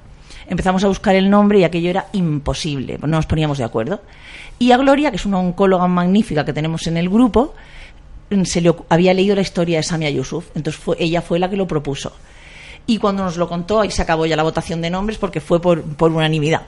Empezamos 0.48 0.84
a 0.84 0.88
buscar 0.88 1.16
el 1.16 1.30
nombre 1.30 1.60
y 1.60 1.64
aquello 1.64 1.90
era 1.90 2.06
imposible, 2.12 2.98
no 3.00 3.06
nos 3.08 3.26
poníamos 3.26 3.58
de 3.58 3.64
acuerdo. 3.64 4.02
Y 4.58 4.72
a 4.72 4.76
Gloria, 4.76 5.10
que 5.10 5.16
es 5.16 5.26
una 5.26 5.38
oncóloga 5.38 5.86
magnífica 5.86 6.44
que 6.44 6.52
tenemos 6.52 6.86
en 6.86 6.96
el 6.96 7.08
grupo, 7.08 7.54
se 8.44 8.60
le 8.60 8.74
había 8.88 9.14
leído 9.14 9.34
la 9.34 9.42
historia 9.42 9.78
de 9.78 9.82
Samia 9.82 10.10
Yusuf, 10.10 10.46
entonces 10.54 10.80
fue, 10.80 10.96
ella 10.98 11.22
fue 11.22 11.38
la 11.38 11.50
que 11.50 11.56
lo 11.56 11.66
propuso. 11.66 12.12
Y 12.86 12.98
cuando 12.98 13.22
nos 13.22 13.36
lo 13.36 13.48
contó, 13.48 13.80
ahí 13.80 13.90
se 13.90 14.02
acabó 14.02 14.26
ya 14.26 14.36
la 14.36 14.42
votación 14.42 14.80
de 14.80 14.90
nombres 14.90 15.18
porque 15.18 15.40
fue 15.40 15.60
por, 15.60 15.82
por 15.82 16.10
unanimidad. 16.10 16.62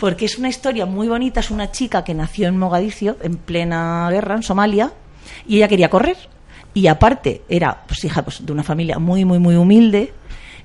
Porque 0.00 0.24
es 0.24 0.38
una 0.38 0.48
historia 0.48 0.86
muy 0.86 1.06
bonita, 1.06 1.40
es 1.40 1.50
una 1.50 1.70
chica 1.70 2.02
que 2.02 2.14
nació 2.14 2.48
en 2.48 2.58
Mogadiscio, 2.58 3.16
en 3.22 3.36
plena 3.36 4.08
guerra, 4.10 4.34
en 4.36 4.42
Somalia, 4.42 4.92
y 5.46 5.58
ella 5.58 5.68
quería 5.68 5.90
correr. 5.90 6.16
Y 6.74 6.86
aparte, 6.86 7.42
era 7.48 7.84
pues, 7.86 8.04
hija 8.04 8.22
pues, 8.22 8.44
de 8.44 8.52
una 8.52 8.62
familia 8.62 8.98
muy, 8.98 9.24
muy, 9.24 9.38
muy 9.38 9.56
humilde, 9.56 10.12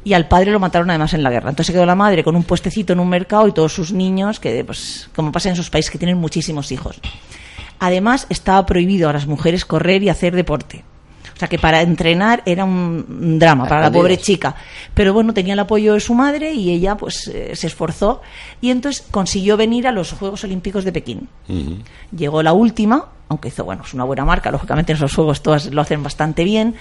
y 0.04 0.14
al 0.14 0.28
padre 0.28 0.52
lo 0.52 0.60
mataron 0.60 0.90
además 0.90 1.14
en 1.14 1.24
la 1.24 1.32
guerra. 1.32 1.50
Entonces 1.50 1.68
se 1.68 1.74
quedó 1.74 1.86
la 1.86 1.96
madre 1.96 2.24
con 2.24 2.36
un 2.36 2.44
puestecito 2.44 2.94
en 2.94 3.00
un 3.00 3.10
mercado 3.10 3.48
y 3.48 3.52
todos 3.52 3.74
sus 3.74 3.92
niños, 3.92 4.40
que 4.40 4.64
pues 4.64 5.10
como 5.16 5.32
pasa 5.32 5.50
en 5.50 5.54
esos 5.54 5.70
países 5.70 5.92
que 5.92 5.98
tienen 5.98 6.18
muchísimos 6.18 6.72
hijos. 6.72 7.00
Además, 7.80 8.26
estaba 8.30 8.66
prohibido 8.66 9.10
a 9.10 9.14
las 9.14 9.28
mujeres 9.28 9.66
correr 9.66 10.02
y 10.04 10.10
hacer 10.10 10.36
deporte. 10.36 10.84
O 11.34 11.38
sea 11.38 11.50
que 11.50 11.60
para 11.60 11.82
entrenar 11.82 12.42
era 12.46 12.64
un 12.64 13.38
drama 13.38 13.68
para 13.68 13.82
la 13.82 13.88
pobre 13.92 14.18
chica. 14.18 14.56
Pero 14.94 15.14
bueno, 15.14 15.34
tenía 15.34 15.52
el 15.52 15.60
apoyo 15.60 15.94
de 15.94 16.00
su 16.00 16.14
madre 16.14 16.54
y 16.54 16.72
ella 16.72 16.96
pues 16.96 17.28
eh, 17.28 17.54
se 17.58 17.68
esforzó 17.68 18.22
y 18.62 18.70
entonces 18.70 19.04
consiguió 19.12 19.58
venir 19.58 19.86
a 19.86 19.92
los 19.92 20.14
Juegos 20.14 20.46
Olímpicos 20.46 20.86
de 20.86 20.94
Pekín. 20.94 21.28
Llegó 22.16 22.42
la 22.42 22.54
última, 22.54 23.08
aunque 23.28 23.50
hizo, 23.50 23.66
bueno, 23.66 23.84
es 23.86 23.94
una 23.94 24.06
buena 24.06 24.24
marca, 24.24 24.50
lógicamente 24.50 24.94
en 24.94 24.98
esos 24.98 25.14
juegos 25.14 25.44
todas 25.44 25.66
lo 25.66 25.82
hacen 25.82 26.02
bastante 26.04 26.46
bien. 26.46 26.76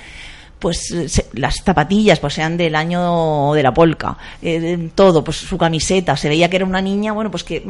Pues 0.61 0.89
eh, 0.93 1.09
se- 1.09 1.27
las 1.33 1.57
zapatillas 1.65 2.21
pues 2.21 2.35
sean 2.35 2.57
del 2.57 2.77
año 2.77 3.53
de 3.55 3.63
la 3.65 3.75
polca, 3.75 4.17
eh, 4.41 4.89
todo, 4.95 5.25
pues 5.25 5.37
su 5.39 5.59
camiseta, 5.59 6.17
se 6.17 6.29
veía 6.29 6.49
que 6.49 6.57
era 6.57 6.65
una 6.65 6.81
niña, 6.81 7.13
bueno, 7.13 7.29
pues 7.31 7.43
que 7.43 7.67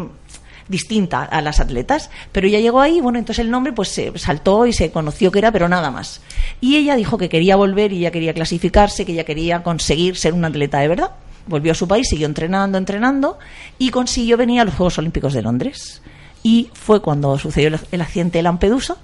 distinta 0.69 1.23
a 1.25 1.41
las 1.43 1.61
atletas, 1.61 2.11
pero 2.33 2.47
ella 2.47 2.59
llegó 2.61 2.81
ahí, 2.81 3.01
bueno, 3.01 3.19
entonces 3.19 3.45
el 3.45 3.51
nombre 3.51 3.73
pues 3.73 3.89
se 3.91 4.17
saltó 4.19 4.67
y 4.67 4.73
se 4.73 4.91
conoció 4.91 5.31
que 5.31 5.39
era, 5.41 5.53
pero 5.53 5.69
nada 5.69 5.91
más. 5.91 6.21
Y 6.61 6.77
ella 6.77 6.97
dijo 6.97 7.19
que 7.19 7.29
quería 7.29 7.57
volver 7.57 7.93
y 7.93 7.99
ella 7.99 8.11
quería 8.11 8.33
clasificarse, 8.35 9.05
que 9.05 9.13
ella 9.13 9.25
quería 9.25 9.63
conseguir 9.63 10.17
ser 10.17 10.33
una 10.33 10.49
atleta 10.49 10.79
de 10.79 10.89
verdad. 10.89 11.11
Volvió 11.47 11.73
a 11.73 11.75
su 11.75 11.87
país, 11.87 12.09
siguió 12.09 12.27
entrenando, 12.27 12.79
entrenando 12.79 13.39
y 13.79 13.91
consiguió 13.91 14.37
venir 14.39 14.61
a 14.61 14.65
los 14.65 14.75
Juegos 14.75 14.97
Olímpicos 14.99 15.35
de 15.35 15.43
Londres. 15.43 16.01
Y 16.43 16.71
fue 16.73 17.01
cuando 17.03 17.39
sucedió 17.39 17.69
el, 17.69 17.79
el 17.93 18.01
accidente 18.01 18.39
de 18.39 18.43
Lampedusa 18.43 18.97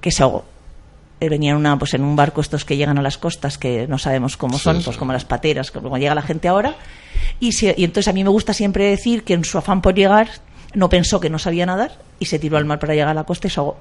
que 0.00 0.12
se 0.12 0.22
ahogó. 0.22 0.44
Eh, 1.20 1.28
Venía 1.28 1.50
en, 1.52 1.56
una, 1.56 1.78
pues 1.78 1.94
en 1.94 2.02
un 2.02 2.14
barco 2.14 2.40
estos 2.40 2.64
que 2.64 2.76
llegan 2.76 2.98
a 2.98 3.02
las 3.02 3.18
costas 3.18 3.58
que 3.58 3.86
no 3.88 3.98
sabemos 3.98 4.36
cómo 4.36 4.58
son, 4.58 4.78
Sí, 4.78 4.84
pues 4.84 4.96
como 4.96 5.12
las 5.12 5.24
pateras, 5.24 5.70
como 5.72 5.96
llega 5.98 6.14
la 6.14 6.22
gente 6.22 6.46
ahora. 6.48 6.76
Y, 7.40 7.52
se- 7.52 7.74
y 7.76 7.84
entonces 7.84 8.08
a 8.08 8.12
mí 8.12 8.22
me 8.22 8.30
gusta 8.30 8.52
siempre 8.52 8.84
decir 8.90 9.24
que 9.24 9.34
en 9.34 9.44
su 9.44 9.58
afán 9.58 9.80
por 9.82 9.94
llegar 9.94 10.28
no 10.74 10.88
pensó 10.88 11.20
que 11.20 11.30
no 11.30 11.38
sabía 11.38 11.66
nadar 11.66 11.98
y 12.18 12.26
se 12.26 12.38
tiró 12.38 12.56
al 12.56 12.64
mar 12.64 12.78
para 12.78 12.94
llegar 12.94 13.08
a 13.08 13.14
la 13.14 13.24
costa 13.24 13.46
y 13.48 13.50
se 13.50 13.60
ahogó. 13.60 13.76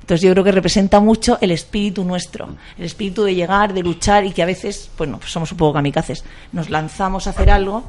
Entonces 0.00 0.20
yo 0.26 0.32
creo 0.32 0.44
que 0.44 0.52
representa 0.52 1.00
mucho 1.00 1.38
el 1.40 1.50
espíritu 1.50 2.04
nuestro, 2.04 2.48
el 2.78 2.84
espíritu 2.84 3.24
de 3.24 3.34
llegar, 3.34 3.72
de 3.72 3.82
luchar 3.82 4.24
y 4.26 4.32
que 4.32 4.42
a 4.42 4.46
veces, 4.46 4.90
bueno, 4.98 5.18
pues 5.18 5.32
somos 5.32 5.50
un 5.52 5.56
poco 5.58 5.72
kamikazes. 5.72 6.24
Nos 6.52 6.68
lanzamos 6.68 7.26
a 7.26 7.30
hacer 7.30 7.48
algo 7.50 7.84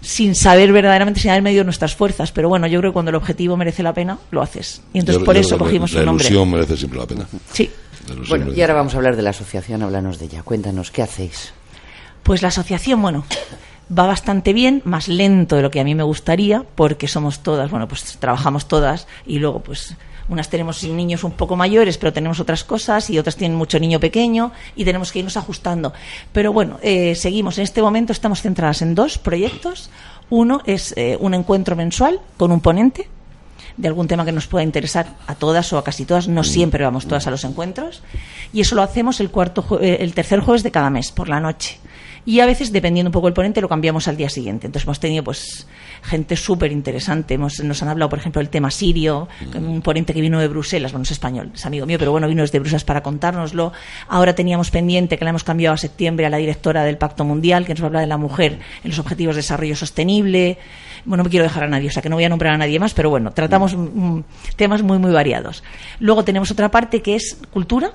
sin 0.00 0.34
saber 0.34 0.72
verdaderamente, 0.72 1.20
sin 1.20 1.30
haber 1.30 1.42
medido 1.42 1.62
nuestras 1.62 1.94
fuerzas. 1.94 2.32
Pero 2.32 2.48
bueno, 2.48 2.66
yo 2.66 2.80
creo 2.80 2.90
que 2.90 2.94
cuando 2.94 3.10
el 3.10 3.14
objetivo 3.14 3.56
merece 3.56 3.82
la 3.84 3.94
pena, 3.94 4.18
lo 4.32 4.42
haces. 4.42 4.82
Y 4.92 4.98
entonces 4.98 5.20
Yo- 5.20 5.24
por 5.26 5.34
yo 5.36 5.40
eso 5.42 5.56
cogimos 5.56 5.92
la 5.92 6.00
su 6.00 6.06
nombre. 6.06 6.26
ilusión 6.26 6.50
merece 6.50 6.76
siempre 6.76 6.98
la 6.98 7.06
pena. 7.06 7.26
Sí. 7.52 7.70
La 8.08 8.16
Bueno, 8.28 8.52
y 8.52 8.60
ahora 8.60 8.74
vamos 8.74 8.94
a 8.94 8.96
hablar 8.98 9.14
de 9.16 9.22
la 9.22 9.30
asociación, 9.30 9.82
háblanos 9.82 10.18
de 10.18 10.24
ella. 10.26 10.42
Cuéntanos, 10.42 10.90
¿qué 10.90 11.02
hacéis? 11.02 11.52
Pues 12.24 12.42
la 12.42 12.48
asociación, 12.48 13.00
bueno, 13.00 13.24
va 13.90 14.06
bastante 14.06 14.52
bien, 14.52 14.82
más 14.84 15.08
lento 15.08 15.56
de 15.56 15.62
lo 15.62 15.70
que 15.70 15.80
a 15.80 15.84
mí 15.84 15.94
me 15.94 16.02
gustaría, 16.02 16.64
porque 16.74 17.08
somos 17.08 17.40
todas, 17.40 17.70
bueno, 17.70 17.88
pues 17.88 18.16
trabajamos 18.18 18.66
todas 18.66 19.06
y 19.26 19.38
luego 19.38 19.60
pues 19.60 19.96
unas 20.28 20.48
tenemos 20.48 20.82
niños 20.84 21.24
un 21.24 21.32
poco 21.32 21.56
mayores, 21.56 21.98
pero 21.98 22.12
tenemos 22.12 22.40
otras 22.40 22.64
cosas 22.64 23.10
y 23.10 23.18
otras 23.18 23.36
tienen 23.36 23.58
mucho 23.58 23.78
niño 23.78 24.00
pequeño 24.00 24.52
y 24.74 24.84
tenemos 24.84 25.12
que 25.12 25.18
irnos 25.18 25.36
ajustando. 25.36 25.92
Pero 26.32 26.52
bueno, 26.52 26.78
eh, 26.82 27.14
seguimos. 27.14 27.58
En 27.58 27.64
este 27.64 27.82
momento 27.82 28.12
estamos 28.12 28.40
centradas 28.40 28.80
en 28.82 28.94
dos 28.94 29.18
proyectos. 29.18 29.90
Uno 30.30 30.62
es 30.64 30.94
eh, 30.96 31.18
un 31.20 31.34
encuentro 31.34 31.76
mensual 31.76 32.20
con 32.38 32.52
un 32.52 32.60
ponente 32.60 33.08
de 33.76 33.88
algún 33.88 34.06
tema 34.06 34.24
que 34.24 34.32
nos 34.32 34.46
pueda 34.46 34.62
interesar 34.62 35.06
a 35.26 35.34
todas 35.34 35.72
o 35.72 35.78
a 35.78 35.84
casi 35.84 36.06
todas. 36.06 36.28
No 36.28 36.42
siempre 36.42 36.84
vamos 36.84 37.06
todas 37.06 37.26
a 37.26 37.30
los 37.30 37.44
encuentros. 37.44 38.02
Y 38.52 38.60
eso 38.62 38.74
lo 38.74 38.82
hacemos 38.82 39.20
el, 39.20 39.30
cuarto 39.30 39.78
eh, 39.80 39.98
el 40.00 40.14
tercer 40.14 40.40
jueves 40.40 40.62
de 40.62 40.70
cada 40.70 40.88
mes, 40.88 41.12
por 41.12 41.28
la 41.28 41.40
noche. 41.40 41.78
Y 42.26 42.40
a 42.40 42.46
veces, 42.46 42.72
dependiendo 42.72 43.08
un 43.08 43.12
poco 43.12 43.26
del 43.26 43.34
ponente, 43.34 43.60
lo 43.60 43.68
cambiamos 43.68 44.08
al 44.08 44.16
día 44.16 44.30
siguiente. 44.30 44.66
Entonces 44.66 44.86
hemos 44.86 44.98
tenido 44.98 45.22
pues 45.22 45.66
gente 46.02 46.36
súper 46.36 46.72
interesante. 46.72 47.34
Hemos- 47.34 47.60
Nos 47.60 47.82
han 47.82 47.88
hablado, 47.90 48.08
por 48.08 48.18
ejemplo, 48.18 48.40
del 48.40 48.48
tema 48.48 48.70
sirio, 48.70 49.28
un 49.54 49.82
ponente 49.82 50.14
que 50.14 50.20
vino 50.22 50.40
de 50.40 50.48
Bruselas, 50.48 50.92
bueno, 50.92 51.00
no 51.00 51.04
es 51.04 51.10
español, 51.10 51.50
es 51.54 51.66
amigo 51.66 51.84
mío, 51.84 51.98
pero 51.98 52.12
bueno, 52.12 52.26
vino 52.26 52.40
desde 52.42 52.58
Bruselas 52.60 52.84
para 52.84 53.02
contárnoslo. 53.02 53.72
Ahora 54.08 54.34
teníamos 54.34 54.70
pendiente, 54.70 55.18
que 55.18 55.24
la 55.24 55.30
hemos 55.30 55.44
cambiado 55.44 55.74
a 55.74 55.76
septiembre, 55.76 56.24
a 56.24 56.30
la 56.30 56.38
directora 56.38 56.82
del 56.84 56.96
Pacto 56.96 57.24
Mundial, 57.24 57.66
que 57.66 57.74
nos 57.74 57.82
va 57.82 57.84
a 57.84 57.88
hablar 57.88 58.02
de 58.02 58.08
la 58.08 58.16
mujer 58.16 58.58
en 58.82 58.90
los 58.90 58.98
Objetivos 58.98 59.34
de 59.34 59.40
Desarrollo 59.42 59.76
Sostenible. 59.76 60.56
Bueno, 61.04 61.18
no 61.22 61.24
me 61.24 61.30
quiero 61.30 61.44
dejar 61.44 61.64
a 61.64 61.68
nadie, 61.68 61.88
o 61.88 61.92
sea 61.92 62.02
que 62.02 62.08
no 62.08 62.16
voy 62.16 62.24
a 62.24 62.30
nombrar 62.30 62.54
a 62.54 62.58
nadie 62.58 62.78
más, 62.78 62.94
pero 62.94 63.10
bueno, 63.10 63.32
tratamos 63.32 63.76
mm, 63.76 64.20
temas 64.56 64.82
muy, 64.82 64.98
muy 64.98 65.10
variados. 65.12 65.62
Luego 66.00 66.24
tenemos 66.24 66.50
otra 66.50 66.70
parte 66.70 67.02
que 67.02 67.16
es 67.16 67.36
cultura, 67.52 67.92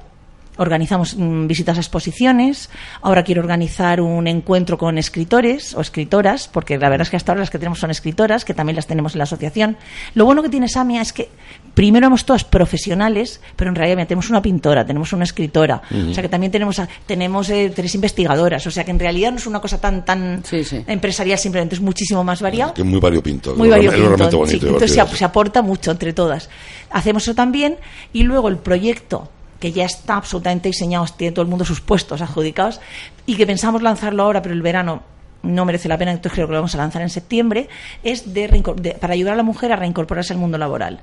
organizamos 0.60 1.16
mm, 1.18 1.48
visitas 1.48 1.78
a 1.78 1.80
exposiciones. 1.82 2.70
Ahora 3.02 3.24
quiero 3.24 3.42
organizar 3.42 4.00
un 4.02 4.28
encuentro 4.28 4.78
con 4.78 4.98
escritores 4.98 5.74
o 5.74 5.82
escritoras, 5.82 6.48
porque 6.48 6.78
la 6.78 6.90
verdad 6.90 7.04
es 7.08 7.10
que 7.10 7.18
hasta 7.18 7.32
ahora 7.32 7.40
las 7.42 7.50
que 7.50 7.58
tenemos 7.58 7.80
son 7.80 7.90
escritoras, 7.92 8.46
que 8.46 8.54
también 8.54 8.76
las 8.76 8.86
tenemos 8.86 9.14
en 9.16 9.20
la 9.20 9.24
asociación. 9.24 9.78
Lo 10.14 10.26
bueno 10.26 10.44
que 10.44 10.50
tiene 10.50 10.68
Samia 10.68 11.02
es 11.02 11.14
que 11.14 11.30
primero 11.74 12.08
hemos 12.08 12.26
todas 12.26 12.44
profesionales, 12.44 13.42
pero 13.56 13.70
en 13.70 13.76
realidad 13.76 13.96
mira, 13.98 14.08
tenemos 14.08 14.30
una 14.30 14.42
pintora, 14.42 14.86
tenemos 14.86 15.12
una 15.14 15.24
escritora, 15.24 15.82
o 16.10 16.14
sea 16.14 16.22
que 16.22 16.30
también 16.30 16.52
tenemos, 16.52 16.78
a- 16.80 16.88
tenemos 17.06 17.50
eh, 17.50 17.72
tres 17.76 17.96
investigadoras, 17.96 18.66
o 18.68 18.72
sea 18.72 18.84
que 18.84 18.92
en 18.92 19.00
realidad 19.00 19.32
no 19.32 19.38
es 19.38 19.48
una 19.48 19.60
cosa 19.60 19.80
tan, 19.80 20.04
tan 20.06 20.44
Sí, 20.46 20.64
sí. 20.64 20.84
empresarial, 20.88 21.40
simplemente 21.40 21.76
es 21.76 21.82
muchísimo 21.82 22.24
más 22.24 22.42
variado. 22.42 22.74
Que 22.74 22.82
es 22.82 22.88
muy 22.88 23.00
variopinto. 23.00 23.56
Muy 23.56 23.70
es 23.70 23.72
variopinto. 23.76 24.08
realmente 24.08 24.36
bonito. 24.36 24.60
sí. 24.60 24.66
y 24.66 24.70
Entonces 24.70 24.92
se, 25.10 25.18
se 25.18 25.26
aporta 25.26 25.62
mucho 25.62 25.92
entre 25.92 26.14
todas. 26.14 26.50
Hacemos 26.92 27.24
eso 27.24 27.34
también 27.36 27.78
y 28.14 28.24
luego 28.24 28.50
el 28.50 28.58
proyecto 28.58 29.30
que 29.60 29.72
ya 29.72 29.86
está 29.86 30.16
absolutamente 30.18 30.70
diseñado, 30.70 31.06
tiene 31.18 31.32
todo 31.34 31.44
el 31.44 31.50
mundo 31.50 31.66
sus 31.66 31.82
puestos 31.82 32.22
adjudicados 32.22 32.80
y 33.26 33.36
que 33.36 33.46
pensamos 33.46 33.82
lanzarlo 33.82 34.24
ahora, 34.24 34.42
pero 34.42 34.54
el 34.56 34.62
verano 34.62 35.04
no 35.44 35.66
merece 35.66 35.88
la 35.88 35.98
pena, 35.98 36.12
entonces 36.12 36.34
creo 36.34 36.48
que 36.48 36.54
lo 36.54 36.60
vamos 36.60 36.76
a 36.76 36.78
lanzar 36.80 37.02
en 37.02 37.10
septiembre, 37.10 37.70
es 38.04 38.34
de, 38.34 38.48
de- 38.78 38.92
para 38.96 39.14
ayudar 39.14 39.34
a 39.34 39.38
la 39.38 39.44
mujer 39.44 39.72
a 39.72 39.76
reincorporarse 39.78 40.34
al 40.34 40.40
mundo 40.40 40.58
laboral. 40.58 41.00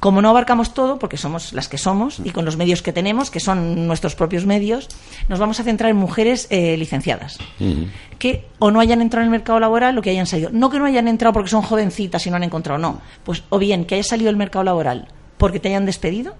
Como 0.00 0.20
no 0.20 0.28
abarcamos 0.28 0.74
todo, 0.74 0.98
porque 0.98 1.16
somos 1.16 1.54
las 1.54 1.66
que 1.68 1.78
somos 1.78 2.20
y 2.22 2.30
con 2.30 2.44
los 2.44 2.58
medios 2.58 2.82
que 2.82 2.92
tenemos, 2.92 3.30
que 3.30 3.40
son 3.40 3.86
nuestros 3.86 4.14
propios 4.14 4.44
medios, 4.44 4.88
nos 5.28 5.38
vamos 5.38 5.60
a 5.60 5.62
centrar 5.64 5.90
en 5.90 5.96
mujeres 5.96 6.46
eh, 6.50 6.76
licenciadas 6.76 7.38
que 8.18 8.44
o 8.58 8.70
no 8.70 8.80
hayan 8.80 9.00
entrado 9.00 9.22
en 9.22 9.28
el 9.28 9.30
mercado 9.30 9.60
laboral 9.60 9.96
o 9.96 10.02
que 10.02 10.10
hayan 10.10 10.26
salido. 10.26 10.50
No 10.52 10.68
que 10.68 10.78
no 10.78 10.84
hayan 10.84 11.08
entrado 11.08 11.32
porque 11.32 11.48
son 11.48 11.62
jovencitas 11.62 12.26
y 12.26 12.30
no 12.30 12.36
han 12.36 12.42
encontrado, 12.44 12.78
no. 12.78 13.00
Pues 13.24 13.44
o 13.48 13.58
bien 13.58 13.86
que 13.86 13.94
hayas 13.94 14.08
salido 14.08 14.26
del 14.26 14.36
mercado 14.36 14.62
laboral 14.64 15.08
porque 15.38 15.58
te 15.58 15.68
hayan 15.68 15.86
despedido. 15.86 16.34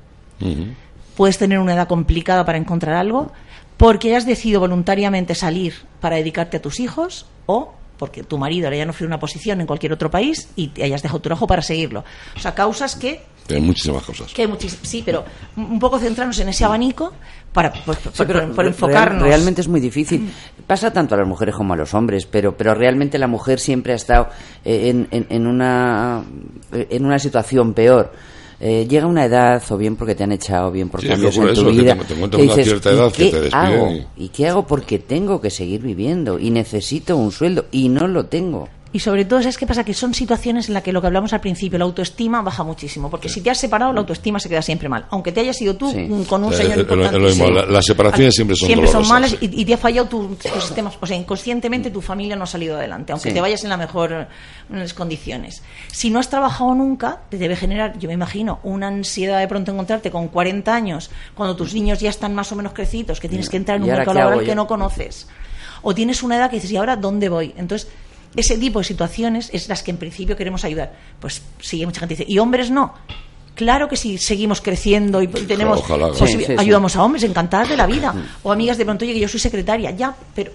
Puedes 1.17 1.39
tener 1.39 1.59
una 1.59 1.75
edad 1.75 1.89
complicada 1.89 2.45
para 2.45 2.59
encontrar 2.59 2.95
algo, 2.97 3.33
porque 3.77 4.09
hayas 4.11 4.27
decidido 4.27 4.61
voluntariamente 4.61 5.35
salir 5.35 5.75
para 6.01 6.17
dedicarte 6.17 6.57
a 6.59 6.63
tus 6.63 6.81
hijos 6.81 7.27
o 7.47 7.73
porque 7.99 8.25
tu 8.25 8.39
marido 8.39 8.69
le 8.71 8.77
haya 8.81 8.85
ofrecido 8.91 9.07
una 9.07 9.21
posición 9.21 9.61
en 9.61 9.67
cualquier 9.69 9.93
otro 9.93 10.11
país 10.11 10.49
y 10.57 10.69
te 10.69 10.83
hayas 10.83 11.03
dejado 11.03 11.21
tu 11.21 11.25
trabajo 11.29 11.47
para 11.47 11.63
seguirlo. 11.63 12.05
O 12.37 12.41
sea, 12.41 12.53
causas 12.55 12.97
que 12.97 13.23
Hay 13.49 13.61
muchísimas 13.61 14.03
cosas. 14.03 14.33
que 14.33 14.43
hay 14.43 14.49
muchis- 14.49 14.79
sí, 14.83 15.03
pero 15.05 15.25
un 15.57 15.79
poco 15.79 15.99
centrarnos 16.01 16.39
en 16.41 16.49
ese 16.49 16.65
abanico 16.65 17.13
para 17.53 17.73
pues, 17.73 17.99
por, 17.99 18.13
Sí, 18.13 18.25
pero 18.27 18.41
por- 18.41 18.49
por 18.49 18.65
real- 18.65 18.75
enfocarnos. 18.75 19.23
realmente 19.23 19.61
es 19.61 19.69
muy 19.69 19.81
difícil. 19.81 20.29
Pasa 20.67 20.93
tanto 20.93 21.15
a 21.15 21.19
las 21.19 21.29
mujeres 21.29 21.55
como 21.55 21.75
a 21.75 21.77
los 21.77 21.95
hombres, 21.95 22.27
pero, 22.27 22.57
pero 22.57 22.75
realmente 22.75 23.17
la 23.17 23.29
mujer 23.29 23.61
siempre 23.61 23.93
ha 23.93 23.97
estado 23.97 24.29
eh, 24.65 24.89
en, 24.91 25.07
en- 25.13 25.27
en 25.31 25.47
una, 25.47 26.25
eh, 26.73 26.89
en 26.91 27.05
una 27.07 27.19
situación 27.21 27.75
peor. 27.75 28.13
Eh, 28.61 28.87
llega 28.89 29.07
una 29.07 29.25
edad, 29.25 29.63
o 29.71 29.77
bien 29.77 29.97
porque 29.97 30.15
te 30.15 30.25
han 30.25 30.33
echado, 30.33 30.69
o 30.69 30.71
bien 30.71 30.89
por 30.89 31.01
Sí, 31.01 31.07
que 31.07 31.13
cambios 31.13 31.37
en 31.37 31.43
tu 31.43 31.49
eso, 31.49 31.67
que 31.67 31.71
vida. 31.73 31.97
te- 31.97 32.15
una 32.15 32.55
cierta 32.65 32.91
"¿Y 32.93 33.13
que 33.13 33.25
qué 33.25 33.31
te 33.31 33.41
despiden 33.43 33.55
hago? 33.55 33.91
y- 33.91 34.07
¿Y 34.25 34.29
qué 34.29 34.47
hago? 34.49 34.67
Porque 34.67 34.99
tengo 34.99 35.41
que 35.41 35.51
seguir 35.51 35.83
viviendo 35.83 36.39
y 36.39 36.51
necesito 36.51 37.17
un 37.17 37.31
sueldo 37.33 37.67
y 37.73 37.89
no 37.89 38.07
lo 38.07 38.27
tengo. 38.27 38.69
Y 38.95 39.01
sobre 39.01 39.25
todo, 39.25 39.41
¿sabes 39.41 39.59
qué 39.59 39.67
pasa? 39.67 39.83
Que 39.83 39.93
son 39.93 40.15
situaciones 40.15 40.69
en 40.69 40.75
las 40.75 40.85
que 40.85 40.93
lo 40.93 41.01
que 41.01 41.09
hablamos 41.09 41.33
al 41.33 41.41
principio, 41.41 41.81
la 41.81 41.85
autoestima 41.85 42.43
baja 42.43 42.63
muchísimo. 42.63 43.11
Porque 43.11 43.29
si 43.29 43.41
te 43.41 43.51
has 43.51 43.59
separado, 43.59 43.93
la 43.93 43.99
autoestima 43.99 44.39
se 44.39 44.49
queda 44.49 44.63
siempre 44.63 44.89
mal. 44.89 45.07
Aunque 45.11 45.33
te 45.33 45.41
hayas 45.41 45.57
sido 45.57 45.75
tú 45.75 45.91
Sí. 45.91 46.07
con 46.29 46.45
un 46.45 46.53
señor 46.53 46.77
lo- 46.77 46.81
importante. 46.83 47.19
lo 47.19 47.27
mismo, 47.29 47.51
la- 47.51 47.67
las 47.67 47.85
separaciones 47.85 48.35
siempre 48.37 48.55
son 48.57 48.67
Siempre 48.69 48.87
son 48.89 49.09
malas 49.09 49.37
y, 49.41 49.61
y 49.61 49.65
te 49.65 49.75
ha 49.75 49.79
fallado 49.79 50.07
tu, 50.09 50.37
tu 50.37 50.49
sistema. 50.61 50.93
O 51.01 51.07
sea, 51.09 51.17
inconscientemente 51.17 51.91
tu 51.91 52.01
familia 52.01 52.37
no 52.37 52.45
ha 52.45 52.47
salido 52.47 52.77
adelante, 52.77 53.11
aunque 53.13 53.31
Sí. 53.31 53.35
te 53.35 53.41
vayas 53.41 53.65
en 53.65 53.71
la 53.71 53.77
mejor 53.77 54.13
en 54.71 54.79
las 54.79 54.95
condiciones. 54.95 55.63
Si 55.93 56.11
no 56.11 56.21
has 56.21 56.31
trabajado 56.31 56.73
nunca, 56.77 57.23
te 57.31 57.37
debe 57.37 57.57
generar, 57.57 57.99
yo 57.99 58.07
me 58.07 58.15
imagino, 58.15 58.61
una 58.63 58.87
ansiedad 58.87 59.41
de 59.41 59.49
pronto 59.49 59.73
encontrarte 59.73 60.13
con 60.13 60.29
40 60.29 60.73
años, 60.73 61.11
cuando 61.35 61.57
tus 61.57 61.75
niños 61.75 61.99
ya 61.99 62.11
están 62.11 62.33
más 62.37 62.53
o 62.53 62.55
menos 62.55 62.73
crecidos, 62.73 63.19
que 63.19 63.29
tienes 63.29 63.51
que 63.51 63.57
entrar 63.57 63.79
en 63.79 63.87
¿Y 63.87 63.91
un 63.91 63.97
mercado 63.97 64.17
laboral 64.21 64.45
que 64.45 64.55
no 64.55 64.69
conoces. 64.69 65.27
O 65.83 65.95
tienes 65.95 66.23
una 66.23 66.37
edad 66.37 66.49
que 66.49 66.57
dices, 66.57 66.71
¿y 66.71 66.77
ahora 66.77 66.97
dónde 66.97 67.29
voy? 67.29 67.53
Entonces, 67.59 67.89
ese 68.37 68.59
tipo 68.59 68.79
de 68.81 68.85
situaciones 68.85 69.51
es 69.53 69.69
las 69.69 69.83
que 69.83 69.91
en 69.91 69.97
principio 69.97 70.37
queremos 70.37 70.65
ayudar. 70.65 70.93
Pues 71.21 71.43
sí, 71.61 71.85
mucha 71.87 72.01
gente 72.01 72.15
dice, 72.17 72.25
¿y 72.31 72.39
hombres 72.39 72.71
no? 72.71 72.95
Claro 73.55 73.89
que 73.89 73.97
si 73.97 74.19
seguimos 74.19 74.61
creciendo 74.61 75.23
y 75.23 75.29
tenemos 75.29 75.79
Ojalá, 75.79 76.09
posibil- 76.09 76.27
Sí, 76.27 76.39
sí, 76.39 76.45
sí. 76.47 76.55
ayudamos 76.59 76.97
a 76.97 77.05
hombres 77.05 77.23
encantadas 77.23 77.69
de 77.69 77.77
la 77.77 77.87
vida 77.87 78.13
o 78.43 78.51
amigas 78.51 78.77
de 78.79 78.85
pronto 78.85 79.05
oye 79.05 79.15
que 79.15 79.21
yo 79.21 79.29
soy 79.29 79.39
secretaria 79.39 79.93
ya 79.93 80.13
pero 80.35 80.51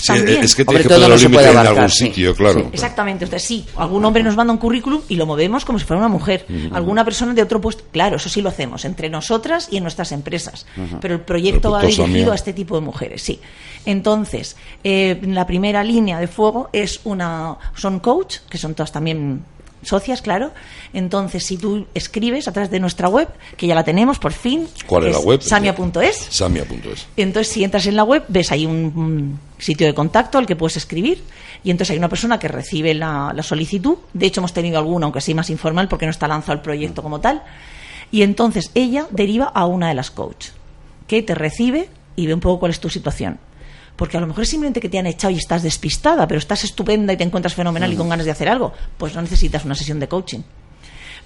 Sí, 0.00 0.06
también 0.06 0.42
es 0.42 0.54
que 0.54 0.64
tienes 0.64 0.82
que 0.82 0.88
todo 0.88 0.98
poner 0.98 1.10
los 1.10 1.22
límites 1.22 1.46
en 1.46 1.56
algún 1.58 1.90
sitio, 1.90 2.34
claro. 2.34 2.60
Sí. 2.60 2.66
Exactamente, 2.72 3.24
usted 3.24 3.38
sí. 3.38 3.66
Algún 3.76 4.04
hombre 4.04 4.22
nos 4.22 4.36
manda 4.36 4.52
un 4.52 4.58
currículum 4.58 5.02
y 5.08 5.16
lo 5.16 5.26
movemos 5.26 5.64
como 5.64 5.78
si 5.78 5.84
fuera 5.84 5.98
una 5.98 6.08
mujer. 6.08 6.46
Alguna 6.72 7.04
persona 7.04 7.34
de 7.34 7.42
otro 7.42 7.60
puesto, 7.60 7.84
claro, 7.92 8.16
eso 8.16 8.28
sí 8.28 8.40
lo 8.40 8.48
hacemos, 8.48 8.84
entre 8.84 9.10
nosotras 9.10 9.68
y 9.70 9.76
en 9.76 9.82
nuestras 9.82 10.12
empresas. 10.12 10.66
Pero 11.00 11.14
el 11.14 11.20
proyecto 11.20 11.70
va 11.70 11.82
dirigido 11.82 12.32
a 12.32 12.34
este 12.34 12.52
tipo 12.52 12.74
de 12.74 12.80
mujeres, 12.82 13.22
sí. 13.22 13.40
Entonces, 13.86 14.56
eh, 14.84 15.18
la 15.22 15.46
primera 15.46 15.82
línea 15.84 16.18
de 16.18 16.26
fuego 16.26 16.68
es 16.72 17.00
una, 17.04 17.56
son 17.74 18.00
coach, 18.00 18.38
que 18.48 18.58
son 18.58 18.74
todas 18.74 18.92
también 18.92 19.42
socias, 19.82 20.22
claro. 20.22 20.52
Entonces, 20.92 21.44
si 21.44 21.56
tú 21.56 21.86
escribes 21.94 22.48
a 22.48 22.52
través 22.52 22.70
de 22.70 22.80
nuestra 22.80 23.08
web, 23.08 23.28
que 23.56 23.66
ya 23.66 23.74
la 23.74 23.84
tenemos 23.84 24.18
por 24.18 24.32
fin, 24.32 24.68
¿Cuál 24.86 25.06
es 25.06 25.12
la 25.12 25.20
web? 25.20 25.40
Samia.es. 25.40 26.26
Samia.es. 26.30 27.06
Entonces, 27.16 27.52
si 27.52 27.64
entras 27.64 27.86
en 27.86 27.96
la 27.96 28.04
web, 28.04 28.24
ves 28.28 28.52
ahí 28.52 28.66
un 28.66 29.38
sitio 29.60 29.86
de 29.86 29.94
contacto 29.94 30.38
al 30.38 30.46
que 30.46 30.56
puedes 30.56 30.76
escribir 30.76 31.22
y 31.62 31.70
entonces 31.70 31.92
hay 31.92 31.98
una 31.98 32.08
persona 32.08 32.38
que 32.38 32.48
recibe 32.48 32.94
la, 32.94 33.32
la 33.34 33.42
solicitud. 33.42 33.98
De 34.12 34.26
hecho, 34.26 34.40
hemos 34.40 34.52
tenido 34.52 34.78
alguna, 34.78 35.04
aunque 35.04 35.20
sí 35.20 35.34
más 35.34 35.50
informal, 35.50 35.88
porque 35.88 36.06
no 36.06 36.10
está 36.10 36.26
lanzado 36.26 36.54
el 36.54 36.60
proyecto 36.60 37.02
como 37.02 37.20
tal. 37.20 37.42
Y 38.10 38.22
entonces 38.22 38.70
ella 38.74 39.06
deriva 39.10 39.46
a 39.46 39.66
una 39.66 39.88
de 39.88 39.94
las 39.94 40.10
coach, 40.10 40.48
que 41.06 41.22
te 41.22 41.34
recibe 41.34 41.88
y 42.16 42.26
ve 42.26 42.34
un 42.34 42.40
poco 42.40 42.60
cuál 42.60 42.72
es 42.72 42.80
tu 42.80 42.88
situación. 42.88 43.38
Porque 43.96 44.16
a 44.16 44.20
lo 44.20 44.26
mejor 44.26 44.44
es 44.44 44.48
simplemente 44.48 44.80
que 44.80 44.88
te 44.88 44.98
han 44.98 45.06
echado 45.06 45.32
y 45.32 45.36
estás 45.36 45.62
despistada, 45.62 46.26
pero 46.26 46.38
estás 46.38 46.64
estupenda 46.64 47.12
y 47.12 47.16
te 47.16 47.24
encuentras 47.24 47.54
fenomenal 47.54 47.92
y 47.92 47.96
con 47.96 48.08
ganas 48.08 48.24
de 48.24 48.32
hacer 48.32 48.48
algo. 48.48 48.72
Pues 48.96 49.14
no 49.14 49.20
necesitas 49.20 49.64
una 49.64 49.74
sesión 49.74 50.00
de 50.00 50.08
coaching. 50.08 50.40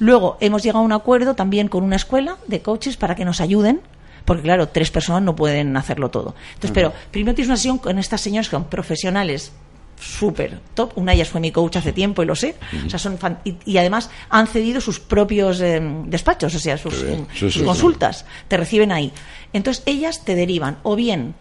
Luego 0.00 0.36
hemos 0.40 0.62
llegado 0.62 0.80
a 0.80 0.82
un 0.82 0.92
acuerdo 0.92 1.34
también 1.34 1.68
con 1.68 1.84
una 1.84 1.96
escuela 1.96 2.36
de 2.48 2.62
coaches 2.62 2.96
para 2.96 3.14
que 3.14 3.24
nos 3.24 3.40
ayuden, 3.40 3.80
porque 4.24 4.42
claro, 4.42 4.68
tres 4.68 4.90
personas 4.90 5.22
no 5.22 5.36
pueden 5.36 5.76
hacerlo 5.76 6.10
todo. 6.10 6.34
Entonces, 6.54 6.70
pero 6.72 6.92
primero 7.10 7.34
tienes 7.34 7.48
una 7.48 7.56
sesión 7.56 7.78
con 7.78 7.98
estas 7.98 8.20
señoras 8.20 8.48
que 8.48 8.56
son 8.56 8.64
profesionales 8.64 9.52
súper 10.00 10.60
top. 10.74 10.92
Una 10.96 11.12
de 11.12 11.16
ellas 11.16 11.28
fue 11.28 11.40
mi 11.40 11.50
coach 11.52 11.76
hace 11.76 11.92
tiempo 11.92 12.22
y 12.22 12.26
lo 12.26 12.34
sé. 12.34 12.56
O 12.86 12.90
sea, 12.90 12.98
son 12.98 13.16
fan- 13.18 13.38
y, 13.44 13.56
y 13.64 13.78
además 13.78 14.10
han 14.28 14.46
cedido 14.46 14.80
sus 14.80 14.98
propios 15.00 15.60
eh, 15.60 15.80
despachos, 16.06 16.54
o 16.54 16.58
sea, 16.58 16.76
sus, 16.76 16.94
Sí, 16.94 17.24
sus 17.34 17.52
sí, 17.54 17.60
sí. 17.60 17.64
consultas. 17.64 18.24
Te 18.48 18.56
reciben 18.56 18.92
ahí. 18.92 19.12
Entonces, 19.52 19.82
ellas 19.86 20.24
te 20.24 20.34
derivan 20.34 20.78
o 20.82 20.96
bien 20.96 21.34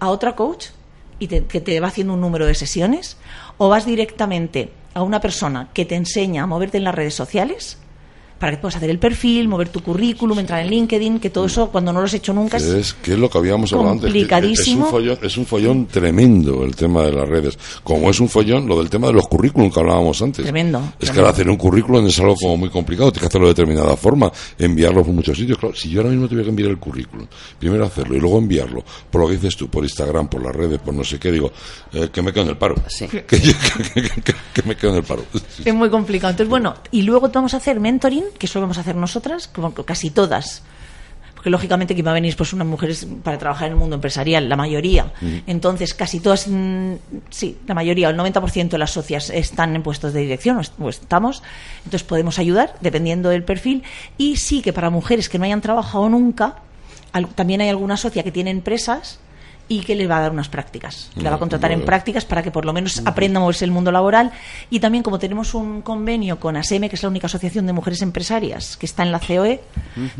a 0.00 0.08
otra 0.10 0.34
coach 0.34 0.66
y 1.18 1.28
te, 1.28 1.44
que 1.44 1.60
te 1.60 1.78
va 1.80 1.88
haciendo 1.88 2.14
un 2.14 2.20
número 2.20 2.46
de 2.46 2.54
sesiones, 2.56 3.16
o 3.56 3.68
vas 3.68 3.86
directamente 3.86 4.72
a 4.94 5.02
una 5.02 5.20
persona 5.20 5.68
que 5.72 5.84
te 5.84 5.94
enseña 5.94 6.42
a 6.42 6.46
moverte 6.46 6.78
en 6.78 6.84
las 6.84 6.94
redes 6.94 7.14
sociales 7.14 7.78
para 8.42 8.56
que 8.56 8.60
puedas 8.60 8.74
hacer 8.74 8.90
el 8.90 8.98
perfil, 8.98 9.46
mover 9.46 9.68
tu 9.68 9.80
currículum, 9.84 10.36
entrar 10.40 10.60
en 10.64 10.68
LinkedIn, 10.70 11.20
que 11.20 11.30
todo 11.30 11.46
eso 11.46 11.68
cuando 11.70 11.92
no 11.92 12.00
lo 12.00 12.06
has 12.06 12.14
hecho 12.14 12.32
nunca 12.32 12.56
es, 12.56 12.64
es, 12.64 12.92
que 12.94 13.12
es 13.12 13.18
lo 13.20 13.30
que 13.30 13.38
habíamos 13.38 13.72
hablado 13.72 13.92
antes. 13.92 14.06
que 14.06 14.18
complicadísimo. 14.18 14.80
Es 14.80 14.84
un, 14.86 14.90
follón, 14.90 15.18
es 15.22 15.36
un 15.36 15.46
follón 15.46 15.86
tremendo 15.86 16.64
el 16.64 16.74
tema 16.74 17.02
de 17.04 17.12
las 17.12 17.28
redes. 17.28 17.56
Como 17.84 18.10
es 18.10 18.18
un 18.18 18.28
follón 18.28 18.66
lo 18.66 18.78
del 18.80 18.90
tema 18.90 19.06
de 19.06 19.12
los 19.12 19.28
currículum 19.28 19.70
que 19.70 19.78
hablábamos 19.78 20.20
antes. 20.22 20.42
Tremendo, 20.42 20.82
Es 20.98 21.12
que 21.12 21.20
al 21.20 21.26
hacer 21.26 21.48
un 21.48 21.56
currículum 21.56 22.04
es 22.08 22.18
algo 22.18 22.34
como 22.34 22.56
muy 22.56 22.68
complicado. 22.68 23.12
Tienes 23.12 23.20
que 23.22 23.26
hacerlo 23.28 23.46
de 23.46 23.54
determinada 23.54 23.96
forma, 23.96 24.32
enviarlo 24.58 25.04
por 25.04 25.14
muchos 25.14 25.38
sitios. 25.38 25.56
Claro, 25.58 25.76
si 25.76 25.88
yo 25.90 26.00
ahora 26.00 26.10
mismo 26.10 26.26
tuviera 26.26 26.42
que 26.42 26.50
enviar 26.50 26.70
el 26.70 26.78
currículum, 26.78 27.26
primero 27.60 27.84
hacerlo 27.84 28.16
y 28.16 28.20
luego 28.20 28.38
enviarlo, 28.38 28.82
por 29.08 29.20
lo 29.20 29.28
que 29.28 29.34
dices 29.34 29.56
tú, 29.56 29.68
por 29.68 29.84
Instagram, 29.84 30.26
por 30.28 30.42
las 30.42 30.54
redes, 30.56 30.80
por 30.80 30.92
no 30.94 31.04
sé 31.04 31.20
qué, 31.20 31.30
digo, 31.30 31.52
eh, 31.92 32.08
que 32.12 32.20
me 32.22 32.32
quedo 32.32 32.42
en 32.42 32.48
el 32.50 32.56
paro. 32.56 32.74
Sí. 32.88 33.06
Que, 33.12 33.24
que- 33.24 33.38
que- 33.38 34.02
que- 34.22 34.34
que 34.52 34.62
me 34.64 34.74
quedo 34.76 34.90
en 34.90 34.96
el 34.96 35.02
paro. 35.04 35.22
es 35.64 35.72
muy 35.74 35.88
complicado. 35.90 36.30
Entonces, 36.32 36.50
bueno, 36.50 36.74
y 36.90 37.02
luego 37.02 37.28
vamos 37.32 37.54
a 37.54 37.58
hacer 37.58 37.78
mentoring, 37.78 38.24
que 38.38 38.46
eso 38.46 38.60
vamos 38.60 38.78
a 38.78 38.80
hacer 38.82 38.96
nosotras, 38.96 39.48
como 39.48 39.72
casi 39.74 40.10
todas. 40.10 40.62
Porque 41.34 41.50
lógicamente 41.50 41.96
que 41.96 42.02
va 42.02 42.12
a 42.12 42.14
venir 42.14 42.36
pues 42.36 42.52
unas 42.52 42.68
mujeres 42.68 43.04
para 43.24 43.36
trabajar 43.36 43.66
en 43.66 43.72
el 43.72 43.78
mundo 43.78 43.96
empresarial, 43.96 44.48
la 44.48 44.54
mayoría. 44.54 45.12
Entonces, 45.48 45.92
casi 45.92 46.20
todas, 46.20 46.46
mm, 46.46 46.92
sí, 47.30 47.58
la 47.66 47.74
mayoría, 47.74 48.08
el 48.10 48.16
90% 48.16 48.76
de 48.76 48.78
las 48.78 48.92
socias 48.92 49.28
están 49.28 49.74
en 49.74 49.82
puestos 49.82 50.12
de 50.12 50.20
dirección, 50.20 50.58
o 50.58 50.60
est- 50.60 50.74
o 50.80 50.88
estamos. 50.88 51.42
Entonces 51.78 52.04
podemos 52.04 52.38
ayudar, 52.38 52.76
dependiendo 52.80 53.28
del 53.28 53.42
perfil. 53.42 53.82
Y 54.18 54.36
sí 54.36 54.62
que 54.62 54.72
para 54.72 54.88
mujeres 54.90 55.28
que 55.28 55.38
no 55.38 55.44
hayan 55.44 55.60
trabajado 55.60 56.08
nunca, 56.08 56.58
también 57.34 57.60
hay 57.60 57.70
alguna 57.70 57.96
socia 57.96 58.22
que 58.22 58.30
tiene 58.30 58.50
empresas 58.50 59.18
y 59.72 59.80
que 59.80 59.94
les 59.94 60.08
va 60.08 60.18
a 60.18 60.20
dar 60.20 60.32
unas 60.32 60.50
prácticas. 60.50 61.10
La 61.16 61.30
va 61.30 61.36
a 61.36 61.38
contratar 61.38 61.72
en 61.72 61.82
prácticas 61.82 62.26
para 62.26 62.42
que 62.42 62.50
por 62.50 62.66
lo 62.66 62.74
menos 62.74 63.00
aprenda 63.06 63.38
a 63.38 63.40
moverse 63.40 63.64
el 63.64 63.70
mundo 63.70 63.90
laboral. 63.90 64.30
Y 64.68 64.80
también, 64.80 65.02
como 65.02 65.18
tenemos 65.18 65.54
un 65.54 65.80
convenio 65.80 66.38
con 66.38 66.58
ASEME, 66.58 66.90
que 66.90 66.96
es 66.96 67.02
la 67.02 67.08
única 67.08 67.26
asociación 67.26 67.66
de 67.66 67.72
mujeres 67.72 68.02
empresarias 68.02 68.76
que 68.76 68.84
está 68.84 69.02
en 69.02 69.12
la 69.12 69.18
COE, 69.18 69.62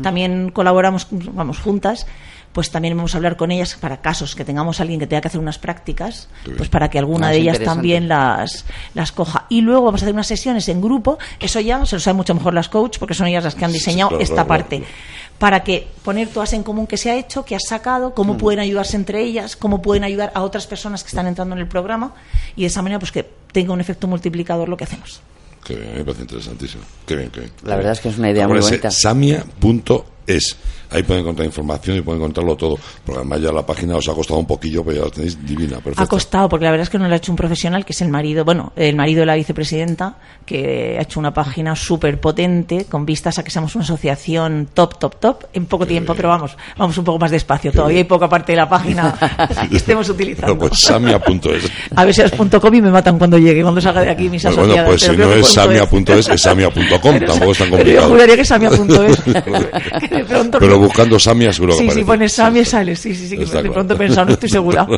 también 0.01 0.49
colaboramos, 0.49 1.05
vamos, 1.11 1.59
juntas. 1.59 2.07
Pues 2.53 2.69
también 2.69 2.95
vamos 2.95 3.13
a 3.15 3.17
hablar 3.17 3.35
con 3.35 3.49
ellas 3.51 3.75
para 3.81 3.97
casos 4.01 4.35
que 4.35 4.45
tengamos 4.45 4.79
a 4.79 4.83
alguien 4.83 4.99
que 4.99 5.07
tenga 5.07 5.21
que 5.21 5.27
hacer 5.27 5.39
unas 5.41 5.57
prácticas, 5.57 6.29
pues 6.55 6.69
para 6.69 6.87
que 6.89 6.99
alguna 6.99 7.27
Ah, 7.27 7.31
de 7.31 7.37
ellas 7.37 7.59
también 7.59 8.07
las, 8.07 8.63
las 8.93 9.11
coja. 9.11 9.47
Y 9.49 9.61
luego 9.61 9.85
vamos 9.85 10.01
a 10.01 10.05
hacer 10.05 10.13
unas 10.13 10.27
sesiones 10.27 10.69
en 10.69 10.79
grupo, 10.79 11.17
eso 11.39 11.59
ya 11.59 11.83
se 11.87 11.95
lo 11.95 11.99
saben 11.99 12.17
mucho 12.17 12.35
mejor 12.35 12.53
las 12.53 12.69
coach, 12.69 12.99
porque 12.99 13.15
son 13.15 13.25
ellas 13.27 13.43
las 13.43 13.55
que 13.55 13.65
han 13.65 13.71
Sí, 13.71 13.79
diseñado 13.79 14.09
claro, 14.09 14.23
esta 14.23 14.35
claro, 14.35 14.47
parte 14.47 14.77
claro. 14.77 14.93
para 15.39 15.63
que 15.63 15.87
poner 16.03 16.27
todas 16.27 16.53
en 16.53 16.61
común 16.61 16.85
qué 16.85 16.95
se 16.97 17.09
ha 17.09 17.15
hecho, 17.15 17.43
qué 17.43 17.55
has 17.55 17.63
sacado, 17.67 18.09
Mm. 18.09 18.13
cómo 18.13 18.37
pueden 18.37 18.59
ayudarse 18.59 18.97
entre 18.97 19.21
ellas, 19.23 19.55
cómo 19.55 19.81
pueden 19.81 20.03
ayudar 20.03 20.31
a 20.35 20.43
otras 20.43 20.67
personas 20.67 21.01
que 21.03 21.07
están 21.07 21.25
entrando 21.25 21.55
en 21.55 21.61
el 21.61 21.67
programa 21.67 22.13
y 22.55 22.61
de 22.61 22.67
esa 22.67 22.83
manera 22.83 22.99
pues 22.99 23.11
que 23.11 23.27
tenga 23.51 23.73
un 23.73 23.81
efecto 23.81 24.07
multiplicador 24.07 24.69
lo 24.69 24.77
que 24.77 24.83
hacemos. 24.83 25.21
Qué 25.65 25.75
bien, 25.75 25.93
me 25.95 26.03
parece 26.03 26.21
interesantísimo. 26.23 26.83
Qué 27.07 27.15
bien, 27.15 27.29
qué 27.31 27.39
bien. 27.39 27.51
La 27.63 27.77
verdad 27.77 27.93
es 27.93 27.99
que 28.01 28.09
es 28.09 28.17
una 28.19 28.29
idea 28.29 28.47
muy 28.47 28.59
bonita. 28.59 28.91
Samia.es. 28.91 30.57
Ahí 30.93 31.03
pueden 31.03 31.23
encontrar 31.23 31.45
información 31.45 31.97
y 31.97 32.01
pueden 32.01 32.21
encontrarlo 32.21 32.55
todo. 32.55 32.77
Porque 33.05 33.19
además 33.19 33.41
ya 33.41 33.51
la 33.51 33.65
página 33.65 33.95
os 33.97 34.07
ha 34.07 34.13
costado 34.13 34.39
un 34.39 34.45
poquillo, 34.47 34.83
pero 34.83 34.97
ya 34.99 35.05
la 35.05 35.11
tenéis 35.11 35.45
divina, 35.45 35.77
perfecta. 35.77 36.03
Ha 36.03 36.07
costado, 36.07 36.47
porque 36.49 36.65
la 36.65 36.71
verdad 36.71 36.83
es 36.83 36.89
que 36.89 36.99
no 36.99 37.07
lo 37.07 37.13
ha 37.13 37.17
hecho 37.17 37.31
un 37.31 37.35
profesional, 37.35 37.83
que 37.85 37.93
es 37.93 38.01
el 38.01 38.09
marido, 38.09 38.45
bueno, 38.45 38.71
el 38.75 38.95
marido 38.95 39.21
de 39.21 39.25
la 39.25 39.35
vicepresidenta, 39.35 40.15
que 40.45 40.97
ha 40.99 41.01
hecho 41.01 41.19
una 41.19 41.33
página 41.33 41.75
súper 41.75 42.19
potente, 42.19 42.85
con 42.85 43.05
vistas 43.05 43.39
a 43.39 43.43
que 43.43 43.51
seamos 43.51 43.75
una 43.75 43.83
asociación 43.83 44.69
top, 44.73 44.97
top, 44.99 45.15
top, 45.19 45.43
en 45.53 45.65
poco 45.65 45.85
tiempo, 45.87 46.13
pero 46.15 46.29
vamos, 46.29 46.55
vamos 46.77 46.97
un 46.97 47.03
poco 47.03 47.19
más 47.19 47.31
despacio, 47.31 47.71
todavía 47.71 47.97
hay 47.99 48.03
poca 48.03 48.27
parte 48.29 48.51
de 48.51 48.57
la 48.57 48.69
página 48.69 49.15
que 49.69 49.77
estemos 49.77 50.07
utilizando. 50.09 50.55
Bueno, 50.55 50.69
pues 50.69 50.81
Samia.es. 50.81 51.71
A 51.95 52.05
ver 52.05 52.13
si 52.13 52.21
es 52.21 52.31
punto 52.31 52.59
.com 52.61 52.73
y 52.73 52.81
me 52.81 52.91
matan 52.91 53.17
cuando 53.17 53.37
llegue, 53.37 53.61
cuando 53.61 53.81
salga 53.81 54.01
de 54.01 54.09
aquí 54.11 54.29
mis 54.29 54.43
Bueno, 54.43 54.61
asociadas. 54.61 54.89
pues 54.89 55.01
si 55.01 55.17
no 55.17 55.33
es 55.33 55.47
Samia.es, 55.47 56.29
es 56.29 56.41
Samia.com. 56.41 57.19
Tampoco 57.27 57.51
es 57.51 57.57
tan 57.57 57.69
Pero 57.69 57.83
yo 57.83 58.01
complicado. 58.01 58.09
juraría 58.09 58.35
que 58.35 58.41
es 58.41 58.47
Samia.es. 58.47 59.21
Que 60.03 60.07
de 60.15 60.25
pronto- 60.25 60.59
Pero 60.59 60.79
buscando 60.83 61.19
Samia 61.19 61.51
seguro 61.53 61.73
que 61.73 61.79
Sí, 61.79 61.83
aparece. 61.85 61.99
si 62.01 62.05
pones 62.05 62.33
Samia 62.33 62.65
sale, 62.65 62.95
sí, 62.95 63.15
sí, 63.15 63.27
sí, 63.27 63.37
que 63.37 63.43
Está 63.43 63.57
de 63.57 63.61
claro. 63.63 63.73
pronto 63.73 63.93
he 63.93 63.97
pensado, 63.97 64.25
no 64.27 64.33
estoy 64.33 64.49
segura. 64.49 64.87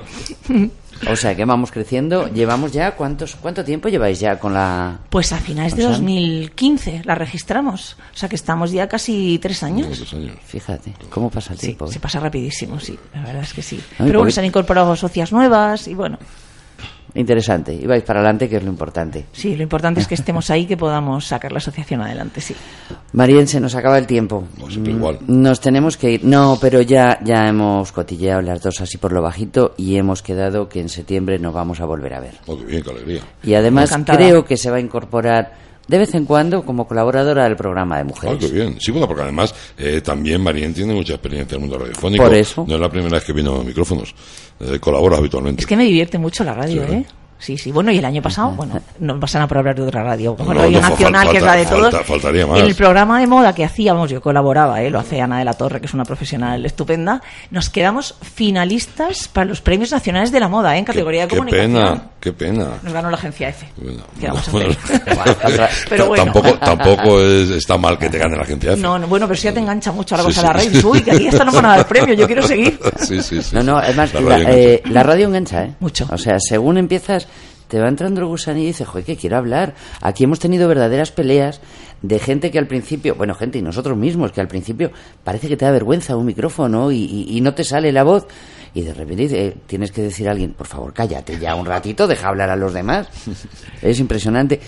O 1.12 1.16
sea 1.18 1.36
que 1.36 1.44
vamos 1.44 1.72
creciendo. 1.72 2.30
Llevamos 2.30 2.72
ya, 2.72 2.96
¿cuántos, 2.96 3.36
¿cuánto 3.36 3.66
tiempo 3.66 3.90
lleváis 3.90 4.18
ya 4.22 4.40
con 4.40 4.54
la...? 4.54 4.98
Pues 5.10 5.34
a 5.34 5.38
finales 5.38 5.76
de 5.76 5.84
O 5.86 5.90
sea, 5.90 5.98
2015 5.98 7.02
la 7.04 7.16
registramos. 7.16 7.98
O 8.14 8.18
sea 8.18 8.30
que 8.30 8.38
estamos 8.38 8.72
ya 8.72 8.88
casi 8.88 9.38
tres 9.42 9.62
años. 9.62 10.00
Dos 10.00 10.14
años. 10.14 10.38
Fíjate, 10.46 10.94
¿cómo 11.10 11.30
pasa 11.30 11.52
el 11.52 11.60
Sí, 11.60 11.66
tiempo? 11.68 11.88
se 11.88 11.98
eh? 11.98 12.02
pasa 12.02 12.22
rapidísimo, 12.22 12.80
sí. 12.80 12.98
La 13.14 13.24
verdad 13.24 13.44
es 13.44 13.54
que 13.54 13.62
sí. 13.62 13.76
Ay, 13.76 13.84
Pero 13.98 14.06
bueno, 14.06 14.20
porque- 14.20 14.32
se 14.32 14.40
han 14.40 14.46
incorporado 14.46 14.96
socias 14.96 15.34
nuevas 15.34 15.86
y 15.90 15.94
bueno, 15.94 16.18
Interesante. 17.16 17.74
Y 17.74 17.86
vais 17.88 18.04
para 18.04 18.20
adelante, 18.20 18.50
que 18.50 18.58
es 18.58 18.64
lo 18.64 18.70
importante. 18.70 19.26
sí, 19.32 19.56
lo 19.56 19.64
importante 19.64 20.02
es 20.02 20.08
que 20.08 20.16
estemos 20.16 20.50
ahí, 20.50 20.66
que 20.66 20.76
podamos 20.78 21.26
sacar 21.26 21.52
la 21.52 21.58
asociación 21.60 22.02
adelante, 22.02 22.42
sí. 22.42 22.54
Marien, 23.14 23.48
se 23.48 23.60
nos 23.62 23.74
acaba 23.76 23.98
el 23.98 24.06
tiempo. 24.06 24.44
Pues 24.60 24.74
siempre 24.74 24.94
Mm, 24.94 24.98
igual. 24.98 25.20
Nos 25.28 25.62
tenemos 25.62 25.96
que 25.96 26.12
ir. 26.12 26.26
No, 26.26 26.58
pero 26.60 26.82
ya, 26.82 27.18
ya 27.24 27.48
hemos 27.48 27.92
cotilleado 27.94 28.42
las 28.42 28.62
dos 28.62 28.82
así 28.82 28.98
por 28.98 29.14
lo 29.14 29.22
bajito 29.22 29.74
y 29.78 29.96
hemos 29.96 30.22
quedado 30.22 30.68
que 30.68 30.82
en 30.82 30.90
septiembre 30.90 31.40
nos 31.40 31.54
vamos 31.54 31.80
a 31.80 31.86
volver 31.86 32.14
a 32.14 32.20
ver. 32.20 32.34
Oh, 32.48 32.58
qué 32.58 32.66
bien, 32.66 32.84
qué 32.84 32.90
alegría. 32.92 33.22
Y 33.44 33.54
además 33.54 33.96
creo 34.06 34.44
que 34.44 34.58
se 34.58 34.70
va 34.70 34.78
a 34.78 34.82
incorporar 34.82 35.65
de 35.88 35.98
vez 35.98 36.14
en 36.16 36.26
cuando 36.26 36.64
como 36.64 36.88
colaboradora 36.88 37.44
del 37.44 37.56
programa 37.56 37.96
de 37.98 38.02
Ah, 38.02 38.06
mujeres. 38.06 38.38
qué 38.40 38.48
bien. 38.52 38.78
Sí, 38.80 38.92
bueno, 38.92 39.08
porque 39.08 39.24
además 39.24 39.54
eh, 39.78 40.02
también 40.02 40.42
Marien 40.42 40.74
tiene 40.74 40.94
mucha 40.94 41.14
experiencia 41.14 41.56
en 41.56 41.64
el 41.64 41.70
mundo 41.70 41.84
radiofónico. 41.84 42.24
Por 42.24 42.34
eso. 42.34 42.66
No 42.68 42.76
es 42.76 42.82
la 42.82 42.90
primera 42.90 43.16
vez 43.16 43.24
que 43.24 43.34
vino 43.34 43.52
a 43.52 43.56
los 43.58 43.66
micrófonos. 43.66 44.14
Eh, 44.60 44.80
colabora 44.80 45.18
habitualmente. 45.18 45.62
Es 45.62 45.68
que 45.68 45.76
me 45.78 45.84
divierte 45.84 46.18
mucho 46.18 46.44
la 46.44 46.54
radio, 46.54 46.86
Sí. 46.88 46.94
¿eh? 46.94 47.06
Sí, 47.38 47.58
sí. 47.58 47.72
Bueno, 47.72 47.92
y 47.92 47.98
el 47.98 48.06
año 48.06 48.22
pasado, 48.22 48.52
bueno, 48.52 48.80
no 49.00 49.20
pasan 49.20 49.42
a 49.44 49.48
por 49.48 49.58
hablar 49.58 49.76
de 49.76 49.82
otra 49.84 50.04
radio, 50.04 50.36
como 50.36 50.54
No, 50.54 50.62
Radio 50.62 50.80
no, 50.82 50.90
Nacional, 50.90 51.30
que 51.30 51.38
es 51.38 51.44
la 51.44 51.54
de 51.56 51.64
falta- 51.66 51.76
todos. 51.78 51.92
falta- 51.94 52.08
faltaría 52.08 52.48
más. 52.48 52.60
En 52.60 52.66
el 52.66 52.76
programa 52.76 53.20
de 53.20 53.28
moda 53.28 53.54
que 53.54 53.64
hacíamos, 53.66 54.10
yo 54.10 54.22
colaboraba, 54.22 54.82
¿eh? 54.82 54.90
lo 54.90 55.00
hace 55.00 55.22
Ana 55.22 55.40
de 55.40 55.46
la 55.46 55.54
Torre, 55.54 55.80
que 55.82 55.86
es 55.86 55.94
una 55.94 56.06
profesional 56.06 56.66
estupenda. 56.66 57.22
Nos 57.52 57.70
quedamos 57.70 58.16
finalistas 58.22 59.28
para 59.28 59.46
los 59.46 59.62
premios 59.62 59.92
nacionales 59.92 60.32
de 60.32 60.40
la 60.40 60.48
moda, 60.48 60.76
¿eh? 60.76 60.80
en 60.80 60.86
Qué- 60.86 60.94
categoría 60.94 61.24
de 61.24 61.28
qué 61.28 61.36
comunicación. 61.36 61.74
pena, 61.74 62.04
qué 62.22 62.34
pena. 62.34 62.68
Nos 62.82 62.94
ganó 62.94 63.10
la 63.12 63.18
agencia 63.18 63.50
F. 63.50 63.68
Bueno, 63.78 64.02
¿Qué 64.20 64.28
a 64.28 64.34
bueno? 64.52 64.76
Pero 65.90 66.08
bueno. 66.08 66.24
Tampoco, 66.24 66.54
tampoco 66.58 67.20
es- 67.22 67.50
está 67.52 67.78
mal 67.78 67.98
que 67.98 68.10
te 68.10 68.18
gane 68.18 68.36
la 68.38 68.44
agencia 68.44 68.72
F. 68.74 68.82
No, 68.82 68.98
no, 68.98 69.08
bueno, 69.08 69.28
pero 69.28 69.36
si 69.38 69.44
ya 69.44 69.54
te 69.54 69.60
engancha 69.60 69.92
mucho 69.92 70.16
la 70.16 70.24
Sí, 70.24 70.28
cosa 70.30 70.42
sí. 70.42 70.48
la 70.48 70.54
radio. 70.54 70.90
Uy, 70.90 71.02
que 71.02 71.12
aquí 71.12 71.28
hasta 71.28 71.44
no 71.46 71.52
van 71.52 71.66
a 71.66 71.76
dar 71.78 71.88
premio, 71.88 72.14
yo 72.16 72.26
quiero 72.28 72.44
seguir. 72.44 72.80
Sí, 73.06 73.22
sí, 73.22 73.42
sí. 73.42 73.56
No, 73.56 73.62
no, 73.62 73.78
además 73.78 74.14
La 74.14 74.22
la, 74.22 74.30
radio 74.38 74.48
eh, 74.50 74.74
engancha. 74.76 74.90
la 74.94 75.04
radio 75.04 75.28
engancha, 75.28 75.64
¿eh? 75.66 75.74
Mucho. 75.80 76.08
O 76.12 76.18
sea, 76.18 76.38
según 76.40 76.78
empiezas, 76.78 77.28
te 77.68 77.80
va 77.80 77.88
entrando 77.88 78.22
el 78.22 78.28
gusanillo 78.28 78.66
y 78.66 78.68
dices, 78.68 78.88
joder, 78.88 79.06
que 79.06 79.16
quiero 79.18 79.38
hablar. 79.38 79.74
Aquí 80.02 80.24
hemos 80.24 80.40
tenido 80.40 80.68
verdaderas 80.68 81.12
peleas 81.12 81.62
de 82.02 82.20
gente 82.20 82.52
que 82.52 82.60
al 82.60 82.68
principio, 82.68 83.16
bueno, 83.16 83.34
gente 83.36 83.58
y 83.58 83.62
nosotros 83.62 83.98
mismos, 83.98 84.32
que 84.32 84.42
al 84.42 84.48
principio 84.48 84.92
parece 85.24 85.48
que 85.48 85.58
te 85.58 85.66
da 85.66 85.72
vergüenza 85.72 86.16
un 86.16 86.26
micrófono 86.26 86.92
y, 86.92 86.98
y- 86.98 87.38
y 87.38 87.42
no 87.42 87.54
te 87.54 87.64
sale 87.64 87.92
la 87.92 88.04
voz. 88.04 88.28
Y 88.76 88.82
de 88.82 88.94
repente 88.94 89.24
eh, 89.48 89.56
tienes 89.66 89.92
que 89.92 90.02
decir 90.04 90.28
a 90.28 90.32
alguien, 90.32 90.52
por 90.52 90.68
favor, 90.68 90.94
cállate 90.94 91.40
ya 91.40 91.56
un 91.56 91.66
ratito, 91.66 92.06
deja 92.08 92.28
hablar 92.28 92.50
a 92.52 92.56
los 92.56 92.74
demás. 92.74 93.08
Es 93.82 94.00
impresionante. 94.00 94.60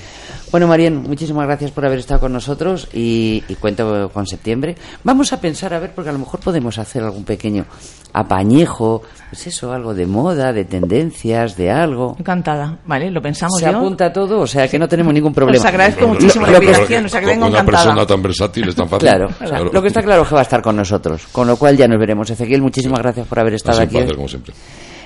Bueno, 0.51 0.67
Marien, 0.67 1.01
muchísimas 1.01 1.45
gracias 1.47 1.71
por 1.71 1.85
haber 1.85 1.99
estado 1.99 2.19
con 2.21 2.31
nosotros 2.31 2.87
y, 2.93 3.43
y 3.49 3.55
cuento 3.55 4.09
con 4.13 4.25
septiembre. 4.27 4.75
Vamos 5.03 5.33
a 5.33 5.41
pensar, 5.41 5.73
a 5.73 5.79
ver, 5.79 5.91
porque 5.93 6.09
a 6.09 6.13
lo 6.13 6.19
mejor 6.19 6.39
podemos 6.39 6.77
hacer 6.77 7.03
algún 7.03 7.23
pequeño 7.25 7.65
apañejo, 8.13 9.01
pues 9.29 9.47
eso, 9.47 9.71
algo 9.71 9.93
de 9.93 10.05
moda, 10.05 10.51
de 10.53 10.65
tendencias, 10.65 11.55
de 11.55 11.69
algo. 11.71 12.15
Encantada, 12.19 12.79
¿vale? 12.85 13.11
Lo 13.11 13.21
pensamos 13.21 13.59
Se 13.59 13.69
yo. 13.69 13.77
apunta 13.77 14.11
todo, 14.11 14.39
o 14.39 14.47
sea 14.47 14.67
que 14.67 14.79
no 14.79 14.87
tenemos 14.87 15.13
ningún 15.13 15.33
problema. 15.33 15.59
Os 15.59 15.65
agradezco 15.65 16.01
Lo- 16.01 16.07
muchísimo 16.09 16.47
la 16.47 16.57
invitación, 16.57 17.05
o 17.05 17.09
sea 17.09 17.19
que 17.19 17.25
vengo 17.27 17.45
Una 17.47 17.59
encantada. 17.59 17.83
persona 17.83 18.05
tan 18.05 18.21
versátil 18.21 18.69
es 18.69 18.75
tan 18.75 18.89
fácil. 18.89 19.07
Claro, 19.09 19.29
lo 19.71 19.81
que 19.81 19.87
está 19.87 20.01
claro 20.01 20.21
es 20.23 20.27
que 20.29 20.33
va 20.35 20.41
a 20.41 20.43
estar 20.43 20.61
con 20.61 20.75
nosotros, 20.75 21.27
con 21.31 21.47
lo 21.47 21.57
cual 21.57 21.77
ya 21.77 21.87
nos 21.87 21.99
veremos. 21.99 22.29
Ezequiel, 22.29 22.61
muchísimas 22.61 22.99
gracias 22.99 23.27
por 23.27 23.39
haber 23.39 23.53
Ha 23.53 23.55
estado 23.57 23.81
aquí. 23.81 23.96
Placer, 23.97 24.11
hoy. 24.11 24.15
como 24.15 24.27
siempre. 24.27 24.53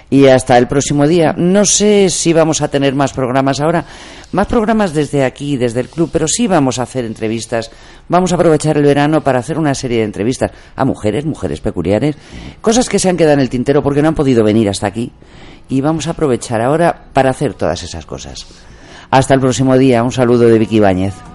Y 0.10 0.28
hasta 0.28 0.58
el 0.58 0.68
próximo 0.68 1.08
día. 1.08 1.34
No 1.38 1.64
sé 1.64 2.10
si 2.10 2.34
vamos 2.34 2.62
a 2.62 2.68
tener 2.68 2.94
más 2.94 3.14
programas 3.14 3.62
ahora, 3.62 3.86
más 4.34 4.46
programas 4.48 4.94
desde 4.94 5.24
aquí, 5.24 5.56
desde 5.56 5.80
el 5.80 5.90
club, 5.90 6.10
pero 6.12 6.28
sí 6.28 6.48
vamos 6.48 6.80
a 6.80 6.84
hacer 6.84 7.06
entrevistas. 7.06 7.72
Vamos 8.10 8.34
a 8.34 8.36
aprovechar 8.36 8.78
el 8.78 8.84
verano 8.84 9.22
para 9.22 9.40
hacer 9.40 9.58
una 9.58 9.74
serie 9.74 10.00
de 10.00 10.04
entrevistas 10.04 10.52
a 10.76 10.84
mujeres, 10.84 11.26
mujeres 11.26 11.62
peculiares, 11.62 12.18
cosas 12.60 12.90
que 12.90 13.00
se 13.00 13.10
han 13.10 13.16
quedado 13.16 13.36
en 13.36 13.40
el 13.40 13.50
tintero 13.50 13.82
porque 13.82 14.02
no 14.02 14.10
han 14.10 14.16
podido 14.16 14.44
venir 14.44 14.68
hasta 14.68 14.88
aquí. 14.88 15.12
Y 15.70 15.80
vamos 15.80 16.08
a 16.08 16.12
aprovechar 16.12 16.62
ahora 16.62 17.06
para 17.14 17.30
hacer 17.30 17.54
todas 17.54 17.82
esas 17.84 18.06
cosas. 18.06 18.46
Hasta 19.10 19.34
el 19.34 19.40
próximo 19.40 19.78
día. 19.78 20.04
Un 20.04 20.12
saludo 20.12 20.48
de 20.48 20.60
Vicky 20.60 20.78
Ibáñez. 20.78 21.31